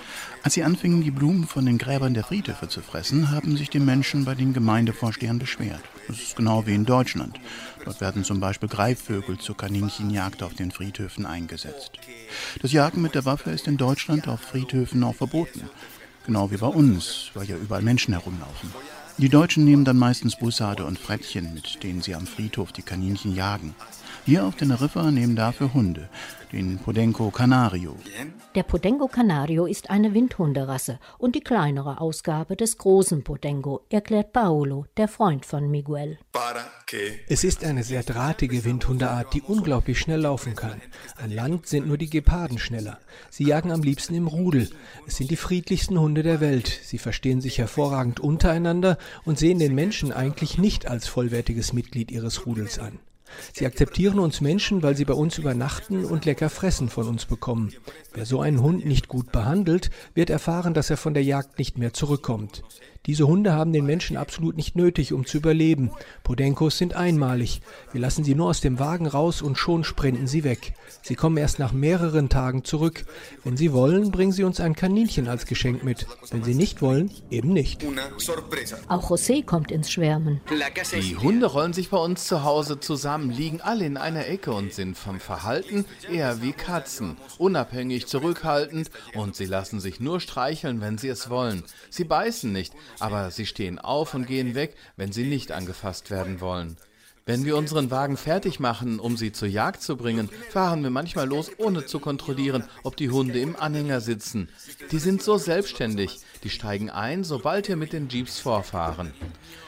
Als 0.42 0.54
sie 0.54 0.64
anfingen, 0.64 1.02
die 1.02 1.10
Blumen 1.10 1.46
von 1.46 1.66
den 1.66 1.78
Gräbern 1.78 2.14
der 2.14 2.24
Friedhöfe 2.24 2.68
zu 2.68 2.80
fressen, 2.80 3.30
haben 3.30 3.56
sich 3.56 3.70
die 3.70 3.80
Menschen 3.80 4.24
bei 4.24 4.34
den 4.34 4.52
Gemeindevorstehern 4.52 5.38
beschwert. 5.38 5.82
Das 6.08 6.20
ist 6.20 6.36
genau 6.36 6.66
wie 6.66 6.74
in 6.74 6.84
Deutschland. 6.84 7.38
Dort 7.84 8.00
werden 8.00 8.24
zum 8.24 8.40
Beispiel 8.40 8.68
Greifvögel 8.68 9.38
zur 9.38 9.56
Kaninchenjagd 9.56 10.42
auf 10.42 10.54
den 10.54 10.70
Friedhöfen 10.70 11.26
eingesetzt. 11.26 11.92
Das 12.60 12.72
Jagen 12.72 13.00
mit 13.00 13.14
der 13.14 13.24
Waffe 13.24 13.50
ist 13.50 13.68
in 13.68 13.76
Deutschland 13.76 14.28
auf 14.28 14.40
Friedhöfen 14.40 15.04
auch 15.04 15.14
verboten. 15.14 15.62
Genau 16.30 16.52
wie 16.52 16.58
bei 16.58 16.68
uns, 16.68 17.32
weil 17.34 17.48
ja 17.48 17.56
überall 17.56 17.82
Menschen 17.82 18.14
herumlaufen. 18.14 18.72
Die 19.18 19.28
Deutschen 19.28 19.64
nehmen 19.64 19.84
dann 19.84 19.96
meistens 19.96 20.38
Bussarde 20.38 20.84
und 20.84 20.96
Frettchen, 20.96 21.54
mit 21.54 21.82
denen 21.82 22.02
sie 22.02 22.14
am 22.14 22.24
Friedhof 22.24 22.70
die 22.70 22.82
Kaninchen 22.82 23.34
jagen. 23.34 23.74
Hier 24.30 24.46
auf 24.46 24.54
Teneriffa 24.54 25.10
nehmen 25.10 25.34
dafür 25.34 25.74
Hunde, 25.74 26.08
den 26.52 26.78
Podenco 26.78 27.32
Canario. 27.32 27.96
Der 28.54 28.62
Podenco 28.62 29.08
Canario 29.08 29.66
ist 29.66 29.90
eine 29.90 30.14
Windhunderasse 30.14 31.00
und 31.18 31.34
die 31.34 31.40
kleinere 31.40 32.00
Ausgabe 32.00 32.54
des 32.54 32.78
großen 32.78 33.24
Podenco, 33.24 33.80
erklärt 33.90 34.32
Paolo, 34.32 34.86
der 34.96 35.08
Freund 35.08 35.44
von 35.44 35.68
Miguel. 35.68 36.16
Es 37.26 37.42
ist 37.42 37.64
eine 37.64 37.82
sehr 37.82 38.04
drahtige 38.04 38.64
Windhundeart, 38.64 39.34
die 39.34 39.42
unglaublich 39.42 39.98
schnell 39.98 40.20
laufen 40.20 40.54
kann. 40.54 40.80
An 41.16 41.32
Land 41.32 41.66
sind 41.66 41.88
nur 41.88 41.98
die 41.98 42.08
Geparden 42.08 42.60
schneller. 42.60 43.00
Sie 43.30 43.46
jagen 43.46 43.72
am 43.72 43.82
liebsten 43.82 44.14
im 44.14 44.28
Rudel. 44.28 44.70
Es 45.08 45.16
sind 45.16 45.32
die 45.32 45.36
friedlichsten 45.36 45.98
Hunde 45.98 46.22
der 46.22 46.38
Welt. 46.38 46.68
Sie 46.84 46.98
verstehen 46.98 47.40
sich 47.40 47.58
hervorragend 47.58 48.20
untereinander 48.20 48.96
und 49.24 49.40
sehen 49.40 49.58
den 49.58 49.74
Menschen 49.74 50.12
eigentlich 50.12 50.56
nicht 50.56 50.86
als 50.86 51.08
vollwertiges 51.08 51.72
Mitglied 51.72 52.12
ihres 52.12 52.46
Rudels 52.46 52.78
an. 52.78 53.00
Sie 53.52 53.66
akzeptieren 53.66 54.18
uns 54.18 54.40
Menschen, 54.40 54.82
weil 54.82 54.96
sie 54.96 55.04
bei 55.04 55.14
uns 55.14 55.38
übernachten 55.38 56.04
und 56.04 56.24
lecker 56.24 56.50
Fressen 56.50 56.88
von 56.88 57.08
uns 57.08 57.26
bekommen. 57.26 57.72
Wer 58.14 58.26
so 58.26 58.40
einen 58.40 58.62
Hund 58.62 58.84
nicht 58.84 59.08
gut 59.08 59.32
behandelt, 59.32 59.90
wird 60.14 60.30
erfahren, 60.30 60.74
dass 60.74 60.90
er 60.90 60.96
von 60.96 61.14
der 61.14 61.24
Jagd 61.24 61.58
nicht 61.58 61.78
mehr 61.78 61.92
zurückkommt. 61.92 62.62
Diese 63.06 63.26
Hunde 63.26 63.54
haben 63.54 63.72
den 63.72 63.86
Menschen 63.86 64.18
absolut 64.18 64.56
nicht 64.56 64.76
nötig, 64.76 65.14
um 65.14 65.24
zu 65.24 65.38
überleben. 65.38 65.90
Podenkos 66.22 66.76
sind 66.76 66.94
einmalig. 66.94 67.62
Wir 67.92 68.00
lassen 68.00 68.24
sie 68.24 68.34
nur 68.34 68.50
aus 68.50 68.60
dem 68.60 68.78
Wagen 68.78 69.06
raus 69.06 69.40
und 69.40 69.56
schon 69.56 69.84
sprinten 69.84 70.26
sie 70.26 70.44
weg. 70.44 70.74
Sie 71.00 71.14
kommen 71.14 71.38
erst 71.38 71.58
nach 71.58 71.72
mehreren 71.72 72.28
Tagen 72.28 72.62
zurück. 72.62 73.06
Wenn 73.42 73.56
sie 73.56 73.72
wollen, 73.72 74.10
bringen 74.10 74.32
sie 74.32 74.44
uns 74.44 74.60
ein 74.60 74.74
Kaninchen 74.74 75.28
als 75.28 75.46
Geschenk 75.46 75.82
mit. 75.82 76.06
Wenn 76.30 76.44
sie 76.44 76.54
nicht 76.54 76.82
wollen, 76.82 77.10
eben 77.30 77.54
nicht. 77.54 77.82
Auch 78.88 79.10
José 79.10 79.44
kommt 79.46 79.70
ins 79.70 79.90
Schwärmen. 79.90 80.42
Die 80.92 81.16
Hunde 81.16 81.46
rollen 81.46 81.72
sich 81.72 81.88
bei 81.88 81.98
uns 81.98 82.26
zu 82.26 82.44
Hause 82.44 82.80
zusammen, 82.80 83.30
liegen 83.30 83.62
alle 83.62 83.86
in 83.86 83.96
einer 83.96 84.26
Ecke 84.26 84.52
und 84.52 84.74
sind 84.74 84.98
vom 84.98 85.20
Verhalten 85.20 85.86
eher 86.12 86.42
wie 86.42 86.52
Katzen, 86.52 87.16
unabhängig, 87.38 88.06
zurückhaltend 88.06 88.90
und 89.14 89.36
sie 89.36 89.46
lassen 89.46 89.80
sich 89.80 90.00
nur 90.00 90.20
streicheln, 90.20 90.82
wenn 90.82 90.98
sie 90.98 91.08
es 91.08 91.30
wollen. 91.30 91.64
Sie 91.88 92.04
beißen 92.04 92.52
nicht, 92.52 92.74
aber 92.98 93.30
sie 93.30 93.46
stehen 93.46 93.78
auf 93.78 94.14
und 94.14 94.26
gehen 94.26 94.54
weg, 94.54 94.76
wenn 94.96 95.12
sie 95.12 95.24
nicht 95.24 95.52
angefasst 95.52 96.10
werden 96.10 96.40
wollen. 96.40 96.76
Wenn 97.26 97.44
wir 97.44 97.56
unseren 97.56 97.90
Wagen 97.90 98.16
fertig 98.16 98.58
machen, 98.58 98.98
um 98.98 99.16
sie 99.16 99.30
zur 99.30 99.46
Jagd 99.46 99.82
zu 99.82 99.96
bringen, 99.96 100.28
fahren 100.48 100.82
wir 100.82 100.90
manchmal 100.90 101.28
los, 101.28 101.50
ohne 101.58 101.86
zu 101.86 102.00
kontrollieren, 102.00 102.64
ob 102.82 102.96
die 102.96 103.10
Hunde 103.10 103.38
im 103.38 103.54
Anhänger 103.54 104.00
sitzen. 104.00 104.48
Die 104.90 104.98
sind 104.98 105.22
so 105.22 105.36
selbstständig, 105.36 106.18
die 106.42 106.50
steigen 106.50 106.90
ein, 106.90 107.22
sobald 107.22 107.68
wir 107.68 107.76
mit 107.76 107.92
den 107.92 108.08
Jeeps 108.08 108.40
vorfahren. 108.40 109.12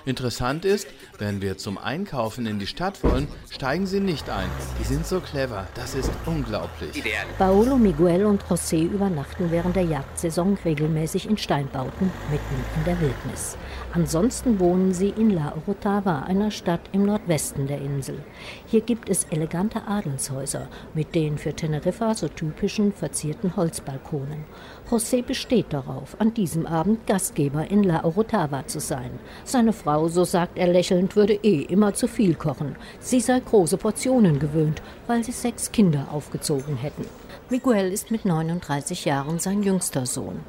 Interessant 0.04 0.64
ist, 0.64 0.88
wenn 1.18 1.40
wir 1.40 1.58
zum 1.58 1.78
Einkaufen 1.78 2.46
in 2.46 2.58
die 2.58 2.66
Stadt 2.66 3.04
wollen, 3.04 3.28
steigen 3.50 3.86
sie 3.86 4.00
nicht 4.00 4.28
ein. 4.30 4.48
Die 4.80 4.84
sind 4.84 5.06
so 5.06 5.20
clever, 5.20 5.68
das 5.74 5.94
ist 5.94 6.10
unglaublich. 6.26 7.02
Paolo, 7.38 7.76
Miguel 7.76 8.24
und 8.24 8.42
José 8.44 8.82
übernachten 8.82 9.50
während 9.50 9.76
der 9.76 9.84
Jagdsaison 9.84 10.58
regelmäßig 10.64 11.28
in 11.28 11.38
Steinbauten 11.38 12.10
mitten 12.30 12.64
in 12.76 12.84
der 12.84 13.00
Wildnis. 13.00 13.56
Ansonsten 13.94 14.58
wohnen 14.58 14.94
sie 14.94 15.10
in 15.10 15.28
La 15.28 15.54
Orotava, 15.54 16.20
einer 16.20 16.50
Stadt 16.50 16.80
im 16.92 17.04
Nordwesten 17.04 17.66
der 17.66 17.82
Insel. 17.82 18.24
Hier 18.66 18.80
gibt 18.80 19.10
es 19.10 19.24
elegante 19.24 19.86
Adelshäuser 19.86 20.68
mit 20.94 21.14
den 21.14 21.36
für 21.36 21.52
Teneriffa 21.52 22.14
so 22.14 22.28
typischen 22.28 22.94
verzierten 22.94 23.54
Holzbalkonen. 23.54 24.44
José 24.90 25.22
besteht 25.22 25.74
darauf, 25.74 26.18
an 26.18 26.32
diesem 26.32 26.64
Abend 26.64 27.06
Gastgeber 27.06 27.70
in 27.70 27.82
La 27.82 28.02
Orotava 28.02 28.66
zu 28.66 28.80
sein. 28.80 29.10
Seine 29.44 29.74
Frau, 29.74 30.08
so 30.08 30.24
sagt 30.24 30.56
er 30.56 30.68
lächelnd, 30.68 31.14
würde 31.14 31.34
eh 31.34 31.60
immer 31.60 31.92
zu 31.92 32.08
viel 32.08 32.34
kochen. 32.34 32.76
Sie 32.98 33.20
sei 33.20 33.40
große 33.40 33.76
Portionen 33.76 34.38
gewöhnt, 34.38 34.80
weil 35.06 35.22
sie 35.22 35.32
sechs 35.32 35.70
Kinder 35.70 36.08
aufgezogen 36.10 36.76
hätten. 36.76 37.04
Miguel 37.52 37.92
ist 37.92 38.10
mit 38.10 38.24
39 38.24 39.04
Jahren 39.04 39.38
sein 39.38 39.62
jüngster 39.62 40.06
Sohn. 40.06 40.40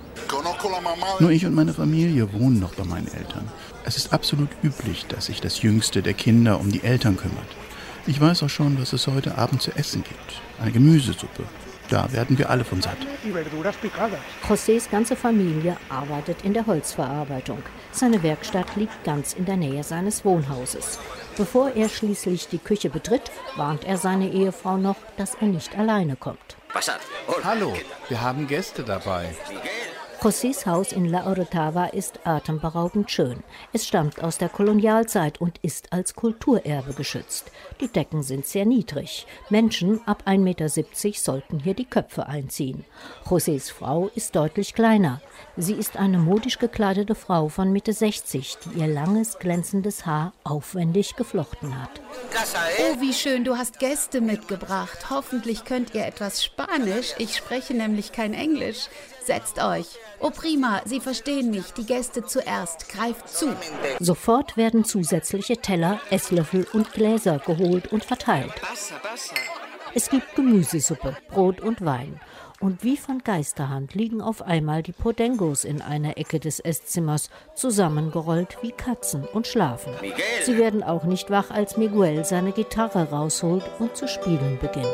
Nur 1.20 1.32
ich 1.32 1.46
und 1.46 1.54
meine 1.54 1.74
Familie 1.74 2.32
wohnen 2.32 2.62
noch 2.62 2.76
bei 2.76 2.86
meinen 2.86 3.14
Eltern. 3.14 3.52
Es 3.84 3.98
ist 3.98 4.14
absolut 4.14 4.48
üblich, 4.64 5.06
dass 5.08 5.26
sich 5.26 5.42
das 5.42 5.62
jüngste 5.62 6.02
der 6.02 6.14
Kinder 6.14 6.62
um 6.62 6.72
die 6.72 6.82
Eltern 6.82 7.18
kümmert. 7.18 7.50
Ich 8.08 8.22
weiß 8.22 8.44
auch 8.44 8.50
schon, 8.50 8.80
was 8.80 8.94
es 8.94 9.06
heute 9.08 9.38
Abend 9.38 9.62
zu 9.62 9.72
essen 9.72 10.02
gibt. 10.06 10.42
Eine 10.62 10.72
Gemüsesuppe. 10.72 11.44
Da 11.90 12.10
werden 12.14 12.38
wir 12.38 12.50
alle 12.50 12.64
von 12.64 12.82
satt. 12.82 12.96
Josés 14.48 14.90
ganze 14.90 15.18
Familie 15.18 15.76
arbeitet 15.90 16.46
in 16.46 16.54
der 16.54 16.66
Holzverarbeitung. 16.66 17.62
Seine 17.92 18.24
Werkstatt 18.24 18.78
liegt 18.78 19.04
ganz 19.04 19.34
in 19.34 19.44
der 19.44 19.58
Nähe 19.58 19.84
seines 19.84 20.24
Wohnhauses. 20.24 21.00
Bevor 21.36 21.76
er 21.76 21.90
schließlich 21.90 22.48
die 22.48 22.60
Küche 22.60 22.90
betritt, 22.90 23.30
warnt 23.58 23.84
er 23.84 23.98
seine 23.98 24.32
Ehefrau 24.32 24.78
noch, 24.78 24.96
dass 25.18 25.36
er 25.36 25.48
nicht 25.48 25.78
alleine 25.78 26.16
kommt. 26.16 26.56
Hallo, 27.44 27.74
wir 28.10 28.22
haben 28.22 28.48
Gäste 28.48 28.84
dabei. 28.84 29.36
Josés 30.20 30.66
Haus 30.66 30.92
in 30.92 31.06
La 31.06 31.28
Orotava 31.28 31.86
ist 31.88 32.26
atemberaubend 32.26 33.12
schön. 33.12 33.44
Es 33.74 33.86
stammt 33.86 34.24
aus 34.24 34.38
der 34.40 34.50
Kolonialzeit 34.50 35.40
und 35.40 35.60
ist 35.62 35.94
als 35.94 36.16
Kulturerbe 36.16 36.94
geschützt. 36.94 37.52
Die 37.82 37.88
Decken 37.88 38.24
sind 38.24 38.46
sehr 38.46 38.66
niedrig. 38.66 39.26
Menschen 39.50 40.02
ab 40.06 40.24
1,70 40.26 40.38
Meter 40.38 40.70
sollten 40.70 41.60
hier 41.60 41.74
die 41.74 41.86
Köpfe 41.86 42.28
einziehen. 42.28 42.86
Josés 43.26 43.72
Frau 43.72 44.10
ist 44.16 44.36
deutlich 44.36 44.74
kleiner. 44.74 45.22
Sie 45.58 45.74
ist 45.74 45.98
eine 45.98 46.18
modisch 46.18 46.60
gekleidete 46.60 47.16
Frau 47.16 47.50
von 47.50 47.72
Mitte 47.72 47.94
60, 47.94 48.58
die 48.66 48.80
ihr 48.80 48.88
langes, 48.88 49.40
glänzendes 49.40 50.06
Haar 50.06 50.34
aufwendig 50.44 51.16
geflochten 51.16 51.80
hat. 51.82 52.02
Oh, 52.80 53.02
wie 53.02 53.14
schön, 53.14 53.44
du 53.44 53.58
hast 53.58 53.80
Gäste 53.80 54.22
mitgebracht. 54.22 55.10
Hoffentlich 55.10 55.66
könnt 55.66 55.94
ihr 55.94 56.06
etwas 56.06 56.44
Spanisch. 56.44 57.14
Ich 57.18 57.36
spreche 57.36 57.74
nämlich 57.74 58.12
kein 58.12 58.34
Englisch. 58.34 58.88
Setzt 59.26 59.64
euch. 59.64 59.88
Oh 60.20 60.32
prima, 60.32 60.82
Sie 60.86 61.00
verstehen 61.00 61.52
mich. 61.52 61.72
Die 61.74 61.86
Gäste 61.86 62.26
zuerst. 62.26 62.90
Greift 62.90 63.30
zu. 63.30 63.56
Sofort 64.00 64.58
werden 64.58 64.84
zusätzliche 64.84 65.58
Teller, 65.58 66.00
Esslöffel 66.10 66.68
und 66.74 66.92
Gläser 66.92 67.40
geholt 67.40 67.92
und 67.94 68.04
verteilt. 68.04 68.54
Es 69.94 70.10
gibt 70.10 70.36
Gemüsesuppe, 70.36 71.16
Brot 71.30 71.62
und 71.62 71.86
Wein. 71.86 72.20
Und 72.60 72.84
wie 72.84 72.98
von 72.98 73.20
Geisterhand 73.20 73.94
liegen 73.94 74.22
auf 74.22 74.42
einmal 74.42 74.84
die 74.84 74.94
Podengos 74.94 75.66
in 75.66 75.82
einer 75.82 76.18
Ecke 76.18 76.40
des 76.40 76.60
Esszimmers, 76.60 77.30
zusammengerollt 77.56 78.58
wie 78.62 78.72
Katzen 78.72 79.26
und 79.26 79.48
schlafen. 79.48 79.94
Sie 80.44 80.58
werden 80.58 80.82
auch 80.84 81.04
nicht 81.04 81.30
wach, 81.30 81.52
als 81.52 81.78
Miguel 81.78 82.26
seine 82.26 82.54
Gitarre 82.54 83.10
rausholt 83.10 83.64
und 83.80 83.96
zu 83.96 84.08
spielen 84.08 84.60
beginnt. 84.60 84.88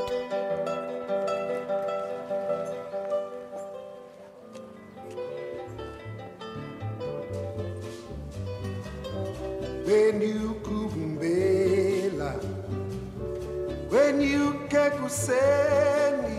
When 9.90 10.22
you 10.22 10.54
kumbela 10.62 12.32
when 13.90 14.22
you 14.22 14.54
kekuseni 14.70 16.38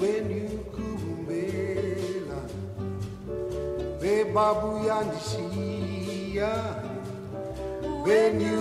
when 0.00 0.30
you 0.30 0.48
kumbela 0.74 2.40
bebabu 4.00 4.70
yandishiya 4.86 6.54
when 8.04 8.40
you 8.40 8.60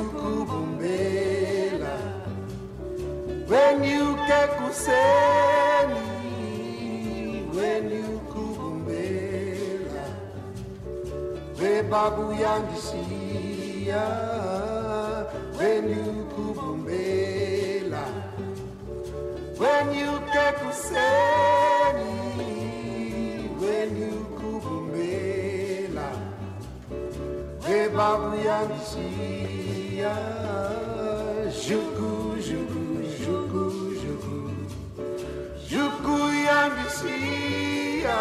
kumbela 0.50 1.96
when 3.48 3.84
you 3.84 4.06
kekuseni 4.28 6.08
when 7.54 7.92
you 7.92 8.19
bebabu 11.60 12.26
yandishiya 12.44 14.06
when 15.58 15.90
you 15.90 16.28
kubumbela 16.34 18.04
when 19.62 19.88
you 20.00 20.12
kekuseni 20.34 22.16
when 23.62 23.90
you 24.02 24.16
kubumbela 24.40 26.08
bebabu 27.66 28.32
yandishiya 28.48 30.16
juku 31.68 32.10
juku 32.48 32.82
juku 33.20 33.64
juku 34.02 34.36
juku 35.70 36.16
yandishiya 36.48 38.18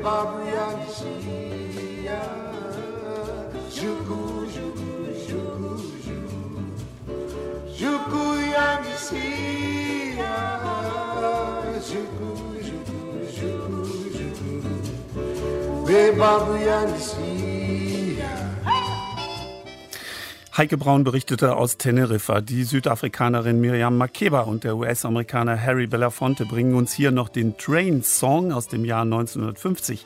bebabu 0.00 0.38
yandishiya 0.56 2.20
juku 3.76 4.20
juku 4.54 4.88
juku 5.28 5.72
juku 6.08 6.40
juku 7.78 8.24
yandishiya 8.54 10.36
juku 11.88 12.28
juku 12.66 13.00
juku 13.36 13.80
juku 14.16 14.52
bebabu 15.86 16.54
yandishiya 16.68 17.29
Heike 20.60 20.76
Braun 20.76 21.04
berichtete 21.04 21.56
aus 21.56 21.78
Teneriffa. 21.78 22.42
Die 22.42 22.64
Südafrikanerin 22.64 23.62
Miriam 23.62 23.96
Makeba 23.96 24.42
und 24.42 24.62
der 24.62 24.76
US-Amerikaner 24.76 25.58
Harry 25.58 25.86
Belafonte 25.86 26.44
bringen 26.44 26.74
uns 26.74 26.92
hier 26.92 27.12
noch 27.12 27.30
den 27.30 27.56
Train 27.56 28.02
Song 28.02 28.52
aus 28.52 28.68
dem 28.68 28.84
Jahr 28.84 29.04
1950. 29.04 30.04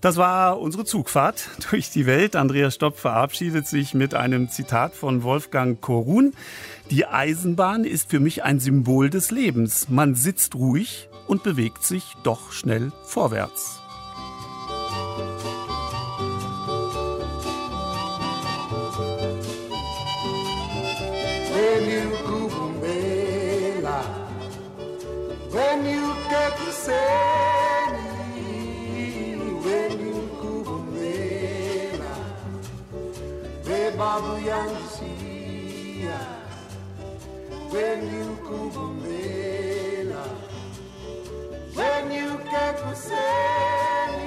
Das 0.00 0.16
war 0.16 0.60
unsere 0.60 0.84
Zugfahrt 0.84 1.48
durch 1.72 1.90
die 1.90 2.06
Welt. 2.06 2.36
Andreas 2.36 2.76
Stopp 2.76 2.96
verabschiedet 2.96 3.66
sich 3.66 3.92
mit 3.92 4.14
einem 4.14 4.48
Zitat 4.48 4.94
von 4.94 5.24
Wolfgang 5.24 5.80
Korun. 5.80 6.32
Die 6.92 7.04
Eisenbahn 7.04 7.82
ist 7.82 8.08
für 8.08 8.20
mich 8.20 8.44
ein 8.44 8.60
Symbol 8.60 9.10
des 9.10 9.32
Lebens. 9.32 9.88
Man 9.88 10.14
sitzt 10.14 10.54
ruhig 10.54 11.08
und 11.26 11.42
bewegt 11.42 11.82
sich 11.82 12.04
doch 12.22 12.52
schnell 12.52 12.92
vorwärts. 13.02 13.77
When 25.50 25.86
you 25.86 26.14
get 26.30 26.56
to 26.58 26.72
say 26.72 27.88
When 29.64 29.92
you 30.06 30.16
kubumela 30.40 32.14
Bebabu 33.64 34.34
yangishia 34.48 36.18
When 37.72 38.00
you 38.14 38.28
kubumela 38.46 40.24
When 41.74 42.04
you 42.12 42.30
get 42.50 42.74
to 42.78 42.94
say 42.94 44.18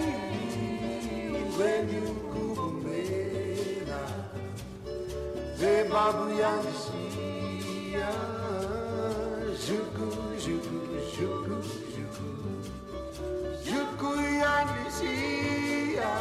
When 1.58 1.84
you 1.96 2.08
kubumela 2.32 4.02
Bebabu 5.60 6.26
yangishia 6.42 8.10
Juku, 9.62 10.10
juku, 10.42 10.78
juku, 11.14 11.58
juku. 11.94 12.28
Juku 13.62 14.10
yandishiya. 14.42 16.14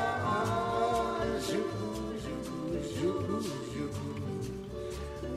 Juku, 1.48 1.88
juku, 2.20 2.56
juku, 3.00 3.36
juku. 3.72 4.08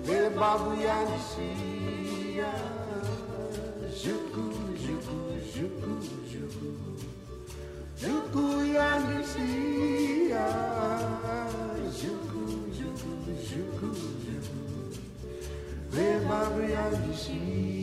Bebabu 0.06 0.72
yandishiya. 0.84 2.52
Juku, 4.04 4.46
juku, 4.84 5.18
juku, 5.56 5.94
juku. 6.28 6.70
Juku 8.04 8.46
yandishiya. 8.76 10.48
Juku, 11.88 12.44
juku, 12.76 13.12
juku, 13.48 13.90
juku. 14.28 14.60
Bebabu 15.94 16.62
yandishiya. 16.68 17.83